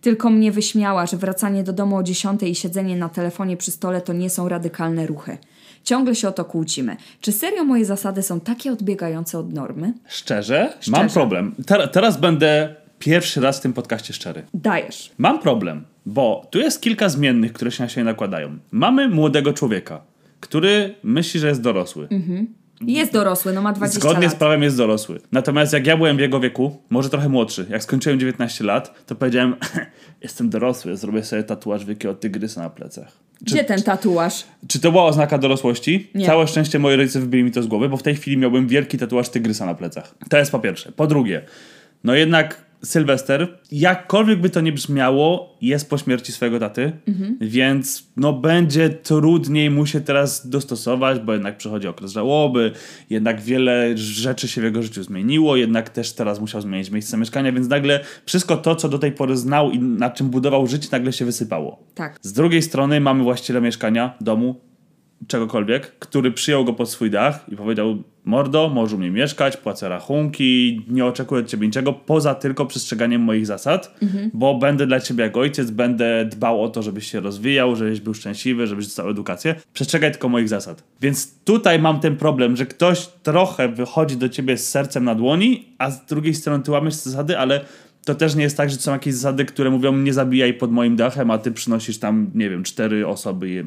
Tylko 0.00 0.30
mnie 0.30 0.52
wyśmiała, 0.52 1.06
że 1.06 1.16
wracanie 1.16 1.64
do 1.64 1.72
domu 1.72 1.96
o 1.96 2.02
10 2.02 2.42
i 2.42 2.54
siedzenie 2.54 2.96
na 2.96 3.08
telefonie 3.08 3.56
przy 3.56 3.70
stole 3.70 4.00
to 4.00 4.12
nie 4.12 4.30
są 4.30 4.48
radykalne 4.48 5.06
ruchy. 5.06 5.38
Ciągle 5.84 6.14
się 6.14 6.28
o 6.28 6.32
to 6.32 6.44
kłócimy. 6.44 6.96
Czy 7.20 7.32
serio 7.32 7.64
moje 7.64 7.84
zasady 7.84 8.22
są 8.22 8.40
takie 8.40 8.72
odbiegające 8.72 9.38
od 9.38 9.52
normy? 9.52 9.92
Szczerze? 10.08 10.72
Mam 10.88 11.08
problem. 11.08 11.54
Ter- 11.66 11.88
teraz 11.88 12.20
będę 12.20 12.74
pierwszy 13.02 13.40
raz 13.40 13.58
w 13.58 13.60
tym 13.60 13.72
podcaście 13.72 14.14
szczery. 14.14 14.42
Dajesz. 14.54 15.10
Mam 15.18 15.38
problem, 15.38 15.84
bo 16.06 16.48
tu 16.50 16.58
jest 16.58 16.80
kilka 16.82 17.08
zmiennych, 17.08 17.52
które 17.52 17.70
się 17.70 17.82
na 17.82 17.88
siebie 17.88 18.04
nakładają. 18.04 18.58
Mamy 18.70 19.08
młodego 19.08 19.52
człowieka, 19.52 20.00
który 20.40 20.94
myśli, 21.02 21.40
że 21.40 21.48
jest 21.48 21.60
dorosły. 21.60 22.08
Jest 22.80 23.12
dorosły, 23.12 23.52
no 23.52 23.62
ma 23.62 23.72
20 23.72 24.00
Zgodnie 24.00 24.26
lat. 24.26 24.32
z 24.32 24.36
prawem 24.36 24.62
jest 24.62 24.76
dorosły. 24.76 25.20
Natomiast 25.32 25.72
jak 25.72 25.86
ja 25.86 25.96
byłem 25.96 26.16
w 26.16 26.20
jego 26.20 26.40
wieku, 26.40 26.76
może 26.90 27.10
trochę 27.10 27.28
młodszy, 27.28 27.66
jak 27.70 27.82
skończyłem 27.82 28.20
19 28.20 28.64
lat, 28.64 29.06
to 29.06 29.14
powiedziałem, 29.14 29.56
jestem 30.22 30.50
dorosły, 30.50 30.96
zrobię 30.96 31.24
sobie 31.24 31.42
tatuaż 31.42 31.84
wielkiego 31.84 32.14
tygrysa 32.14 32.62
na 32.62 32.70
plecach. 32.70 33.12
Gdzie 33.40 33.64
ten 33.64 33.82
tatuaż? 33.82 34.44
Czy 34.68 34.80
to 34.80 34.92
była 34.92 35.04
oznaka 35.04 35.38
dorosłości? 35.38 36.10
Nie. 36.14 36.26
Całe 36.26 36.46
szczęście 36.48 36.78
moi 36.78 36.96
rodzice 36.96 37.20
wybili 37.20 37.44
mi 37.44 37.50
to 37.50 37.62
z 37.62 37.66
głowy, 37.66 37.88
bo 37.88 37.96
w 37.96 38.02
tej 38.02 38.16
chwili 38.16 38.36
miałbym 38.36 38.68
wielki 38.68 38.98
tatuaż 38.98 39.28
tygrysa 39.28 39.66
na 39.66 39.74
plecach. 39.74 40.14
To 40.28 40.38
jest 40.38 40.52
po 40.52 40.58
pierwsze. 40.58 40.92
Po 40.92 41.06
drugie, 41.06 41.42
no 42.04 42.14
jednak 42.14 42.71
Sylwester, 42.84 43.58
jakkolwiek 43.72 44.40
by 44.40 44.50
to 44.50 44.60
nie 44.60 44.72
brzmiało, 44.72 45.56
jest 45.60 45.90
po 45.90 45.98
śmierci 45.98 46.32
swojego 46.32 46.58
taty, 46.58 46.92
więc 47.40 48.06
no 48.16 48.32
będzie 48.32 48.90
trudniej 48.90 49.70
mu 49.70 49.86
się 49.86 50.00
teraz 50.00 50.48
dostosować, 50.48 51.18
bo 51.18 51.32
jednak 51.32 51.56
przychodzi 51.56 51.88
okres 51.88 52.12
żałoby, 52.12 52.72
jednak 53.10 53.40
wiele 53.40 53.96
rzeczy 53.96 54.48
się 54.48 54.60
w 54.60 54.64
jego 54.64 54.82
życiu 54.82 55.02
zmieniło, 55.02 55.56
jednak 55.56 55.90
też 55.90 56.12
teraz 56.12 56.40
musiał 56.40 56.60
zmienić 56.60 56.90
miejsce 56.90 57.10
zamieszkania, 57.10 57.52
więc 57.52 57.68
nagle 57.68 58.00
wszystko 58.26 58.56
to, 58.56 58.76
co 58.76 58.88
do 58.88 58.98
tej 58.98 59.12
pory 59.12 59.36
znał 59.36 59.70
i 59.70 59.78
na 59.78 60.10
czym 60.10 60.30
budował 60.30 60.66
życie, 60.66 60.88
nagle 60.92 61.12
się 61.12 61.24
wysypało. 61.24 61.84
Tak. 61.94 62.18
Z 62.22 62.32
drugiej 62.32 62.62
strony 62.62 63.00
mamy 63.00 63.22
właściciela 63.22 63.60
mieszkania, 63.60 64.14
domu, 64.20 64.71
czegokolwiek, 65.26 65.98
który 65.98 66.30
przyjął 66.32 66.64
go 66.64 66.72
pod 66.72 66.90
swój 66.90 67.10
dach 67.10 67.44
i 67.52 67.56
powiedział: 67.56 68.02
Mordo, 68.24 68.70
możesz 68.74 68.94
u 68.94 68.98
mnie 68.98 69.10
mieszkać, 69.10 69.56
płacę 69.56 69.88
rachunki, 69.88 70.80
nie 70.88 71.04
oczekuję 71.04 71.40
od 71.40 71.48
ciebie 71.48 71.66
niczego 71.66 71.92
poza 71.92 72.34
tylko 72.34 72.66
przestrzeganiem 72.66 73.20
moich 73.22 73.46
zasad, 73.46 73.94
bo 74.34 74.54
będę 74.54 74.86
dla 74.86 75.00
ciebie 75.00 75.24
jak 75.24 75.36
ojciec, 75.36 75.70
będę 75.70 76.24
dbał 76.24 76.64
o 76.64 76.68
to, 76.68 76.82
żebyś 76.82 77.10
się 77.10 77.20
rozwijał, 77.20 77.76
żebyś 77.76 78.00
był 78.00 78.14
szczęśliwy, 78.14 78.66
żebyś 78.66 78.86
dostał 78.86 79.10
edukację. 79.10 79.54
Przestrzegaj 79.72 80.12
tylko 80.12 80.28
moich 80.28 80.48
zasad. 80.48 80.84
Więc 81.00 81.44
tutaj 81.44 81.78
mam 81.78 82.00
ten 82.00 82.16
problem, 82.16 82.56
że 82.56 82.66
ktoś 82.66 83.08
trochę 83.22 83.68
wychodzi 83.68 84.16
do 84.16 84.28
ciebie 84.28 84.58
z 84.58 84.68
sercem 84.68 85.04
na 85.04 85.14
dłoni, 85.14 85.68
a 85.78 85.90
z 85.90 86.06
drugiej 86.06 86.34
strony 86.34 86.64
ty 86.64 86.70
łamiesz 86.70 86.94
zasady, 86.94 87.38
ale 87.38 87.60
to 88.04 88.14
też 88.14 88.34
nie 88.34 88.42
jest 88.42 88.56
tak, 88.56 88.70
że 88.70 88.76
są 88.76 88.92
jakieś 88.92 89.14
zasady, 89.14 89.44
które 89.44 89.70
mówią 89.70 89.96
nie 89.96 90.12
zabijaj 90.12 90.54
pod 90.54 90.72
moim 90.72 90.96
dachem, 90.96 91.30
a 91.30 91.38
ty 91.38 91.52
przynosisz 91.52 91.98
tam, 91.98 92.30
nie 92.34 92.50
wiem, 92.50 92.62
cztery 92.62 93.06
osoby 93.06 93.48
i 93.50 93.54
je 93.54 93.64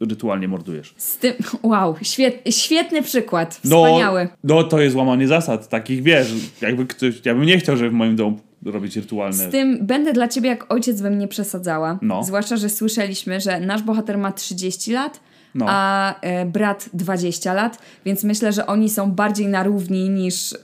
rytualnie 0.00 0.48
mordujesz. 0.48 0.94
Z 0.96 1.16
tym, 1.18 1.34
wow, 1.62 1.96
świet, 2.02 2.42
świetny 2.50 3.02
przykład. 3.02 3.60
No, 3.64 3.84
Wspaniały. 3.84 4.28
no 4.44 4.64
to 4.64 4.80
jest 4.80 4.96
łamanie 4.96 5.28
zasad, 5.28 5.68
takich 5.68 6.02
wiesz, 6.02 6.32
jakby 6.60 6.86
ktoś, 6.86 7.14
ja 7.24 7.34
bym 7.34 7.44
nie 7.44 7.58
chciał, 7.58 7.76
żeby 7.76 7.90
w 7.90 7.94
moim 7.94 8.16
domu 8.16 8.38
robić 8.64 8.96
rytualne. 8.96 9.48
Z 9.48 9.50
tym 9.50 9.86
będę 9.86 10.12
dla 10.12 10.28
ciebie 10.28 10.48
jak 10.48 10.72
ojciec 10.72 11.00
bym 11.00 11.18
nie 11.18 11.28
przesadzała. 11.28 11.98
No. 12.02 12.24
Zwłaszcza, 12.24 12.56
że 12.56 12.68
słyszeliśmy, 12.68 13.40
że 13.40 13.60
nasz 13.60 13.82
bohater 13.82 14.18
ma 14.18 14.32
30 14.32 14.92
lat, 14.92 15.20
No. 15.54 15.66
a 15.68 16.14
e, 16.20 16.46
brat 16.46 16.88
20 16.94 17.54
lat, 17.54 17.78
więc 18.04 18.24
myślę, 18.24 18.52
że 18.52 18.66
oni 18.66 18.88
są 18.90 19.12
bardziej 19.12 19.46
na 19.48 19.62
równi 19.62 20.10
niż 20.10 20.52
e, 20.52 20.56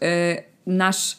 nasz 0.66 1.16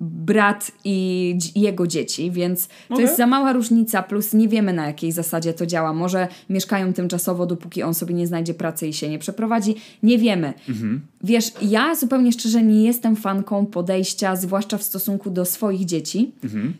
brat 0.00 0.72
i 0.84 1.38
jego 1.54 1.86
dzieci, 1.86 2.30
więc 2.30 2.68
to 2.88 3.00
jest 3.00 3.16
za 3.16 3.26
mała 3.26 3.52
różnica, 3.52 4.02
plus 4.02 4.32
nie 4.32 4.48
wiemy 4.48 4.72
na 4.72 4.86
jakiej 4.86 5.12
zasadzie 5.12 5.54
to 5.54 5.66
działa. 5.66 5.92
Może 5.92 6.28
mieszkają 6.48 6.92
tymczasowo, 6.92 7.46
dopóki 7.46 7.82
on 7.82 7.94
sobie 7.94 8.14
nie 8.14 8.26
znajdzie 8.26 8.54
pracy 8.54 8.88
i 8.88 8.92
się 8.92 9.08
nie 9.08 9.18
przeprowadzi. 9.18 9.74
Nie 10.02 10.18
wiemy. 10.18 10.52
Wiesz, 11.24 11.52
ja 11.62 11.94
zupełnie 11.94 12.32
szczerze 12.32 12.62
nie 12.62 12.84
jestem 12.84 13.16
fanką 13.16 13.66
podejścia, 13.66 14.36
zwłaszcza 14.36 14.78
w 14.78 14.82
stosunku 14.82 15.30
do 15.30 15.44
swoich 15.44 15.84
dzieci. 15.84 16.32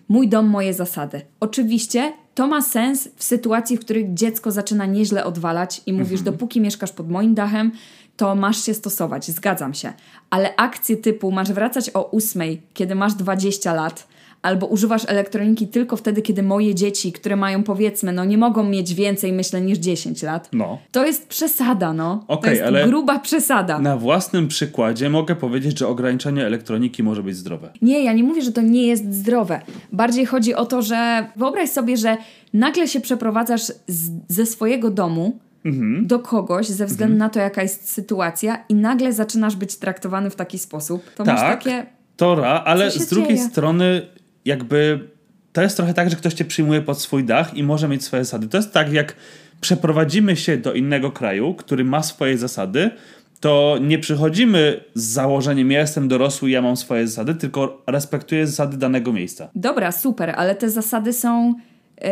Mój 0.08 0.28
dom, 0.28 0.46
moje 0.46 0.74
zasady. 0.74 1.20
Oczywiście 1.40 2.12
to 2.40 2.46
ma 2.46 2.62
sens 2.62 3.08
w 3.16 3.24
sytuacji, 3.24 3.76
w 3.76 3.80
których 3.80 4.14
dziecko 4.14 4.50
zaczyna 4.50 4.86
nieźle 4.86 5.24
odwalać 5.24 5.82
i 5.86 5.92
mówisz, 5.92 6.22
dopóki 6.22 6.60
mieszkasz 6.60 6.92
pod 6.92 7.10
moim 7.10 7.34
dachem, 7.34 7.72
to 8.16 8.34
masz 8.34 8.64
się 8.64 8.74
stosować, 8.74 9.30
zgadzam 9.30 9.74
się. 9.74 9.92
Ale 10.30 10.56
akcje 10.56 10.96
typu 10.96 11.32
masz 11.32 11.52
wracać 11.52 11.90
o 11.94 12.10
ósmej, 12.10 12.62
kiedy 12.74 12.94
masz 12.94 13.14
20 13.14 13.74
lat, 13.74 14.08
albo 14.42 14.66
używasz 14.66 15.02
elektroniki 15.08 15.68
tylko 15.68 15.96
wtedy, 15.96 16.22
kiedy 16.22 16.42
moje 16.42 16.74
dzieci, 16.74 17.12
które 17.12 17.36
mają 17.36 17.62
powiedzmy, 17.62 18.12
no 18.12 18.24
nie 18.24 18.38
mogą 18.38 18.64
mieć 18.64 18.94
więcej, 18.94 19.32
myślę, 19.32 19.60
niż 19.60 19.78
10 19.78 20.22
lat. 20.22 20.48
No. 20.52 20.78
To 20.92 21.06
jest 21.06 21.28
przesada, 21.28 21.92
no. 21.92 22.24
to 22.28 22.34
Okej, 22.34 22.50
jest 22.50 22.62
ale- 22.62 22.86
gruba 22.86 23.18
przesada. 23.18 23.78
Na 23.78 23.96
własnym 23.96 24.48
przykładzie 24.48 25.10
mogę 25.10 25.36
powiedzieć, 25.36 25.78
że 25.78 25.88
ograniczenie 25.88 26.46
elektroniki 26.46 27.02
może 27.02 27.22
być 27.22 27.36
zdrowe. 27.36 27.70
Nie, 27.82 28.04
ja 28.04 28.12
nie 28.12 28.22
mówię, 28.24 28.42
że 28.42 28.52
to 28.52 28.60
nie 28.60 28.86
jest 28.86 29.14
zdrowe. 29.14 29.60
Bardziej 29.92 30.26
chodzi 30.26 30.54
o 30.54 30.66
to, 30.66 30.82
że 30.82 31.26
wyobraź 31.36 31.70
sobie, 31.70 31.96
że 31.96 32.16
nagle 32.52 32.88
się 32.88 33.00
przeprowadzasz 33.00 33.62
z, 33.86 34.10
ze 34.28 34.46
swojego 34.46 34.90
domu 34.90 35.38
Mhm. 35.64 36.06
do 36.06 36.18
kogoś 36.18 36.66
ze 36.66 36.86
względu 36.86 37.16
na 37.16 37.28
to, 37.28 37.40
jaka 37.40 37.62
jest 37.62 37.90
sytuacja 37.90 38.64
i 38.68 38.74
nagle 38.74 39.12
zaczynasz 39.12 39.56
być 39.56 39.76
traktowany 39.76 40.30
w 40.30 40.36
taki 40.36 40.58
sposób. 40.58 41.02
To 41.16 41.24
masz 41.24 41.40
Tak, 41.40 41.64
takie... 41.64 41.86
to 42.16 42.34
ra, 42.34 42.62
ale 42.66 42.90
z 42.90 43.06
drugiej 43.08 43.36
dzieje? 43.36 43.48
strony 43.48 44.02
jakby 44.44 45.08
to 45.52 45.62
jest 45.62 45.76
trochę 45.76 45.94
tak, 45.94 46.10
że 46.10 46.16
ktoś 46.16 46.34
cię 46.34 46.44
przyjmuje 46.44 46.82
pod 46.82 47.00
swój 47.00 47.24
dach 47.24 47.54
i 47.54 47.62
może 47.62 47.88
mieć 47.88 48.04
swoje 48.04 48.24
zasady. 48.24 48.48
To 48.48 48.56
jest 48.56 48.72
tak, 48.72 48.92
jak 48.92 49.16
przeprowadzimy 49.60 50.36
się 50.36 50.56
do 50.56 50.72
innego 50.72 51.10
kraju, 51.10 51.54
który 51.54 51.84
ma 51.84 52.02
swoje 52.02 52.38
zasady, 52.38 52.90
to 53.40 53.78
nie 53.80 53.98
przychodzimy 53.98 54.84
z 54.94 55.04
założeniem, 55.04 55.70
ja 55.70 55.80
jestem 55.80 56.08
dorosły, 56.08 56.50
ja 56.50 56.62
mam 56.62 56.76
swoje 56.76 57.06
zasady, 57.06 57.34
tylko 57.34 57.82
respektuję 57.86 58.46
zasady 58.46 58.76
danego 58.76 59.12
miejsca. 59.12 59.48
Dobra, 59.54 59.92
super, 59.92 60.34
ale 60.36 60.54
te 60.54 60.70
zasady 60.70 61.12
są 61.12 61.54
yy, 62.00 62.08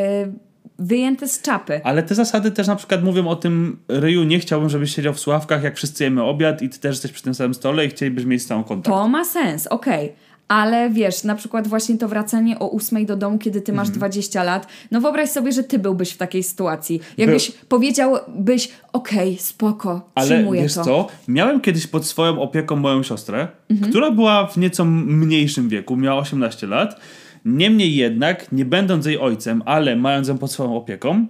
wyjęte 0.79 1.29
z 1.29 1.43
czapy. 1.43 1.81
Ale 1.85 2.03
te 2.03 2.15
zasady 2.15 2.51
też 2.51 2.67
na 2.67 2.77
przykład 2.77 3.03
mówią 3.05 3.29
o 3.29 3.37
tym, 3.37 3.79
Ryju, 3.89 4.25
nie 4.25 4.39
chciałbym, 4.39 4.69
żebyś 4.69 4.95
siedział 4.95 5.15
w 5.15 5.21
Sławkach, 5.21 5.63
jak 5.63 5.77
wszyscy 5.77 6.05
jemy 6.05 6.23
obiad 6.23 6.63
i 6.63 6.69
ty 6.69 6.79
też 6.79 6.91
jesteś 6.91 7.13
przy 7.13 7.23
tym 7.23 7.35
samym 7.35 7.55
stole 7.55 7.87
i 7.87 7.89
chcielibyś 7.89 8.25
mieć 8.25 8.43
z 8.43 8.47
całą 8.47 8.65
kontakt. 8.65 8.97
To 8.97 9.09
ma 9.09 9.25
sens, 9.25 9.67
okej. 9.67 10.05
Okay. 10.05 10.28
Ale 10.49 10.91
wiesz, 10.91 11.25
na 11.25 11.35
przykład 11.35 11.69
właśnie 11.69 11.99
to 11.99 12.09
wracanie 12.09 12.59
o 12.59 12.69
ósmej 12.69 13.07
do 13.07 13.17
domu, 13.17 13.39
kiedy 13.39 13.61
ty 13.61 13.73
masz 13.73 13.89
Mhm. 13.89 13.99
20 13.99 14.43
lat, 14.43 14.67
no 14.91 15.01
wyobraź 15.01 15.31
sobie, 15.31 15.53
że 15.53 15.63
ty 15.65 15.79
byłbyś 15.79 16.11
w 16.11 16.17
takiej 16.17 16.43
sytuacji. 16.43 17.01
Jakbyś 17.19 17.51
powiedziałbyś, 17.69 18.69
okej, 18.93 19.37
spoko, 19.39 20.11
Ale 20.15 20.27
przyjmuję 20.27 20.63
wiesz 20.63 20.75
to. 20.75 20.85
co, 20.85 21.07
miałem 21.29 21.61
kiedyś 21.61 21.87
pod 21.87 22.07
swoją 22.07 22.41
opieką 22.43 22.77
moją 22.77 23.03
siostrę, 23.03 23.49
Mhm. 23.71 23.91
która 23.91 24.11
była 24.11 24.47
w 24.47 24.57
nieco 24.57 24.85
mniejszym 24.85 25.69
wieku, 25.69 25.97
miała 25.97 26.21
18 26.21 26.67
lat. 26.67 27.01
Niemniej 27.45 27.97
jednak, 27.97 28.53
nie 28.53 28.65
będąc 28.65 29.07
jej 29.07 29.19
ojcem, 29.19 29.63
ale 29.67 29.97
mając 29.97 30.29
ją 30.29 30.39
pod 30.39 30.53
swoją 30.53 30.77
opieką, 30.77 31.27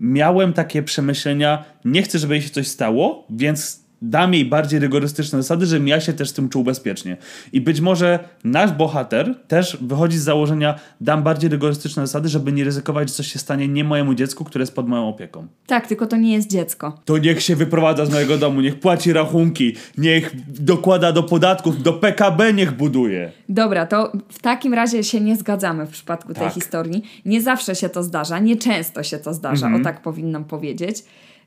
miałem 0.00 0.52
takie 0.52 0.82
przemyślenia, 0.82 1.64
nie 1.84 2.02
chcę, 2.02 2.18
żeby 2.18 2.34
jej 2.34 2.42
się 2.42 2.50
coś 2.50 2.66
stało, 2.68 3.26
więc 3.30 3.83
dam 4.10 4.34
jej 4.34 4.44
bardziej 4.44 4.80
rygorystyczne 4.80 5.42
zasady, 5.42 5.66
żebym 5.66 5.88
ja 5.88 6.00
się 6.00 6.12
też 6.12 6.28
z 6.28 6.32
tym 6.32 6.48
czuł 6.48 6.64
bezpiecznie. 6.64 7.16
I 7.52 7.60
być 7.60 7.80
może 7.80 8.18
nasz 8.44 8.72
bohater 8.72 9.34
też 9.48 9.78
wychodzi 9.80 10.18
z 10.18 10.22
założenia, 10.22 10.74
dam 11.00 11.22
bardziej 11.22 11.50
rygorystyczne 11.50 12.06
zasady, 12.06 12.28
żeby 12.28 12.52
nie 12.52 12.64
ryzykować, 12.64 13.08
że 13.08 13.14
coś 13.14 13.26
się 13.32 13.38
stanie 13.38 13.68
nie 13.68 13.84
mojemu 13.84 14.14
dziecku, 14.14 14.44
które 14.44 14.62
jest 14.62 14.74
pod 14.74 14.88
moją 14.88 15.08
opieką. 15.08 15.46
Tak, 15.66 15.86
tylko 15.86 16.06
to 16.06 16.16
nie 16.16 16.32
jest 16.34 16.50
dziecko. 16.50 17.00
To 17.04 17.18
niech 17.18 17.42
się 17.42 17.56
wyprowadza 17.56 18.06
z 18.06 18.10
mojego 18.12 18.38
domu, 18.38 18.60
niech 18.60 18.80
płaci 18.80 19.12
rachunki, 19.12 19.74
niech 19.98 20.32
dokłada 20.60 21.12
do 21.12 21.22
podatków, 21.22 21.82
do 21.82 21.92
PKB 21.92 22.52
niech 22.52 22.72
buduje. 22.76 23.32
Dobra, 23.48 23.86
to 23.86 24.12
w 24.28 24.42
takim 24.42 24.74
razie 24.74 25.04
się 25.04 25.20
nie 25.20 25.36
zgadzamy 25.36 25.86
w 25.86 25.90
przypadku 25.90 26.34
tej 26.34 26.44
Tak. 26.44 26.52
historii. 26.54 27.02
Nie 27.24 27.42
zawsze 27.42 27.74
się 27.74 27.88
to 27.88 28.02
zdarza, 28.02 28.38
nie 28.38 28.56
często 28.56 29.02
się 29.02 29.18
to 29.18 29.34
zdarza, 29.34 29.66
Mhm. 29.66 29.82
o 29.82 29.84
tak 29.84 30.02
powinnam 30.02 30.44
powiedzieć. 30.44 30.96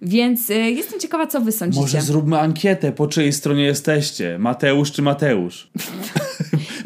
Więc 0.02 0.50
y, 0.50 0.54
jestem 0.54 1.00
ciekawa, 1.00 1.28
co 1.28 1.41
wy 1.41 1.52
sądzicie. 1.52 1.82
Może 1.82 2.02
zróbmy 2.02 2.39
ankietę, 2.39 2.91
po 2.91 3.08
czyjej 3.08 3.34
stronie 3.34 3.64
jesteście. 3.64 4.39
Mateusz 4.39 4.91
czy 4.91 5.02
Mateusz? 5.02 5.70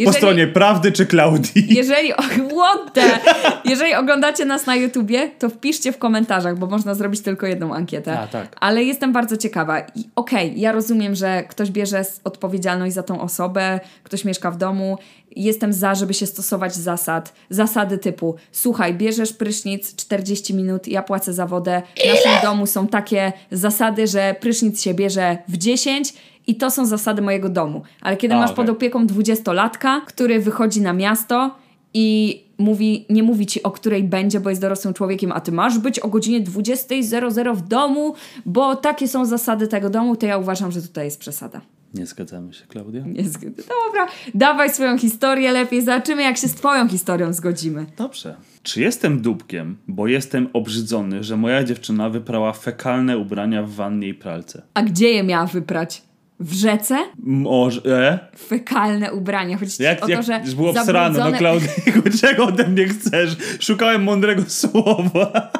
Po 0.05 0.09
Jeżeli- 0.09 0.17
stronie 0.17 0.47
prawdy 0.47 0.91
czy 0.91 1.05
Klaudii? 1.05 1.67
Jeżeli, 1.77 2.11
what 2.13 2.93
the? 2.93 3.19
Jeżeli 3.65 3.93
oglądacie 3.95 4.45
nas 4.45 4.65
na 4.65 4.75
YouTubie, 4.75 5.31
to 5.39 5.49
wpiszcie 5.49 5.91
w 5.91 5.97
komentarzach, 5.97 6.57
bo 6.59 6.67
można 6.67 6.95
zrobić 6.95 7.21
tylko 7.21 7.47
jedną 7.47 7.73
ankietę. 7.73 8.19
A, 8.19 8.27
tak. 8.27 8.55
Ale 8.59 8.83
jestem 8.83 9.13
bardzo 9.13 9.37
ciekawa. 9.37 9.79
I 9.79 10.11
Okej, 10.15 10.59
ja 10.59 10.71
rozumiem, 10.71 11.15
że 11.15 11.43
ktoś 11.43 11.71
bierze 11.71 12.01
odpowiedzialność 12.23 12.95
za 12.95 13.03
tą 13.03 13.21
osobę, 13.21 13.79
ktoś 14.03 14.25
mieszka 14.25 14.51
w 14.51 14.57
domu. 14.57 14.97
Jestem 15.35 15.73
za, 15.73 15.95
żeby 15.95 16.13
się 16.13 16.25
stosować 16.25 16.75
zasad. 16.75 17.33
Zasady 17.49 17.97
typu, 17.97 18.35
słuchaj, 18.51 18.93
bierzesz 18.93 19.33
prysznic 19.33 19.95
40 19.95 20.53
minut, 20.53 20.87
ja 20.87 21.03
płacę 21.03 21.33
za 21.33 21.45
wodę. 21.45 21.81
W 21.95 22.07
naszym 22.07 22.41
domu 22.43 22.65
są 22.67 22.87
takie 22.87 23.33
zasady, 23.51 24.07
że 24.07 24.35
prysznic 24.39 24.81
się 24.81 24.93
bierze 24.93 25.37
w 25.47 25.57
10 25.57 26.13
i 26.47 26.55
to 26.55 26.71
są 26.71 26.85
zasady 26.85 27.21
mojego 27.21 27.49
domu. 27.49 27.81
Ale 28.01 28.17
kiedy 28.17 28.35
A, 28.35 28.37
masz 28.37 28.51
okej. 28.51 28.65
pod 28.65 28.75
opieką 28.75 29.07
dwudziestolatka, 29.07 30.01
który 30.07 30.39
wychodzi 30.39 30.81
na 30.81 30.93
miasto 30.93 31.55
i 31.93 32.39
mówi, 32.57 33.05
nie 33.09 33.23
mówi 33.23 33.45
ci 33.45 33.63
o 33.63 33.71
której 33.71 34.03
będzie, 34.03 34.39
bo 34.39 34.49
jest 34.49 34.61
dorosłym 34.61 34.93
człowiekiem, 34.93 35.31
a 35.31 35.39
ty 35.41 35.51
masz 35.51 35.79
być 35.79 35.99
o 35.99 36.07
godzinie 36.07 36.41
20.00 36.41 37.55
w 37.55 37.67
domu, 37.67 38.15
bo 38.45 38.75
takie 38.75 39.07
są 39.07 39.25
zasady 39.25 39.67
tego 39.67 39.89
domu, 39.89 40.15
to 40.15 40.25
ja 40.25 40.37
uważam, 40.37 40.71
że 40.71 40.81
tutaj 40.81 41.05
jest 41.05 41.19
przesada. 41.19 41.61
Nie 41.93 42.05
zgadzamy 42.05 42.53
się, 42.53 42.65
Klaudia. 42.67 43.03
Nie 43.05 43.23
zgody. 43.29 43.63
Dobra, 43.87 44.07
dawaj 44.33 44.69
swoją 44.69 44.97
historię 44.97 45.51
lepiej, 45.51 45.81
zobaczymy 45.81 46.23
jak 46.23 46.37
się 46.37 46.47
z 46.47 46.55
twoją 46.55 46.87
historią 46.87 47.33
zgodzimy. 47.33 47.85
Dobrze. 47.97 48.35
Czy 48.63 48.81
jestem 48.81 49.21
dupkiem, 49.21 49.77
bo 49.87 50.07
jestem 50.07 50.47
obrzydzony, 50.53 51.23
że 51.23 51.37
moja 51.37 51.63
dziewczyna 51.63 52.09
wyprała 52.09 52.53
fekalne 52.53 53.17
ubrania 53.17 53.63
w 53.63 53.69
wannie 53.69 54.07
i 54.07 54.13
pralce? 54.13 54.61
A 54.73 54.83
gdzie 54.83 55.09
je 55.09 55.23
miała 55.23 55.45
wyprać? 55.45 56.01
W 56.41 56.53
rzece? 56.53 56.97
Może... 57.23 58.19
Fekalne 58.47 59.13
ubrania. 59.13 59.57
Ci 59.77 59.83
Jak, 59.83 60.03
o 60.03 60.07
to, 60.07 60.21
że 60.23 60.41
było 60.55 60.69
obsrane, 60.69 61.19
no 61.19 61.25
zabrudzone- 61.25 61.37
Klaudia, 61.37 61.69
czego 62.21 62.45
ode 62.45 62.67
mnie 62.67 62.87
chcesz? 62.87 63.35
Szukałem 63.59 64.03
mądrego 64.03 64.43
słowa. 64.61 65.51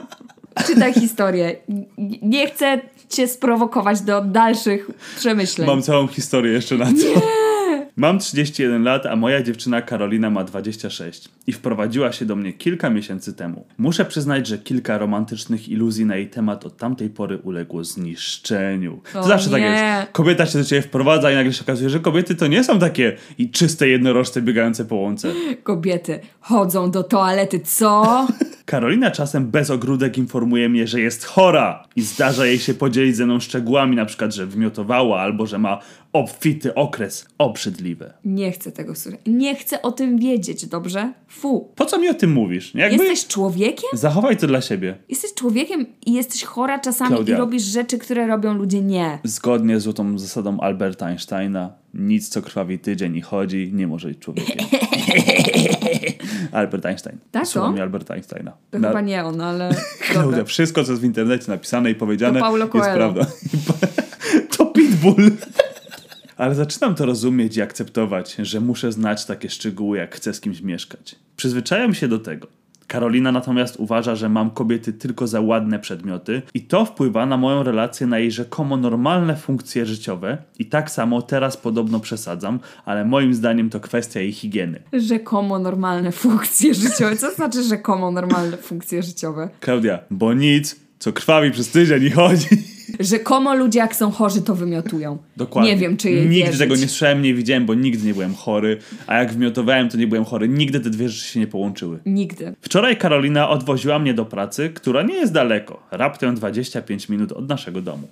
Czytaj 0.67 0.93
historię. 0.93 1.55
Nie 2.21 2.47
chcę 2.47 2.81
cię 3.09 3.27
sprowokować 3.27 4.01
do 4.01 4.21
dalszych 4.21 4.87
przemyśleń. 5.17 5.67
Mam 5.67 5.81
całą 5.81 6.07
historię 6.07 6.53
jeszcze 6.53 6.77
na 6.77 6.85
to. 6.85 6.91
Mam 7.95 8.19
31 8.19 8.83
lat, 8.83 9.05
a 9.05 9.15
moja 9.15 9.43
dziewczyna 9.43 9.81
Karolina 9.81 10.29
ma 10.29 10.43
26 10.43 11.29
i 11.47 11.53
wprowadziła 11.53 12.11
się 12.11 12.25
do 12.25 12.35
mnie 12.35 12.53
kilka 12.53 12.89
miesięcy 12.89 13.33
temu. 13.33 13.65
Muszę 13.77 14.05
przyznać, 14.05 14.47
że 14.47 14.57
kilka 14.57 14.97
romantycznych 14.97 15.69
iluzji 15.69 16.05
na 16.05 16.15
jej 16.15 16.29
temat 16.29 16.65
od 16.65 16.77
tamtej 16.77 17.09
pory 17.09 17.37
uległo 17.37 17.83
zniszczeniu. 17.83 19.01
To 19.13 19.23
zawsze 19.23 19.49
tak 19.49 19.61
nie. 19.61 19.67
jest. 19.67 20.11
Kobieta 20.11 20.45
się 20.45 20.59
do 20.59 20.65
ciebie 20.65 20.81
wprowadza 20.81 21.31
i 21.31 21.35
nagle 21.35 21.53
się 21.53 21.61
okazuje, 21.61 21.89
że 21.89 21.99
kobiety 21.99 22.35
to 22.35 22.47
nie 22.47 22.63
są 22.63 22.79
takie 22.79 23.17
i 23.37 23.49
czyste 23.49 23.87
jednorożce 23.87 24.41
biegające 24.41 24.85
po 24.85 24.95
łące. 24.95 25.33
Kobiety 25.63 26.19
chodzą 26.39 26.91
do 26.91 27.03
toalety, 27.03 27.59
co? 27.59 28.27
Karolina 28.65 29.11
czasem 29.11 29.47
bez 29.47 29.69
ogródek 29.69 30.17
informuje 30.17 30.69
mnie, 30.69 30.87
że 30.87 31.01
jest 31.01 31.25
chora 31.25 31.83
i 31.95 32.01
zdarza 32.01 32.45
jej 32.45 32.59
się 32.59 32.73
podzielić 32.73 33.15
ze 33.15 33.25
mną 33.25 33.39
szczegółami, 33.39 33.95
na 33.95 34.05
przykład, 34.05 34.35
że 34.35 34.45
wymiotowała 34.45 35.21
albo 35.21 35.45
że 35.45 35.57
ma 35.59 35.79
obfity 36.13 36.75
okres. 36.75 37.25
Obrzydliwe. 37.37 38.13
Nie 38.25 38.51
chcę 38.51 38.71
tego 38.71 38.95
słuchać. 38.95 39.19
Nie 39.25 39.55
chcę 39.55 39.81
o 39.81 39.91
tym 39.91 40.17
wiedzieć, 40.17 40.65
dobrze? 40.65 41.13
Fu. 41.27 41.69
Po 41.75 41.85
co 41.85 41.99
mi 41.99 42.09
o 42.09 42.13
tym 42.13 42.31
mówisz? 42.31 42.75
Jakby 42.75 43.05
Jesteś 43.05 43.27
człowiekiem? 43.27 43.89
Zachowaj 43.93 44.37
to 44.37 44.47
dla 44.47 44.61
siebie. 44.61 44.95
Jesteś 45.09 45.33
człowiekiem 45.33 45.85
i 46.05 46.13
jesteś 46.13 46.43
chora 46.43 46.79
czasami 46.79 47.09
Klaudia. 47.09 47.35
i 47.35 47.39
robisz 47.39 47.63
rzeczy, 47.63 47.97
które 47.97 48.27
robią 48.27 48.53
ludzie 48.53 48.81
nie. 48.81 49.19
Zgodnie 49.23 49.79
z 49.79 49.83
złotą 49.83 50.19
zasadą 50.19 50.59
Alberta 50.59 51.05
Einsteina, 51.05 51.73
nic 51.93 52.29
co 52.29 52.41
krwawi 52.41 52.79
tydzień 52.79 53.15
i 53.15 53.21
chodzi, 53.21 53.71
nie 53.73 53.87
może 53.87 54.07
być 54.07 54.19
człowiekiem. 54.19 54.65
Albert 56.51 56.85
Einstein. 56.85 57.17
Tak, 57.31 57.47
Słowami 57.47 57.77
to? 57.77 57.83
Alberta 57.83 58.13
Einsteina. 58.13 58.51
To 58.71 58.79
Na- 58.79 58.87
chyba 58.87 59.01
nie 59.01 59.23
on, 59.25 59.41
ale 59.41 59.75
Klaudia, 60.11 60.43
wszystko 60.45 60.83
co 60.83 60.91
jest 60.91 61.01
w 61.01 61.05
internecie 61.05 61.45
napisane 61.51 61.91
i 61.91 61.95
powiedziane 61.95 62.39
To 62.39 62.45
Paulo 62.45 62.65
jest 62.65 62.71
Coelho. 62.71 62.95
prawda. 62.95 63.25
to 64.57 64.65
Pitbull. 64.65 65.31
Ale 66.37 66.55
zaczynam 66.55 66.95
to 66.95 67.05
rozumieć 67.05 67.57
i 67.57 67.61
akceptować, 67.61 68.35
że 68.39 68.59
muszę 68.59 68.91
znać 68.91 69.25
takie 69.25 69.49
szczegóły, 69.49 69.97
jak 69.97 70.15
chcę 70.15 70.33
z 70.33 70.41
kimś 70.41 70.61
mieszkać. 70.61 71.15
Przyzwyczajam 71.35 71.93
się 71.93 72.07
do 72.07 72.19
tego. 72.19 72.47
Karolina 72.91 73.31
natomiast 73.31 73.75
uważa, 73.79 74.15
że 74.15 74.29
mam 74.29 74.49
kobiety 74.49 74.93
tylko 74.93 75.27
za 75.27 75.41
ładne 75.41 75.79
przedmioty 75.79 76.41
i 76.53 76.61
to 76.61 76.85
wpływa 76.85 77.25
na 77.25 77.37
moją 77.37 77.63
relację 77.63 78.07
na 78.07 78.19
jej 78.19 78.31
rzekomo 78.31 78.77
normalne 78.77 79.35
funkcje 79.35 79.85
życiowe 79.85 80.37
i 80.59 80.65
tak 80.65 80.91
samo 80.91 81.21
teraz 81.21 81.57
podobno 81.57 81.99
przesadzam, 81.99 82.59
ale 82.85 83.05
moim 83.05 83.33
zdaniem 83.33 83.69
to 83.69 83.79
kwestia 83.79 84.19
jej 84.19 84.31
higieny. 84.31 84.81
Rzekomo 84.93 85.59
normalne 85.59 86.11
funkcje 86.11 86.73
życiowe. 86.73 87.15
Co 87.15 87.31
znaczy 87.31 87.63
rzekomo 87.63 88.11
normalne 88.11 88.57
funkcje 88.57 89.03
życiowe? 89.03 89.49
Klaudia, 89.59 89.99
bo 90.09 90.33
nic, 90.33 90.75
co 90.99 91.13
krwawi 91.13 91.51
przez 91.51 91.69
tydzień 91.69 92.03
i 92.03 92.11
chodzi. 92.11 92.47
Rzekomo 92.99 93.55
ludzie 93.55 93.79
jak 93.79 93.95
są 93.95 94.11
chorzy, 94.11 94.41
to 94.41 94.55
wymiotują. 94.55 95.17
Dokładnie. 95.37 95.71
Nie 95.71 95.77
wiem, 95.77 95.97
czy 95.97 96.09
jej 96.09 96.21
Nigdy 96.21 96.35
wierzyć. 96.35 96.59
tego 96.59 96.75
nie 96.75 96.87
słyszałem, 96.87 97.21
nie 97.21 97.33
widziałem, 97.33 97.65
bo 97.65 97.73
nigdy 97.73 98.07
nie 98.07 98.13
byłem 98.13 98.33
chory, 98.33 98.77
a 99.07 99.17
jak 99.17 99.33
wymiotowałem, 99.33 99.89
to 99.89 99.97
nie 99.97 100.07
byłem 100.07 100.25
chory. 100.25 100.49
Nigdy 100.49 100.79
te 100.79 100.89
dwie 100.89 101.09
rzeczy 101.09 101.27
się 101.27 101.39
nie 101.39 101.47
połączyły. 101.47 101.99
Nigdy. 102.05 102.53
Wczoraj 102.61 102.97
Karolina 102.97 103.49
odwoziła 103.49 103.99
mnie 103.99 104.13
do 104.13 104.25
pracy, 104.25 104.69
która 104.69 105.01
nie 105.01 105.15
jest 105.15 105.33
daleko, 105.33 105.83
raptem 105.91 106.35
25 106.35 107.09
minut 107.09 107.31
od 107.31 107.49
naszego 107.49 107.81
domu. 107.81 108.07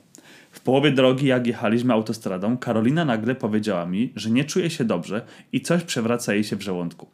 W 0.51 0.59
połowie 0.59 0.91
drogi, 0.91 1.27
jak 1.27 1.47
jechaliśmy 1.47 1.93
autostradą, 1.93 2.57
Karolina 2.57 3.05
nagle 3.05 3.35
powiedziała 3.35 3.85
mi, 3.85 4.13
że 4.15 4.29
nie 4.29 4.43
czuje 4.43 4.69
się 4.69 4.83
dobrze 4.83 5.21
i 5.53 5.61
coś 5.61 5.83
przewraca 5.83 6.33
jej 6.33 6.43
się 6.43 6.55
w 6.55 6.61
żołądku. 6.61 7.07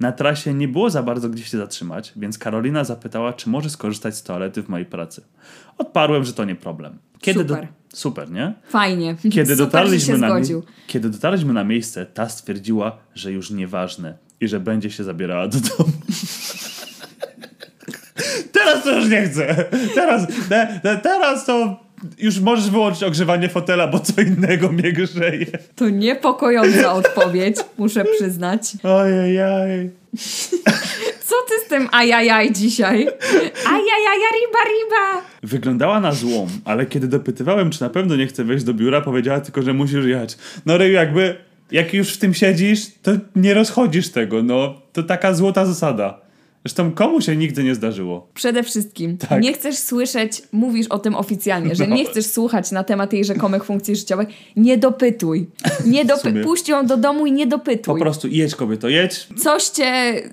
Na 0.00 0.12
trasie 0.12 0.54
nie 0.54 0.68
było 0.68 0.90
za 0.90 1.02
bardzo 1.02 1.28
gdzie 1.28 1.44
się 1.44 1.58
zatrzymać, 1.58 2.12
więc 2.16 2.38
Karolina 2.38 2.84
zapytała, 2.84 3.32
czy 3.32 3.48
może 3.48 3.70
skorzystać 3.70 4.16
z 4.16 4.22
toalety 4.22 4.62
w 4.62 4.68
mojej 4.68 4.86
pracy. 4.86 5.22
Odparłem, 5.78 6.24
że 6.24 6.32
to 6.32 6.44
nie 6.44 6.54
problem. 6.54 6.98
Kiedy 7.20 7.40
Super. 7.40 7.62
Do... 7.62 7.96
Super, 7.96 8.30
nie? 8.30 8.54
Fajnie. 8.68 9.16
Kiedy 9.32 9.56
Super, 9.56 9.56
dotarliśmy, 9.56 10.18
na 10.18 10.40
kiedy 10.86 11.10
dotarliśmy 11.10 11.52
na 11.52 11.64
miejsce, 11.64 12.06
ta 12.06 12.28
stwierdziła, 12.28 12.98
że 13.14 13.32
już 13.32 13.50
nieważne 13.50 14.18
i 14.40 14.48
że 14.48 14.60
będzie 14.60 14.90
się 14.90 15.04
zabierała 15.04 15.48
do 15.48 15.58
domu. 15.60 15.92
teraz 18.52 18.84
to 18.84 18.98
już 18.98 19.08
nie 19.08 19.22
chcę. 19.22 19.64
Teraz, 19.94 20.26
te, 20.48 20.80
te, 20.82 20.96
teraz 20.96 21.46
to 21.46 21.87
już 22.18 22.40
możesz 22.40 22.70
wyłączyć 22.70 23.02
ogrzewanie 23.02 23.48
fotela, 23.48 23.86
bo 23.86 24.00
co 24.00 24.22
innego 24.22 24.72
mnie 24.72 24.92
grzeje. 24.92 25.46
To 25.76 25.88
niepokojąca 25.88 26.92
odpowiedź, 26.92 27.56
muszę 27.78 28.04
przyznać. 28.04 28.62
Ojej. 28.82 29.90
Co 31.24 31.34
ty 31.48 31.54
z 31.66 31.68
tym 31.68 31.88
ajajaj 31.92 32.52
dzisiaj? 32.52 33.08
Ajajaja, 33.66 34.28
riba, 34.34 34.58
riba. 34.64 35.26
Wyglądała 35.42 36.00
na 36.00 36.12
złą, 36.12 36.46
ale 36.64 36.86
kiedy 36.86 37.08
dopytywałem, 37.08 37.70
czy 37.70 37.82
na 37.82 37.90
pewno 37.90 38.16
nie 38.16 38.26
chce 38.26 38.44
wejść 38.44 38.64
do 38.64 38.74
biura, 38.74 39.00
powiedziała 39.00 39.40
tylko, 39.40 39.62
że 39.62 39.72
musisz 39.72 40.04
jechać. 40.04 40.36
No 40.66 40.78
Reju, 40.78 40.92
jakby, 40.92 41.36
jak 41.70 41.94
już 41.94 42.14
w 42.14 42.18
tym 42.18 42.34
siedzisz, 42.34 42.86
to 43.02 43.10
nie 43.36 43.54
rozchodzisz 43.54 44.08
tego, 44.08 44.42
no. 44.42 44.74
To 44.92 45.02
taka 45.02 45.34
złota 45.34 45.66
zasada. 45.66 46.27
Zresztą 46.64 46.92
komu 46.92 47.20
się 47.20 47.36
nigdy 47.36 47.64
nie 47.64 47.74
zdarzyło. 47.74 48.28
Przede 48.34 48.62
wszystkim 48.62 49.16
Tak. 49.18 49.42
nie 49.42 49.52
chcesz 49.52 49.78
słyszeć, 49.78 50.42
mówisz 50.52 50.86
o 50.86 50.98
tym 50.98 51.14
oficjalnie, 51.14 51.74
że 51.74 51.86
No. 51.86 51.96
nie 51.96 52.04
chcesz 52.04 52.26
słuchać 52.26 52.70
na 52.70 52.84
temat 52.84 53.12
jej 53.12 53.24
rzekomych 53.24 53.64
funkcji 53.64 53.96
życiowych. 53.96 54.28
Nie 54.56 54.78
dopytuj. 54.78 55.46
Nie 55.86 56.04
dopy- 56.04 56.42
puść 56.42 56.68
ją 56.68 56.86
do 56.86 56.96
domu 56.96 57.26
i 57.26 57.32
nie 57.32 57.44
Po 57.46 57.50
dopytuj. 57.50 58.00
prostu 58.00 58.28
jedź 58.28 58.54
kobieto, 58.54 58.88
jedź. 58.88 59.28
Coś 59.36 59.64
cię 59.68 59.92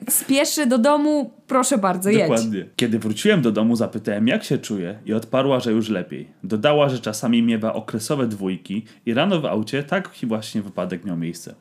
spieszy 0.10 0.66
do 0.66 0.78
domu, 0.78 1.32
proszę 1.48 1.78
bardzo, 1.78 2.10
jedź. 2.10 2.22
Dokładnie. 2.22 2.66
Kiedy 2.76 3.00
wróciłem 3.00 3.42
do 3.42 3.52
domu, 3.52 3.76
zapytałem, 3.76 4.28
jak 4.28 4.44
się 4.44 4.58
czuje, 4.58 5.00
i 5.06 5.14
odparła, 5.14 5.60
że 5.60 5.72
już 5.72 5.90
lepiej. 5.90 6.28
Dodała, 6.44 6.90
że 6.90 7.00
czasami 7.00 7.44
miewa 7.44 7.74
okresowe 7.74 8.28
dwójki 8.28 8.86
i 9.06 9.14
rano 9.14 9.42
w 9.42 9.46
aucie 9.46 9.84
taki 9.84 10.26
właśnie 10.26 10.62
wypadek 10.62 11.06
miał 11.06 11.18
miejsce. 11.18 11.56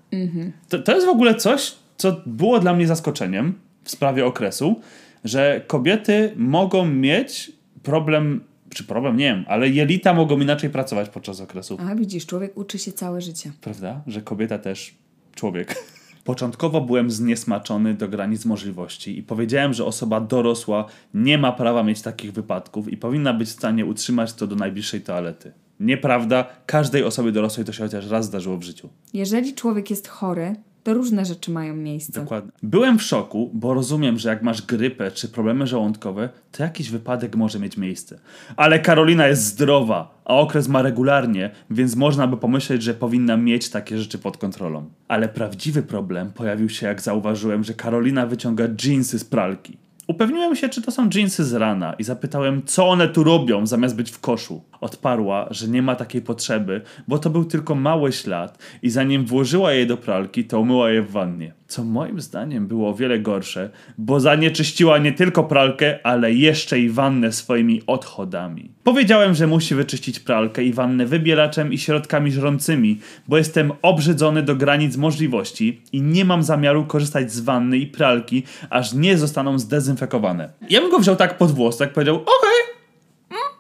To, 0.69 0.79
to 0.79 0.95
jest 0.95 1.07
w 1.07 1.11
ogóle 1.11 1.35
coś, 1.35 1.73
co 1.97 2.17
było 2.27 2.59
dla 2.61 2.75
mnie 2.75 2.87
zaskoczeniem 2.87 3.55
w 3.85 3.91
sprawie 3.91 4.27
okresu, 4.27 4.81
że 5.25 5.65
kobiety 5.67 6.33
mogą 6.37 6.87
mieć 6.87 7.53
problem, 7.83 8.41
czy 8.71 8.85
problem, 8.85 9.17
nie 9.17 9.25
wiem, 9.25 9.45
ale 9.49 9.69
jelita 9.69 10.15
mogą 10.15 10.41
inaczej 10.41 10.71
pracować 10.71 11.09
podczas 11.09 11.41
okresu. 11.41 11.79
A 11.81 11.95
widzisz, 11.95 12.27
człowiek 12.27 12.59
uczy 12.59 12.79
się 12.79 12.93
całe 12.93 13.21
życie. 13.21 13.53
Prawda? 13.61 14.03
Że 14.07 14.23
kobieta 14.23 14.59
też 14.59 14.95
człowiek. 15.35 15.75
Początkowo 16.25 16.81
byłem 16.81 17.11
zniesmaczony 17.11 17.95
do 17.95 18.09
granic 18.09 18.45
możliwości 18.45 19.19
i 19.19 19.23
powiedziałem, 19.23 19.75
że 19.75 19.85
osoba 19.85 20.21
dorosła 20.21 20.87
nie 21.15 21.39
ma 21.39 21.53
prawa 21.53 21.83
mieć 21.83 22.03
takich 22.03 22.33
wypadków 22.33 22.93
i 22.93 22.97
powinna 22.97 23.35
być 23.35 23.49
w 23.49 23.53
stanie 23.53 23.87
utrzymać 23.87 24.33
to 24.33 24.47
do 24.47 24.57
najbliższej 24.57 25.01
toalety. 25.01 25.53
Nieprawda, 25.81 26.47
każdej 26.67 27.05
osobie 27.05 27.33
dorosłej 27.33 27.67
to 27.67 27.73
się 27.73 27.83
chociaż 27.83 28.07
raz 28.07 28.27
zdarzyło 28.27 28.57
w 28.57 28.63
życiu. 28.63 28.89
Jeżeli 29.15 29.55
człowiek 29.55 29.91
jest 29.91 30.09
chory, 30.09 30.57
to 30.85 30.95
różne 30.95 31.25
rzeczy 31.25 31.51
mają 31.51 31.77
miejsce. 31.77 32.21
Dokładnie. 32.21 32.51
Byłem 32.63 32.99
w 32.99 33.03
szoku, 33.03 33.51
bo 33.55 33.75
rozumiem, 33.75 34.19
że 34.19 34.29
jak 34.29 34.43
masz 34.43 34.63
grypę 34.63 35.11
czy 35.11 35.29
problemy 35.29 35.67
żołądkowe, 35.67 36.29
to 36.53 36.63
jakiś 36.63 36.91
wypadek 36.91 37.37
może 37.37 37.59
mieć 37.59 37.77
miejsce. 37.77 38.19
Ale 38.57 38.79
Karolina 38.79 39.29
jest 39.29 39.45
zdrowa, 39.45 40.23
a 40.25 40.35
okres 40.35 40.69
ma 40.69 40.83
regularnie, 40.83 41.51
więc 41.71 41.97
można 41.97 42.27
by 42.27 42.37
pomyśleć, 42.37 42.83
że 42.83 42.95
powinna 42.95 43.37
mieć 43.37 43.69
takie 43.69 43.99
rzeczy 43.99 44.19
pod 44.19 44.37
kontrolą. 44.37 44.85
Ale 45.09 45.29
prawdziwy 45.29 45.83
problem 45.83 46.33
pojawił 46.33 46.69
się, 46.69 46.87
jak 46.87 47.03
zauważyłem, 47.03 47.65
że 47.65 47.75
Karolina 47.75 48.27
wyciąga 48.27 48.69
dżinsy 48.69 49.19
z 49.19 49.25
pralki. 49.25 49.79
Upewniłem 50.07 50.57
się, 50.57 50.69
czy 50.69 50.83
to 50.83 50.91
są 50.91 51.09
dżinsy 51.09 51.45
z 51.45 51.53
rana 51.53 51.93
i 51.93 52.05
zapytałem, 52.05 52.63
co 52.67 52.89
one 52.89 53.09
tu 53.09 53.25
robią, 53.25 53.67
zamiast 53.67 53.97
być 53.97 54.11
w 54.11 54.21
koszu. 54.21 54.63
Odparła, 54.85 55.49
że 55.51 55.69
nie 55.69 55.83
ma 55.83 55.97
takiej 55.97 56.23
potrzeby, 56.23 56.81
bo 57.09 57.19
to 57.19 57.31
był 57.31 57.45
tylko 57.45 57.75
mały 57.75 58.13
ślad 58.13 58.59
i 58.83 58.91
zanim 58.91 59.25
włożyła 59.25 59.73
je 59.73 59.87
do 59.87 59.97
pralki, 59.97 60.45
to 60.45 60.61
umyła 60.61 60.91
je 60.91 61.03
w 61.03 61.11
wannie. 61.11 61.53
Co 61.67 61.85
moim 61.85 62.21
zdaniem 62.21 62.67
było 62.67 62.89
o 62.89 62.95
wiele 62.95 63.19
gorsze, 63.19 63.71
bo 63.99 64.21
zanieczyściła 64.21 64.99
nie 64.99 65.13
tylko 65.13 65.45
pralkę, 65.45 66.07
ale 66.07 66.33
jeszcze 66.33 66.79
i 66.81 66.91
wannę 66.91 67.33
swoimi 67.33 67.83
odchodami. 67.87 68.71
Powiedziałem, 68.83 69.35
że 69.35 69.47
musi 69.47 69.75
wyczyścić 69.75 70.21
pralkę 70.21 70.65
i 70.65 70.73
wannę 70.73 71.07
wybielaczem 71.07 71.73
i 71.73 71.79
środkami 71.79 72.33
żrącymi, 72.33 73.01
bo 73.29 73.37
jestem 73.37 73.73
obrzydzony 73.83 74.43
do 74.43 74.57
granic 74.57 74.97
możliwości 74.97 75.81
i 75.93 76.03
nie 76.03 76.25
mam 76.25 76.43
zamiaru 76.43 76.85
korzystać 76.85 77.33
z 77.33 77.41
wanny 77.41 77.79
i 77.79 77.87
pralki, 77.87 78.43
aż 78.71 78.93
nie 78.93 79.19
zostaną 79.19 79.59
zdezynfekowane. 79.59 80.53
Ja 80.71 80.81
bym 80.81 80.91
go 80.91 80.99
wziął 80.99 81.17
tak 81.17 81.39
pod 81.39 81.53
włos, 81.53 81.77
tak 81.77 81.93
powiedział, 81.93 82.17
okej, 82.17 82.54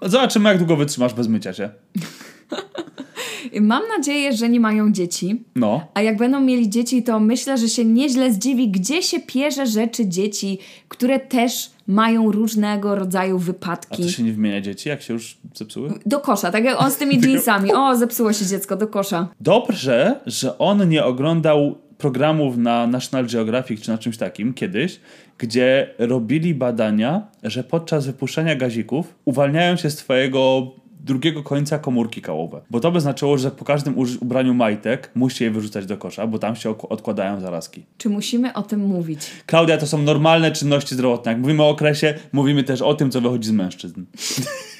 zobaczymy 0.04 0.48
jak 0.48 0.58
długo 0.58 0.76
wytrzymasz 0.76 1.14
bez 1.14 1.28
mycia 1.28 1.52
się. 1.52 1.70
Mam 3.60 3.82
nadzieję, 3.98 4.32
że 4.32 4.48
nie 4.48 4.60
mają 4.60 4.92
dzieci. 4.92 5.44
No. 5.56 5.86
A 5.94 6.02
jak 6.02 6.16
będą 6.16 6.40
mieli 6.40 6.70
dzieci, 6.70 7.02
to 7.02 7.20
myślę, 7.20 7.58
że 7.58 7.68
się 7.68 7.84
nieźle 7.84 8.32
zdziwi, 8.32 8.68
gdzie 8.70 9.02
się 9.02 9.20
pierze 9.20 9.66
rzeczy 9.66 10.08
dzieci, 10.08 10.58
które 10.88 11.20
też 11.20 11.70
mają 11.86 12.32
różnego 12.32 12.94
rodzaju 12.94 13.36
A 13.36 13.38
wypadki. 13.38 14.02
to 14.02 14.08
się 14.08 14.22
nie 14.22 14.32
wymienia 14.32 14.60
dzieci, 14.60 14.88
jak 14.88 15.02
się 15.02 15.12
już 15.14 15.36
zepsuły? 15.54 15.92
Do 16.06 16.20
kosza, 16.20 16.50
tak 16.50 16.64
jak 16.64 16.80
on 16.82 16.90
z 16.90 16.96
tymi 16.96 17.20
jeansami. 17.26 17.72
O, 17.72 17.96
zepsuło 17.96 18.32
się 18.32 18.46
dziecko, 18.46 18.76
do 18.76 18.86
kosza. 18.86 19.28
Dobrze, 19.40 20.20
że 20.26 20.58
on 20.58 20.88
nie 20.88 21.04
oglądał 21.04 21.78
programów 22.04 22.56
na 22.56 22.86
National 22.86 23.26
Geographic 23.26 23.80
czy 23.80 23.90
na 23.90 23.98
czymś 23.98 24.16
takim 24.16 24.54
kiedyś, 24.54 25.00
gdzie 25.38 25.94
robili 25.98 26.54
badania, 26.54 27.26
że 27.42 27.64
podczas 27.64 28.06
wypuszczania 28.06 28.56
gazików 28.56 29.14
uwalniają 29.24 29.76
się 29.76 29.90
z 29.90 29.96
twojego 29.96 30.70
drugiego 31.00 31.42
końca 31.42 31.78
komórki 31.78 32.22
kałowe. 32.22 32.60
Bo 32.70 32.80
to 32.80 32.92
by 32.92 33.00
znaczyło, 33.00 33.38
że 33.38 33.50
po 33.50 33.64
każdym 33.64 33.94
ubraniu 34.20 34.54
majtek 34.54 35.10
musi 35.14 35.44
je 35.44 35.50
wyrzucać 35.50 35.86
do 35.86 35.96
kosza, 35.96 36.26
bo 36.26 36.38
tam 36.38 36.56
się 36.56 36.78
odkładają 36.88 37.40
zarazki. 37.40 37.84
Czy 37.98 38.08
musimy 38.08 38.52
o 38.52 38.62
tym 38.62 38.80
mówić? 38.80 39.20
Klaudia, 39.46 39.78
to 39.78 39.86
są 39.86 40.02
normalne 40.02 40.52
czynności 40.52 40.94
zdrowotne. 40.94 41.32
Jak 41.32 41.40
mówimy 41.40 41.62
o 41.62 41.68
okresie, 41.68 42.14
mówimy 42.32 42.64
też 42.64 42.82
o 42.82 42.94
tym, 42.94 43.10
co 43.10 43.20
wychodzi 43.20 43.48
z 43.48 43.52
mężczyzn. 43.52 44.04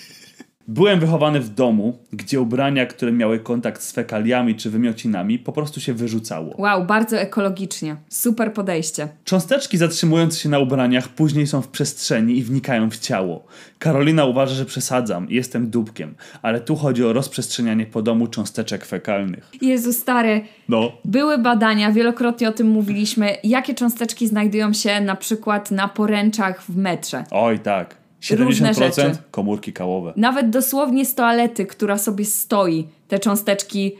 Byłem 0.68 1.00
wychowany 1.00 1.40
w 1.40 1.48
domu, 1.48 1.98
gdzie 2.12 2.40
ubrania, 2.40 2.86
które 2.86 3.12
miały 3.12 3.38
kontakt 3.38 3.82
z 3.82 3.92
fekaliami 3.92 4.54
czy 4.54 4.70
wymiocinami, 4.70 5.38
po 5.38 5.52
prostu 5.52 5.80
się 5.80 5.94
wyrzucało. 5.94 6.54
Wow, 6.58 6.84
bardzo 6.86 7.18
ekologicznie. 7.18 7.96
Super 8.08 8.52
podejście. 8.52 9.08
Cząsteczki 9.24 9.78
zatrzymujące 9.78 10.38
się 10.38 10.48
na 10.48 10.58
ubraniach 10.58 11.08
później 11.08 11.46
są 11.46 11.62
w 11.62 11.68
przestrzeni 11.68 12.38
i 12.38 12.42
wnikają 12.42 12.90
w 12.90 12.98
ciało. 12.98 13.44
Karolina 13.78 14.24
uważa, 14.24 14.54
że 14.54 14.64
przesadzam 14.64 15.30
i 15.30 15.34
jestem 15.34 15.70
dupkiem, 15.70 16.14
ale 16.42 16.60
tu 16.60 16.76
chodzi 16.76 17.04
o 17.04 17.12
rozprzestrzenianie 17.12 17.86
po 17.86 18.02
domu 18.02 18.26
cząsteczek 18.26 18.84
fekalnych. 18.84 19.50
Jezu, 19.62 19.92
stary, 19.92 20.40
No, 20.68 20.92
były 21.04 21.38
badania, 21.38 21.92
wielokrotnie 21.92 22.48
o 22.48 22.52
tym 22.52 22.66
mówiliśmy, 22.68 23.36
jakie 23.44 23.74
cząsteczki 23.74 24.26
znajdują 24.28 24.72
się 24.72 25.00
na 25.00 25.16
przykład 25.16 25.70
na 25.70 25.88
poręczach 25.88 26.62
w 26.62 26.76
metrze. 26.76 27.24
oj 27.30 27.58
tak. 27.58 28.03
Różne 28.30 28.72
70% 28.72 28.80
rzeczy. 28.80 29.16
komórki 29.30 29.72
kałowe. 29.72 30.12
Nawet 30.16 30.50
dosłownie 30.50 31.04
z 31.04 31.14
toalety, 31.14 31.66
która 31.66 31.98
sobie 31.98 32.24
stoi, 32.24 32.86
te 33.08 33.18
cząsteczki, 33.18 33.92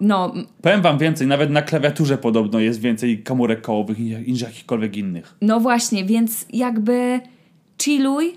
no, 0.00 0.34
Powiem 0.62 0.82
wam 0.82 0.98
więcej, 0.98 1.26
nawet 1.26 1.50
na 1.50 1.62
klawiaturze 1.62 2.18
podobno 2.18 2.58
jest 2.60 2.80
więcej 2.80 3.22
komórek 3.22 3.60
kołowych 3.60 3.98
niż 3.98 4.40
jakichkolwiek 4.40 4.96
innych. 4.96 5.34
no 5.40 5.60
właśnie, 5.60 6.04
więc 6.04 6.46
jakby 6.52 7.20
chilluj. 7.82 8.36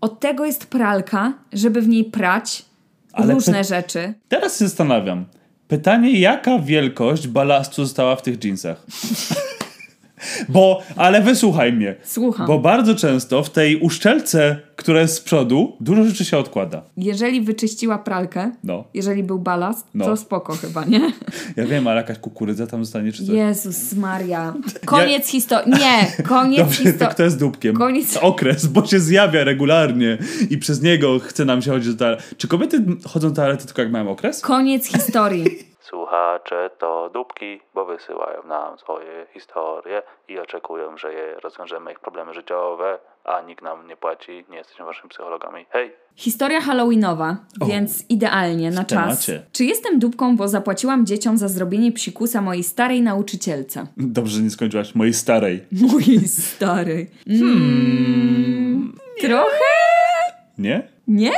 Od 0.00 0.20
tego 0.20 0.44
jest 0.44 0.66
pralka, 0.66 1.32
żeby 1.52 1.82
w 1.82 1.88
niej 1.88 2.04
prać 2.04 2.64
Ale 3.12 3.34
różne 3.34 3.64
rzeczy. 3.64 4.14
Teraz 4.28 4.58
się 4.58 4.64
zastanawiam. 4.68 5.24
Pytanie, 5.68 6.20
jaka 6.20 6.58
wielkość 6.58 7.28
balastu 7.28 7.84
została 7.84 8.16
w 8.16 8.22
tych 8.22 8.44
jeansach? 8.44 8.86
Bo, 10.48 10.82
ale 10.96 11.22
wysłuchaj 11.22 11.72
mnie. 11.72 11.94
Słucham. 12.04 12.46
Bo 12.46 12.58
bardzo 12.58 12.94
często 12.94 13.42
w 13.42 13.50
tej 13.50 13.76
uszczelce, 13.76 14.60
która 14.76 15.00
jest 15.00 15.14
z 15.14 15.20
przodu, 15.20 15.76
dużo 15.80 16.04
rzeczy 16.04 16.24
się 16.24 16.38
odkłada. 16.38 16.82
Jeżeli 16.96 17.40
wyczyściła 17.40 17.98
pralkę, 17.98 18.50
No. 18.64 18.84
jeżeli 18.94 19.22
był 19.22 19.38
balast, 19.38 19.86
No. 19.94 20.04
to 20.04 20.16
spoko 20.16 20.52
chyba, 20.52 20.84
nie? 20.84 21.00
Ja 21.56 21.66
wiem, 21.66 21.86
ale 21.86 21.96
jakaś 21.96 22.18
kukurydza 22.18 22.66
tam 22.66 22.84
zostanie 22.84 23.12
czy 23.12 23.26
coś. 23.26 23.34
Jezus 23.34 23.92
Maria. 23.92 24.54
Koniec 24.84 25.28
historii. 25.28 25.72
Nie, 25.72 26.22
koniec 26.22 26.58
Dobrze, 26.58 26.82
to 26.82 26.88
historii. 26.88 27.14
kto 27.14 27.22
jest 27.22 27.38
dupkiem? 27.38 27.76
Koniec- 27.76 28.18
Okres, 28.20 28.66
bo 28.66 28.86
się 28.86 29.00
zjawia 29.00 29.44
regularnie 29.44 30.18
i 30.50 30.58
przez 30.58 30.82
niego 30.82 31.18
chce 31.18 31.44
nam 31.44 31.62
się 31.62 31.70
chodzić 31.70 31.92
do 31.94 31.98
toalety. 31.98 32.22
Czy 32.36 32.48
kobiety 32.48 32.84
chodzą 33.04 33.28
do 33.28 33.34
toalety 33.34 33.66
tylko 33.66 33.82
jak 33.82 33.90
mają 33.90 34.10
okres? 34.10 34.40
Koniec 34.40 34.86
historii. 34.86 35.44
Słuchacze 35.88 36.70
to 36.78 37.10
dupki, 37.14 37.60
bo 37.74 37.84
wysyłają 37.84 38.42
nam 38.48 38.78
swoje 38.78 39.26
historie 39.34 40.02
i 40.28 40.38
oczekują, 40.38 40.98
że 40.98 41.12
je 41.12 41.34
rozwiążemy 41.42 41.92
ich 41.92 42.00
problemy 42.00 42.34
życiowe, 42.34 42.98
a 43.24 43.40
nikt 43.40 43.62
nam 43.64 43.86
nie 43.86 43.96
płaci, 43.96 44.44
nie 44.50 44.56
jesteśmy 44.58 44.84
waszymi 44.84 45.08
psychologami. 45.08 45.66
Hej! 45.70 45.92
Historia 46.16 46.60
halloweenowa, 46.60 47.36
więc 47.66 48.10
idealnie 48.10 48.70
na 48.70 48.84
czas. 48.84 49.26
temacie. 49.26 49.42
Czy 49.52 49.64
jestem 49.64 49.98
dupką, 49.98 50.36
bo 50.36 50.48
zapłaciłam 50.48 51.06
dzieciom 51.06 51.38
za 51.38 51.48
zrobienie 51.48 51.92
psikusa 51.92 52.40
mojej 52.40 52.62
starej 52.62 53.02
nauczycielce? 53.02 53.86
Dobrze, 53.96 54.36
że 54.36 54.42
nie 54.42 54.50
skończyłaś 54.50 54.94
mojej 54.94 55.14
starej. 55.14 55.64
Mojej 55.92 56.28
starej. 56.28 57.10
Mm, 57.26 58.94
trochę? 59.20 59.74
Nie? 60.58 60.88
Nie? 61.08 61.32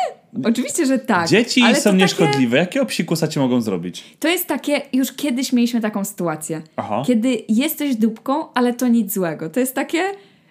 Oczywiście, 0.45 0.87
że 0.87 0.99
tak. 0.99 1.29
Dzieci 1.29 1.63
ale 1.63 1.75
są 1.75 1.83
to 1.83 1.85
takie- 1.91 1.97
nieszkodliwe. 2.03 2.57
Jakiego 2.59 2.87
psikusa 2.87 3.27
mogą 3.37 3.61
zrobić? 3.61 4.05
To 4.21 4.29
jest 4.29 4.47
takie, 4.47 4.83
już 4.93 5.13
kiedyś 5.13 5.53
mieliśmy 5.53 5.81
taką 5.81 6.05
sytuację. 6.05 6.63
Aha. 6.77 7.03
Kiedy 7.07 7.43
jesteś 7.49 7.97
dupką, 7.97 8.53
ale 8.55 8.75
to 8.75 8.89
nic 8.89 9.13
złego. 9.15 9.51
To 9.51 9.61
jest 9.61 9.75
takie, 9.75 10.03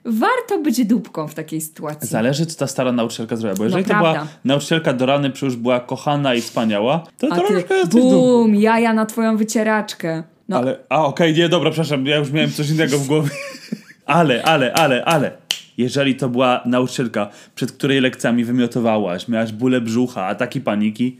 warto 0.05 0.59
być 0.63 0.85
dupką 0.85 1.27
w 1.27 1.33
takiej 1.33 1.61
sytuacji. 1.61 2.09
Zależy, 2.09 2.45
co 2.45 2.59
ta 2.59 2.67
stara 2.67 2.91
nauczycielka 2.91 3.35
zrobiła. 3.35 3.57
Bo 3.57 3.63
jeżeli 3.63 3.83
to 3.83 3.93
No 3.93 3.99
prawda. 3.99 4.19
była 4.19 4.27
nauczycielka 4.45 4.93
do 4.93 5.05
rany, 5.05 5.31
już 5.41 5.55
była 5.55 5.79
kochana 5.79 6.33
i 6.35 6.41
wspaniała, 6.41 7.03
to 7.17 7.27
A 7.31 7.35
ty, 7.35 7.41
troszkę 7.47 7.75
jesteś 7.75 7.81
dupką. 8.01 8.09
bum, 8.09 8.55
jaja 8.55 8.93
na 8.93 9.05
twoją 9.05 9.37
wycieraczkę. 9.37 10.23
No, 10.49 10.57
Ale, 10.57 10.77
a 10.89 11.05
okej, 11.05 11.33
nie, 11.33 11.49
dobra, 11.49 11.69
przepraszam, 11.71 12.05
ja 12.05 12.17
już 12.17 12.31
miałem 12.31 12.51
coś 12.51 12.69
innego 12.69 12.97
w 12.97 13.07
głowie. 13.07 13.29
Ale, 14.05 14.43
ale, 14.43 14.73
ale, 14.73 15.05
ale. 15.05 15.31
Jeżeli 15.77 16.15
to 16.15 16.29
była 16.29 16.61
nauczycielka, 16.65 17.29
przed 17.55 17.71
której 17.71 18.01
lekcjami 18.01 18.45
wymiotowałaś, 18.45 19.27
miałaś 19.27 19.51
bóle 19.51 19.81
brzucha, 19.81 20.25
ataki 20.25 20.61
paniki, 20.61 21.17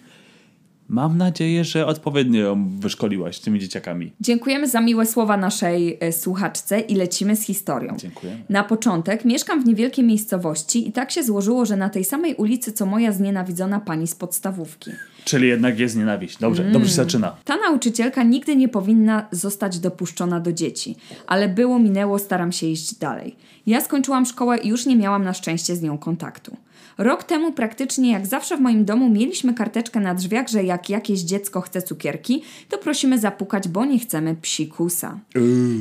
mam 0.90 1.18
nadzieję, 1.18 1.64
że 1.64 1.86
odpowiednio 1.86 2.42
ją 2.42 2.70
wyszkoliłaś 2.80 3.38
z 3.38 3.42
tymi 3.42 3.60
dzieciakami. 3.60 4.12
Dziękujemy 4.22 4.68
za 4.68 4.82
miłe 4.82 5.06
słowa 5.06 5.38
naszej 5.38 5.98
e, 6.00 6.12
słuchaczce 6.12 6.80
i 6.80 6.96
lecimy 6.96 7.36
z 7.36 7.42
historią. 7.42 7.96
Dziękujemy. 7.98 8.44
Na 8.50 8.64
początek 8.64 9.26
mieszkam 9.26 9.64
w 9.64 9.66
niewielkiej 9.66 10.06
miejscowości 10.06 10.90
i 10.90 10.92
tak 10.92 11.12
się 11.12 11.24
złożyło, 11.24 11.66
że 11.66 11.78
na 11.78 11.90
tej 11.90 12.04
samej 12.04 12.36
ulicy 12.36 12.72
co 12.72 12.86
moja 12.86 13.12
znienawidzona 13.12 13.80
pani 13.80 14.08
z 14.08 14.16
podstawówki. 14.16 14.92
Czyli 15.26 15.48
jednak 15.48 15.80
jest 15.80 15.96
nienawiść. 15.96 16.38
Dobrze, 16.38 16.72
dobrze 16.72 16.90
się 16.90 16.96
zaczyna. 16.96 17.36
Ta 17.46 17.58
nauczycielka 17.58 18.24
nigdy 18.24 18.56
nie 18.56 18.70
powinna 18.70 19.28
zostać 19.32 19.80
dopuszczona 19.80 20.40
do 20.40 20.54
dzieci, 20.54 20.96
ale 21.28 21.50
było, 21.50 21.80
minęło, 21.80 22.20
staram 22.20 22.52
się 22.52 22.68
iść 22.68 22.96
dalej. 22.96 23.36
Ja 23.68 23.82
skończyłam 23.82 24.26
szkołę 24.26 24.58
i 24.58 24.68
już 24.68 24.86
nie 24.86 24.96
miałam 24.96 25.24
na 25.24 25.34
szczęście 25.34 25.76
z 25.76 25.82
nią 25.82 25.98
kontaktu. 25.98 26.58
Rok 26.98 27.24
temu 27.24 27.52
praktycznie 27.52 28.12
jak 28.12 28.28
zawsze 28.28 28.58
w 28.58 28.62
moim 28.62 28.86
domu 28.86 29.10
mieliśmy 29.10 29.54
karteczkę 29.54 30.00
na 30.00 30.16
drzwiach, 30.16 30.48
że 30.48 30.64
jak 30.64 30.90
jakieś 30.90 31.20
dziecko 31.20 31.62
chce 31.62 31.82
cukierki, 31.82 32.44
to 32.70 32.78
prosimy 32.78 33.20
zapukać, 33.20 33.68
bo 33.68 33.86
nie 33.86 34.00
chcemy 34.00 34.36
psikusa. 34.36 35.20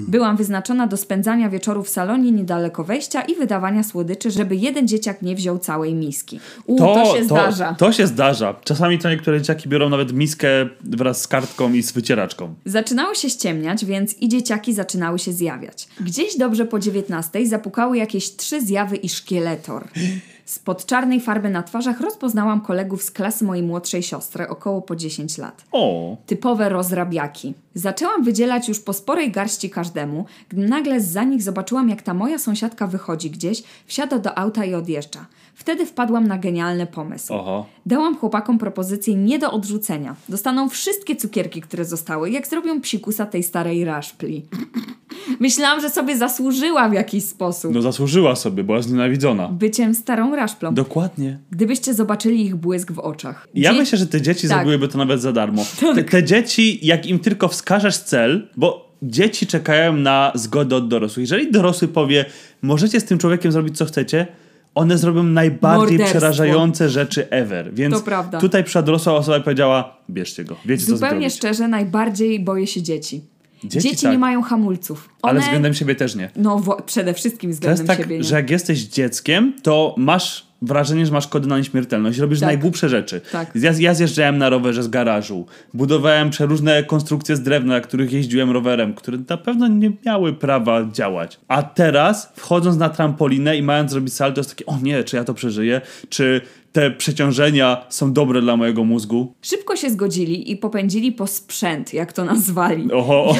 Byłam 0.08 0.36
wyznaczona 0.36 0.86
do 0.86 0.96
spędzania 0.96 1.50
wieczoru 1.50 1.82
w 1.82 1.88
salonie 1.88 2.32
niedaleko 2.32 2.84
wejścia 2.84 3.22
i 3.22 3.34
wydawania 3.34 3.82
słodyczy, 3.82 4.30
żeby 4.30 4.56
jeden 4.56 4.88
dzieciak 4.88 5.22
nie 5.22 5.34
wziął 5.34 5.58
całej 5.58 5.94
miski. 5.94 6.40
U, 6.66 6.78
to, 6.78 7.16
się 7.16 7.24
zdarza. 7.24 7.74
To 7.74 7.92
się 7.92 8.06
zdarza. 8.06 8.54
Czasami 8.64 8.98
to 8.98 9.10
niektóre 9.10 9.40
dzieciaki 9.40 9.68
biorą 9.68 9.88
nawet 9.88 10.12
miskę 10.12 10.48
wraz 10.80 11.20
z 11.20 11.28
kartką 11.28 11.72
i 11.72 11.82
z 11.82 11.92
wycieraczką. 11.92 12.54
Zaczynało 12.64 13.14
się 13.14 13.30
ściemniać, 13.30 13.84
więc 13.84 14.14
i 14.22 14.28
dzieciaki 14.28 14.74
zaczynały 14.74 15.18
się 15.18 15.32
zjawiać. 15.32 15.88
Gdzieś 16.00 16.36
dobrze 16.36 16.66
po 16.66 16.78
19 16.78 17.46
zapukały 17.46 17.96
jakieś 17.96 18.36
trzy 18.36 18.60
zjawy 18.60 18.96
i 18.96 19.08
szkieletor. 19.08 19.84
Spod 20.44 20.86
czarnej 20.86 21.20
farby 21.20 21.50
na 21.50 21.62
twarzach 21.62 22.00
rozpoznałam 22.00 22.60
kolegów 22.60 23.02
z 23.02 23.10
klasy 23.10 23.44
mojej 23.44 23.64
młodszej 23.66 24.02
siostry, 24.02 24.48
około 24.48 24.82
po 24.82 24.96
10 24.96 25.38
lat. 25.38 25.64
O, 25.72 26.16
Typowe 26.26 26.68
rozrabiaki. 26.68 27.54
Zaczęłam 27.74 28.24
wydzielać 28.24 28.68
już 28.68 28.80
po 28.80 28.92
sporej 28.92 29.30
garści 29.30 29.70
każdemu, 29.70 30.24
gdy 30.48 30.68
nagle 30.68 31.00
za 31.00 31.24
nich 31.24 31.42
zobaczyłam, 31.42 31.88
jak 31.88 32.02
ta 32.02 32.14
moja 32.14 32.38
sąsiadka 32.38 32.86
wychodzi 32.86 33.30
gdzieś, 33.30 33.62
wsiada 33.86 34.18
do 34.18 34.38
auta 34.38 34.64
i 34.64 34.74
odjeżdża. 34.74 35.26
Wtedy 35.54 35.86
wpadłam 35.86 36.26
na 36.26 36.38
genialny 36.38 36.86
pomysł. 36.86 37.34
oho. 37.34 37.66
Dałam 37.86 38.16
chłopakom 38.16 38.58
propozycję 38.58 39.14
nie 39.14 39.38
do 39.38 39.50
odrzucenia. 39.52 40.16
Dostaną 40.28 40.68
wszystkie 40.68 41.16
cukierki, 41.16 41.60
które 41.60 41.84
zostały, 41.84 42.30
jak 42.30 42.46
zrobią 42.46 42.80
psikusa 42.80 43.26
tej 43.26 43.42
starej 43.42 43.84
raszpli. 43.84 44.44
Myślałam, 45.40 45.80
że 45.80 45.90
sobie 45.90 46.16
zasłużyła 46.18 46.88
w 46.88 46.92
jakiś 46.92 47.24
sposób. 47.24 47.74
No 47.74 47.82
zasłużyła 47.82 48.36
sobie, 48.36 48.64
była 48.64 48.82
znienawidzona. 48.82 49.48
Byciem 49.48 49.94
starą 49.94 50.36
raszplą. 50.36 50.74
Dokładnie. 50.74 51.38
Gdybyście 51.50 51.94
zobaczyli 51.94 52.44
ich 52.46 52.56
błysk 52.56 52.92
w 52.92 52.98
oczach. 52.98 53.48
Ja 53.54 53.72
Dzie- 53.72 53.78
myślę, 53.78 53.98
że 53.98 54.06
te 54.06 54.22
dzieci 54.22 54.48
Tak. 54.48 54.56
zrobiłyby 54.56 54.88
to 54.88 54.98
nawet 54.98 55.20
za 55.20 55.32
darmo. 55.32 55.64
Te, 55.94 56.04
te 56.04 56.24
dzieci, 56.24 56.86
jak 56.86 57.06
im 57.06 57.18
tylko 57.18 57.48
wskażesz 57.48 57.98
cel, 57.98 58.48
bo 58.56 58.92
dzieci 59.02 59.46
czekają 59.46 59.96
na 59.96 60.32
zgodę 60.34 60.76
od 60.76 60.88
dorosłych. 60.88 61.22
Jeżeli 61.22 61.52
dorosły 61.52 61.88
powie, 61.88 62.24
możecie 62.62 63.00
z 63.00 63.04
tym 63.04 63.18
człowiekiem 63.18 63.52
zrobić 63.52 63.76
co 63.78 63.84
chcecie, 63.84 64.26
one 64.74 64.98
zrobią 64.98 65.22
najbardziej 65.22 65.78
Morderstwo. 65.98 66.18
przerażające 66.18 66.88
rzeczy 66.88 67.30
ever. 67.30 67.74
Więc 67.74 68.04
To 68.30 68.40
tutaj 68.40 68.64
przyszła 68.64 68.82
dorosła 68.82 69.12
osoba 69.14 69.38
i 69.38 69.42
powiedziała, 69.42 69.96
bierzcie 70.10 70.44
go, 70.44 70.56
wiecie 70.66 70.86
co 70.86 70.96
Zupełnie 70.96 71.30
szczerze, 71.30 71.68
najbardziej 71.68 72.40
boję 72.40 72.66
się 72.66 72.82
dzieci. 72.82 73.20
Dzieci 73.64 73.88
Dzieci, 73.88 74.02
tak. 74.02 74.12
nie 74.12 74.18
mają 74.18 74.42
hamulców. 74.42 75.08
One, 75.22 75.30
Ale 75.30 75.40
względem 75.40 75.74
siebie 75.74 75.94
też 75.94 76.14
nie. 76.14 76.30
No, 76.36 76.62
przede 76.86 77.14
wszystkim 77.14 77.50
To 77.50 77.54
względem 77.54 77.86
jest 77.86 77.98
tak, 77.98 77.98
siebie. 77.98 78.24
że 78.24 78.36
jak 78.36 78.50
jesteś 78.50 78.82
dzieckiem, 78.82 79.52
to 79.62 79.94
masz 79.98 80.46
wrażenie, 80.66 81.06
że 81.06 81.12
masz 81.12 81.28
kody 81.28 81.48
na 81.48 81.58
nieśmiertelność. 81.58 82.18
Robisz 82.18 82.40
Tak. 82.40 82.46
najgłupsze 82.46 82.88
rzeczy. 82.88 83.20
Tak. 83.32 83.50
Ja, 83.54 83.72
ja 83.78 83.94
zjeżdżałem 83.94 84.38
na 84.38 84.48
rowerze 84.50 84.82
z 84.82 84.88
garażu. 84.88 85.46
Budowałem 85.74 86.30
przeróżne 86.30 86.82
konstrukcje 86.84 87.36
z 87.36 87.42
drewna, 87.42 87.74
na 87.74 87.80
których 87.80 88.12
jeździłem 88.12 88.50
rowerem, 88.50 88.94
które 88.94 89.18
na 89.28 89.36
pewno 89.36 89.68
nie 89.68 89.92
miały 90.06 90.32
prawa 90.32 90.88
działać. 90.92 91.40
A 91.48 91.62
teraz, 91.62 92.32
wchodząc 92.36 92.76
na 92.76 92.88
trampolinę 92.88 93.56
i 93.56 93.62
mając 93.62 93.90
zrobić 93.90 94.14
salto, 94.14 94.40
jest 94.40 94.50
takie, 94.50 94.66
o 94.66 94.78
nie, 94.82 95.04
czy 95.04 95.16
ja 95.16 95.24
to 95.24 95.34
przeżyję? 95.34 95.80
Czy 96.08 96.40
te 96.72 96.90
przeciążenia 96.90 97.86
są 97.88 98.12
dobre 98.12 98.40
dla 98.42 98.56
mojego 98.56 98.84
mózgu? 98.84 99.34
Szybko 99.42 99.76
się 99.76 99.90
zgodzili 99.90 100.50
i 100.50 100.56
popędzili 100.56 101.12
po 101.12 101.26
sprzęt, 101.26 101.94
jak 101.94 102.12
to 102.12 102.24
nazwali. 102.24 102.92
Oho? 102.92 103.36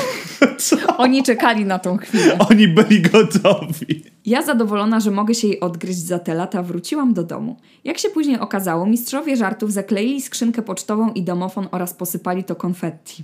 Oni 0.98 1.22
czekali 1.22 1.64
na 1.64 1.78
tą 1.78 1.96
chwilę. 1.96 2.38
Oni 2.50 2.68
byli 2.68 3.00
gotowi. 3.02 4.02
Ja 4.26 4.42
zadowolona, 4.42 5.00
że 5.00 5.10
mogę 5.10 5.34
się 5.34 5.48
jej 5.48 5.60
odgryźć 5.60 5.98
za 5.98 6.18
te 6.18 6.34
lata, 6.34 6.62
wróciłam 6.62 7.14
do 7.14 7.24
domu. 7.24 7.56
Jak 7.84 7.98
się 7.98 8.08
później 8.08 8.38
okazało, 8.38 8.86
mistrzowie 8.86 9.36
żartów 9.36 9.72
zakleili 9.72 10.22
skrzynkę 10.22 10.62
pocztową 10.62 11.12
i 11.12 11.22
domofon 11.22 11.68
oraz 11.70 11.94
posypali 11.94 12.44
to 12.44 12.54
konfetti. 12.54 13.22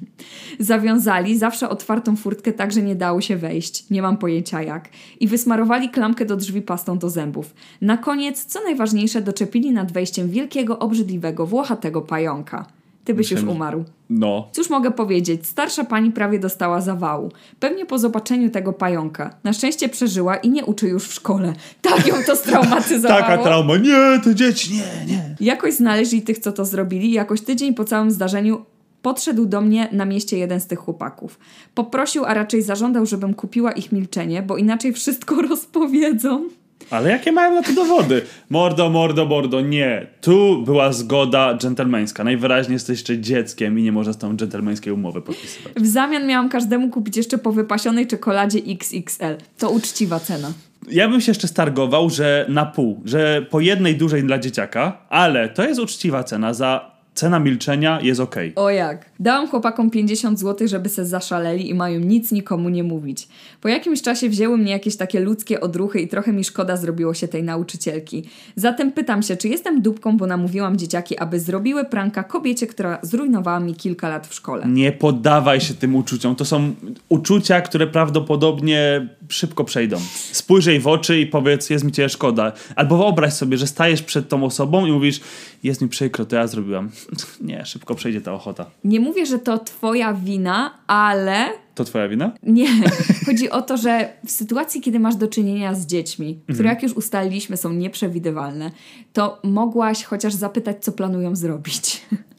Zawiązali 0.58 1.38
zawsze 1.38 1.68
otwartą 1.68 2.16
furtkę 2.16 2.52
tak, 2.52 2.72
że 2.72 2.82
nie 2.82 2.94
dało 2.94 3.20
się 3.20 3.36
wejść, 3.36 3.90
nie 3.90 4.02
mam 4.02 4.16
pojęcia 4.16 4.62
jak, 4.62 4.88
i 5.20 5.28
wysmarowali 5.28 5.88
klamkę 5.88 6.24
do 6.24 6.36
drzwi 6.36 6.62
pastą 6.62 6.98
do 6.98 7.10
zębów. 7.10 7.54
Na 7.80 7.96
koniec, 7.96 8.44
co 8.44 8.64
najważniejsze, 8.64 9.22
doczepili 9.22 9.72
nad 9.72 9.92
wejściem 9.92 10.30
wielkiego, 10.30 10.78
obrzydliwego, 10.78 11.46
włochatego 11.46 12.02
pająka. 12.02 12.79
Ty 13.04 13.14
byś 13.14 13.30
już 13.30 13.42
umarł. 13.42 13.84
No. 14.10 14.48
Cóż 14.52 14.70
mogę 14.70 14.90
powiedzieć, 14.90 15.46
starsza 15.46 15.84
pani 15.84 16.12
prawie 16.12 16.38
dostała 16.38 16.80
zawału. 16.80 17.32
Pewnie 17.60 17.86
po 17.86 17.98
zobaczeniu 17.98 18.50
tego 18.50 18.72
pająka. 18.72 19.34
Na 19.44 19.52
szczęście 19.52 19.88
przeżyła 19.88 20.36
i 20.36 20.50
nie 20.50 20.64
uczy 20.64 20.88
już 20.88 21.08
w 21.08 21.12
szkole. 21.12 21.52
Tak 21.82 22.06
ją 22.06 22.14
to 22.26 22.36
straumatyzowało. 22.36 23.20
Taka 23.20 23.38
trauma. 23.38 23.76
Nie, 23.76 24.20
te 24.24 24.34
dzieci, 24.34 24.74
nie, 24.74 25.14
nie. 25.14 25.36
Jakoś 25.40 25.74
znaleźli 25.74 26.22
tych, 26.22 26.38
co 26.38 26.52
to 26.52 26.64
zrobili. 26.64 27.12
Jakoś 27.12 27.40
tydzień 27.40 27.74
po 27.74 27.84
całym 27.84 28.10
zdarzeniu 28.10 28.64
podszedł 29.02 29.46
do 29.46 29.60
mnie 29.60 29.88
na 29.92 30.04
mieście 30.04 30.38
jeden 30.38 30.60
z 30.60 30.66
tych 30.66 30.78
chłopaków. 30.78 31.38
Poprosił, 31.74 32.24
a 32.24 32.34
raczej 32.34 32.62
zażądał, 32.62 33.06
żebym 33.06 33.34
kupiła 33.34 33.72
ich 33.72 33.92
milczenie, 33.92 34.42
bo 34.42 34.56
inaczej 34.56 34.92
wszystko 34.92 35.42
rozpowiedzą. 35.50 36.48
Ale 36.90 37.10
jakie 37.10 37.32
mają 37.32 37.54
na 37.54 37.62
to 37.62 37.72
dowody? 37.72 38.22
Mordo, 38.50 38.90
mordo, 38.90 39.26
mordo, 39.26 39.60
nie. 39.60 40.06
Tu 40.20 40.62
była 40.62 40.92
zgoda 40.92 41.56
dżentelmeńska. 41.58 42.24
Najwyraźniej 42.24 42.74
jesteś 42.74 42.98
jeszcze 42.98 43.18
dzieckiem 43.18 43.78
i 43.78 43.82
nie 43.82 43.92
można 43.92 44.12
z 44.12 44.18
tą 44.18 44.36
dżentelmeńskiej 44.36 44.92
umowy 44.92 45.22
podpisywać. 45.22 45.72
W 45.76 45.86
zamian 45.86 46.26
miałam 46.26 46.48
każdemu 46.48 46.88
kupić 46.90 47.16
jeszcze 47.16 47.38
po 47.38 47.52
wypasionej 47.52 48.06
czekoladzie 48.06 48.58
XXL. 48.66 49.36
To 49.58 49.70
uczciwa 49.70 50.20
cena. 50.20 50.52
Ja 50.90 51.08
bym 51.08 51.20
się 51.20 51.30
jeszcze 51.30 51.48
stargował, 51.48 52.10
że 52.10 52.46
na 52.48 52.66
pół, 52.66 53.00
że 53.04 53.46
po 53.50 53.60
jednej 53.60 53.96
dużej 53.96 54.22
dla 54.22 54.38
dzieciaka, 54.38 54.98
ale 55.08 55.48
to 55.48 55.64
jest 55.64 55.80
uczciwa 55.80 56.24
cena. 56.24 56.54
Za 56.54 56.89
cena 57.14 57.38
milczenia 57.38 58.00
jest 58.00 58.20
okej. 58.20 58.52
O 58.56 58.70
jak. 58.70 59.10
Dałam 59.20 59.48
chłopakom 59.48 59.90
50 59.90 60.38
zł, 60.38 60.68
żeby 60.68 60.88
se 60.88 61.06
zaszaleli 61.06 61.70
i 61.70 61.74
mają 61.74 62.00
nic 62.00 62.32
nikomu 62.32 62.68
nie 62.68 62.84
mówić. 62.84 63.28
Po 63.60 63.68
jakimś 63.68 64.02
czasie 64.02 64.28
wzięły 64.28 64.58
mnie 64.58 64.72
jakieś 64.72 64.96
takie 64.96 65.20
ludzkie 65.20 65.60
odruchy 65.60 66.00
i 66.00 66.08
trochę 66.08 66.32
mi 66.32 66.44
szkoda 66.44 66.76
zrobiło 66.76 67.14
się 67.14 67.28
tej 67.28 67.42
nauczycielki. 67.42 68.24
Zatem 68.56 68.92
pytam 68.92 69.22
się, 69.22 69.36
czy 69.36 69.48
jestem 69.48 69.82
dupką, 69.82 70.16
bo 70.16 70.26
namówiłam 70.26 70.76
dzieciaki, 70.76 71.18
aby 71.18 71.40
zrobiły 71.40 71.84
pranka 71.84 72.24
kobiecie, 72.24 72.66
która 72.66 72.98
zrujnowała 73.02 73.60
mi 73.60 73.74
kilka 73.74 74.08
lat 74.08 74.26
w 74.26 74.34
szkole. 74.34 74.66
Nie 74.68 74.92
poddawaj 74.92 75.60
się 75.60 75.74
tym 75.74 75.96
uczuciom. 75.96 76.36
To 76.36 76.44
są 76.44 76.74
uczucia, 77.08 77.60
które 77.60 77.86
prawdopodobnie 77.86 79.08
szybko 79.30 79.64
przejdą. 79.64 79.98
Spójrz 80.32 80.66
jej 80.66 80.80
w 80.80 80.86
oczy 80.86 81.20
i 81.20 81.26
powiedz, 81.26 81.70
jest 81.70 81.84
mi 81.84 81.92
cię 81.92 82.08
szkoda. 82.08 82.52
Albo 82.76 82.96
wyobraź 82.98 83.32
sobie, 83.32 83.56
że 83.58 83.66
stajesz 83.66 84.02
przed 84.02 84.28
tą 84.28 84.44
osobą 84.44 84.86
i 84.86 84.92
mówisz, 84.92 85.20
jest 85.62 85.80
mi 85.82 85.88
przykro, 85.88 86.24
to 86.24 86.36
ja 86.36 86.46
zrobiłam. 86.46 86.90
Nie, 87.40 87.66
szybko 87.66 87.94
przejdzie 87.94 88.20
ta 88.20 88.32
ochota. 88.32 88.66
Nie 88.84 89.00
mówię, 89.00 89.26
że 89.26 89.38
to 89.38 89.58
twoja 89.58 90.14
wina, 90.14 90.74
ale 90.86 91.46
To 91.74 91.84
twoja 91.84 92.08
wina? 92.08 92.32
Nie. 92.42 92.68
Chodzi 93.26 93.50
o 93.50 93.62
to, 93.62 93.76
że 93.76 94.12
w 94.26 94.30
sytuacji, 94.30 94.80
kiedy 94.80 95.00
masz 95.00 95.16
do 95.16 95.28
czynienia 95.28 95.74
z 95.74 95.86
dziećmi, 95.86 96.34
które 96.42 96.58
Mhm. 96.58 96.68
jak 96.76 96.82
już 96.82 96.92
ustaliliśmy 96.92 97.56
są 97.56 97.72
nieprzewidywalne, 97.72 98.70
to 99.12 99.40
mogłaś 99.44 100.04
chociaż 100.04 100.34
zapytać, 100.34 100.76
co 100.84 100.92
planują 100.92 101.36
zrobić. 101.36 102.02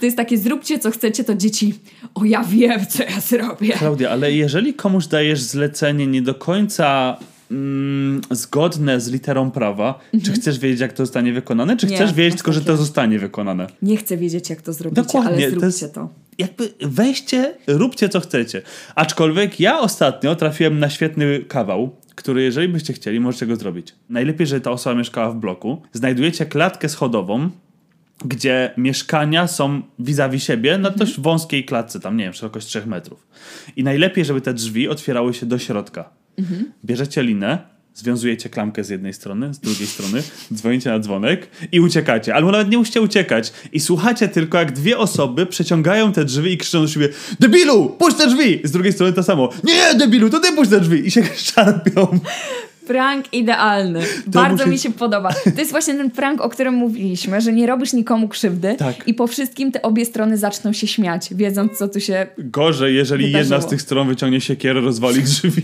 To 0.00 0.04
jest 0.06 0.16
takie, 0.16 0.38
zróbcie 0.38 0.78
co 0.78 0.90
chcecie, 0.90 1.24
to 1.24 1.34
dzieci, 1.34 1.74
o 2.14 2.24
ja 2.24 2.44
wiem, 2.44 2.86
co 2.86 3.02
ja 3.02 3.20
zrobię. 3.20 3.72
Klaudia, 3.72 4.10
ale 4.10 4.32
jeżeli 4.32 4.74
komuś 4.74 5.06
dajesz 5.06 5.40
zlecenie 5.40 6.06
nie 6.06 6.22
do 6.22 6.34
końca 6.34 7.16
mm, 7.50 8.20
zgodne 8.30 9.00
z 9.00 9.08
literą 9.10 9.50
prawa, 9.50 9.98
czy 10.24 10.32
chcesz 10.32 10.58
wiedzieć, 10.58 10.80
jak 10.80 10.92
to 10.92 11.06
zostanie 11.06 11.32
wykonane, 11.32 11.76
czy 11.76 11.86
Mhm. 11.86 12.00
Nie, 12.00 12.06
chcesz 12.06 12.16
wiedzieć 12.16 12.36
tylko, 12.36 12.52
że 12.52 12.60
to 12.60 12.76
zostanie 12.76 13.18
wykonane? 13.18 13.66
Nie 13.82 13.96
chcę 13.96 14.16
wiedzieć, 14.16 14.50
jak 14.50 14.62
to 14.62 14.72
zrobicie, 14.72 15.02
Dokładnie, 15.02 15.30
ale 15.30 15.52
to 15.52 15.60
zróbcie 15.60 15.66
jest- 15.84 15.94
to. 15.94 16.08
Jakby 16.38 16.72
weźcie, 16.80 17.54
róbcie 17.66 18.08
co 18.08 18.20
chcecie. 18.20 18.62
Aczkolwiek 18.94 19.60
ja 19.60 19.80
ostatnio 19.80 20.34
trafiłem 20.36 20.78
na 20.78 20.90
świetny 20.90 21.44
kawał, 21.48 21.96
który 22.14 22.42
jeżeli 22.42 22.68
byście 22.68 22.92
chcieli, 22.92 23.20
możecie 23.20 23.46
go 23.46 23.56
zrobić. 23.56 23.94
Najlepiej, 24.08 24.46
że 24.46 24.60
ta 24.60 24.70
osoba 24.70 24.96
mieszkała 24.96 25.30
w 25.30 25.36
bloku. 25.36 25.82
Znajdujecie 25.92 26.46
klatkę 26.46 26.88
schodową, 26.88 27.50
gdzie 28.24 28.74
mieszkania 28.76 29.46
są 29.46 29.82
vis-a-vis 29.98 30.42
siebie 30.42 30.78
na 30.78 30.90
dość 30.90 31.20
wąskiej 31.20 31.64
klatce, 31.64 32.00
tam 32.00 32.16
nie 32.16 32.24
wiem, 32.24 32.32
szerokość 32.32 32.66
3 32.66 32.86
metrów. 32.86 33.26
I 33.76 33.84
najlepiej, 33.84 34.24
żeby 34.24 34.40
te 34.40 34.54
drzwi 34.54 34.88
otwierały 34.88 35.34
się 35.34 35.46
do 35.46 35.58
środka. 35.58 36.10
Bierzecie 36.84 37.22
linę, 37.22 37.58
związujecie 37.94 38.48
klamkę 38.48 38.84
z 38.84 38.88
jednej 38.88 39.14
strony, 39.14 39.54
z 39.54 39.58
drugiej 39.58 39.86
strony, 39.86 40.22
dzwonicie 40.54 40.90
na 40.90 40.98
dzwonek 40.98 41.48
i 41.72 41.80
uciekacie. 41.80 42.34
Albo 42.34 42.50
nawet 42.50 42.70
nie 42.70 42.78
musicie 42.78 43.00
uciekać. 43.00 43.52
I 43.72 43.80
słuchacie 43.80 44.28
tylko, 44.28 44.58
jak 44.58 44.72
dwie 44.72 44.98
osoby 44.98 45.46
przeciągają 45.46 46.12
te 46.12 46.24
drzwi 46.24 46.52
i 46.52 46.58
krzyczą 46.58 46.82
do 46.82 46.88
siebie 46.88 47.08
Debilu, 47.40 47.88
puść 47.88 48.16
te 48.16 48.26
drzwi! 48.26 48.60
Z 48.64 48.70
drugiej 48.70 48.92
strony 48.92 49.12
to 49.12 49.22
samo. 49.22 49.48
Nie, 49.64 49.94
debilu, 49.94 50.30
to 50.30 50.40
ty 50.40 50.52
puść 50.52 50.70
te 50.70 50.80
drzwi! 50.80 51.06
I 51.06 51.10
się 51.10 51.22
szarpią. 51.54 52.20
Prank 52.90 53.32
idealny. 53.34 54.00
Bardzo 54.26 54.64
musi- 54.64 54.70
mi 54.70 54.78
się 54.78 54.90
podoba. 54.92 55.32
To 55.54 55.60
jest 55.60 55.70
właśnie 55.70 55.94
ten 55.94 56.10
prank, 56.10 56.40
o 56.40 56.48
którym 56.48 56.74
mówiliśmy, 56.74 57.40
że 57.40 57.52
nie 57.52 57.66
robisz 57.66 57.92
nikomu 57.92 58.28
krzywdy 58.28 58.74
Tak. 58.78 59.08
i 59.08 59.14
po 59.14 59.26
wszystkim 59.26 59.72
te 59.72 59.82
obie 59.82 60.04
strony 60.06 60.36
zaczną 60.38 60.72
się 60.72 60.86
śmiać, 60.86 61.28
wiedząc 61.34 61.78
co 61.78 61.88
tu 61.88 62.00
się... 62.00 62.26
Gorzej, 62.38 62.94
jeżeli 62.94 63.26
Wydarzyło. 63.26 63.54
jedna 63.54 63.66
z 63.68 63.70
tych 63.70 63.82
stron 63.82 64.08
wyciągnie 64.08 64.40
siekierę, 64.40 64.80
rozwali 64.80 65.22
drzwi. 65.30 65.62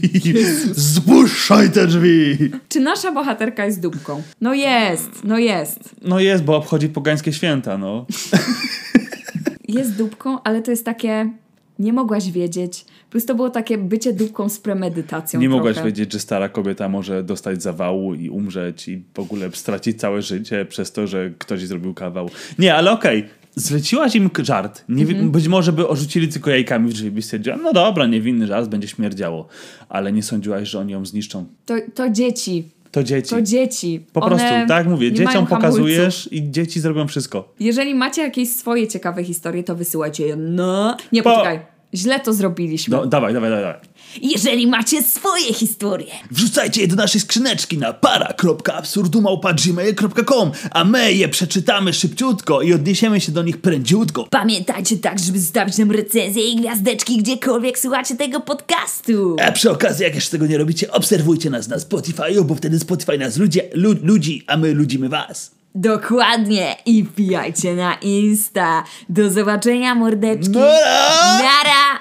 Zpuszczaj 0.77 1.71
te 1.71 1.87
drzwi! 1.87 2.39
Czy 2.69 2.81
nasza 2.81 3.13
bohaterka 3.13 3.65
jest 3.67 3.81
dupką? 3.81 4.23
No 4.41 4.55
jest, 4.55 5.11
no 5.25 5.39
jest. 5.39 5.79
No 6.03 6.21
jest, 6.21 6.45
bo 6.45 6.57
obchodzi 6.57 6.89
pogańskie 6.89 7.33
święta, 7.33 7.79
no. 7.79 8.07
Jest 9.69 9.93
dupką, 9.97 10.43
ale 10.43 10.63
to 10.63 10.71
jest 10.71 10.85
takie... 10.85 11.31
Nie 11.79 11.93
mogłaś 11.93 12.31
wiedzieć. 12.31 12.85
Plus 13.11 13.27
to 13.27 13.35
było 13.35 13.51
takie 13.51 13.79
bycie 13.79 14.13
dupką 14.13 14.49
z 14.49 14.59
premedytacją 14.59 15.41
Nie 15.41 15.49
mogłaś 15.49 15.75
trochę. 15.75 15.89
wiedzieć, 15.89 16.13
że 16.13 16.19
stara 16.19 16.49
kobieta 16.49 16.89
może 16.89 17.23
dostać 17.23 17.63
zawału 17.63 18.15
i 18.15 18.31
umrzeć 18.31 18.89
i 18.89 19.03
w 19.15 19.19
ogóle 19.19 19.51
stracić 19.53 20.01
całe 20.01 20.23
życie 20.23 20.65
przez 20.65 20.93
to, 20.93 21.07
że 21.07 21.31
ktoś 21.39 21.67
zrobił 21.67 21.95
kawał. 21.95 22.31
Nie, 22.59 22.75
ale 22.75 22.91
okej. 22.93 23.25
Zleciłaś 23.59 24.17
im 24.17 24.31
żart. 24.43 24.85
Nie, 24.89 25.03
Mhm. 25.03 25.31
Być 25.31 25.49
może 25.49 25.73
by 25.73 25.89
orzucili 25.89 26.29
tylko 26.29 26.51
jajkami 26.51 26.91
w 26.91 26.93
drzwi. 26.93 27.11
Byś 27.11 27.25
stwierdziła, 27.25 27.57
no 27.57 27.73
dobra, 27.73 28.07
niewinny 28.07 28.47
żart, 28.47 28.69
będzie 28.69 28.89
śmierdziało. 28.89 29.49
Ale 29.89 30.13
nie 30.13 30.23
sądziłaś, 30.23 30.69
że 30.69 30.79
oni 30.79 30.93
ją 30.93 31.07
zniszczą. 31.07 31.47
To, 31.67 31.75
to 31.95 32.11
dzieci. 32.11 32.69
To 32.97 33.03
dzieci. 33.03 33.31
To 33.31 33.43
dzieci. 33.43 34.07
po 34.13 34.21
One 34.21 34.29
prostu, 34.37 34.55
tak 34.69 34.79
jak 34.79 34.87
mówię, 34.87 35.13
dzieciom 35.13 35.27
hamulców. 35.33 35.49
pokazujesz 35.59 36.29
i 36.33 36.51
dzieci 36.51 36.81
zrobią 36.81 37.07
wszystko. 37.09 37.53
Jeżeli 37.61 37.95
macie 37.95 38.23
jakieś 38.23 38.51
swoje 38.51 38.89
ciekawe 38.89 39.25
historie, 39.25 39.63
to 39.65 39.75
wysyłajcie 39.77 40.27
je 40.27 40.37
na... 40.37 40.97
Nie, 41.13 41.23
Po- 41.23 41.31
poczekaj. 41.31 41.61
Źle 41.97 42.21
to 42.21 42.35
zrobiliśmy. 42.35 42.97
No, 42.97 43.07
dawaj, 43.07 43.35
dawaj, 43.35 43.51
dawaj. 43.51 43.75
Jeżeli 44.23 44.67
macie 44.67 45.03
swoje 45.03 45.55
historie, 45.55 46.07
Wrzucajcie 46.31 46.81
je 46.81 46.89
do 46.89 46.97
naszej 46.97 47.21
skrzyneczki 47.21 47.79
na 47.79 47.93
para.absurdumałpa.gmail.com 47.93 50.51
a 50.71 50.85
my 50.85 51.13
je 51.13 51.29
przeczytamy 51.29 51.93
szybciutko 51.93 52.63
i 52.63 52.73
odniesiemy 52.73 53.21
się 53.21 53.33
do 53.33 53.43
nich 53.43 53.61
prędziutko. 53.61 54.27
pamiętajcie 54.31 54.97
tak, 54.97 55.19
żeby 55.19 55.41
zostawić 55.41 55.79
nam 55.79 55.91
recenzję 55.91 56.51
i 56.51 56.57
gwiazdeczki 56.57 57.19
gdziekolwiek 57.19 57.79
słuchacie 57.79 58.17
tego 58.17 58.41
podcastu. 58.41 59.37
A 59.47 59.53
przy 59.53 59.71
okazji, 59.71 60.05
jak 60.05 60.15
jeszcze 60.15 60.31
tego 60.31 60.47
nie 60.47 60.59
robicie, 60.59 60.93
obserwujcie 60.93 61.51
nas 61.51 61.69
na 61.69 61.79
Spotify, 61.79 62.43
bo 62.45 62.55
wtedy 62.55 62.79
Spotify 62.79 63.19
nas 63.19 63.37
ludzie, 63.37 63.63
lu, 63.75 63.95
ludzi, 64.03 64.45
a 64.47 64.57
my 64.57 64.75
ludzimy 64.75 65.09
was. 65.09 65.51
Dokładnie. 65.77 66.77
I 66.87 67.03
wbijajcie 67.05 67.75
na 67.75 67.95
Insta. 67.95 68.85
Do 69.09 69.31
zobaczenia, 69.31 69.95
mordeczki. 69.95 70.51
Nara! 70.51 71.39
Nara! 71.39 71.99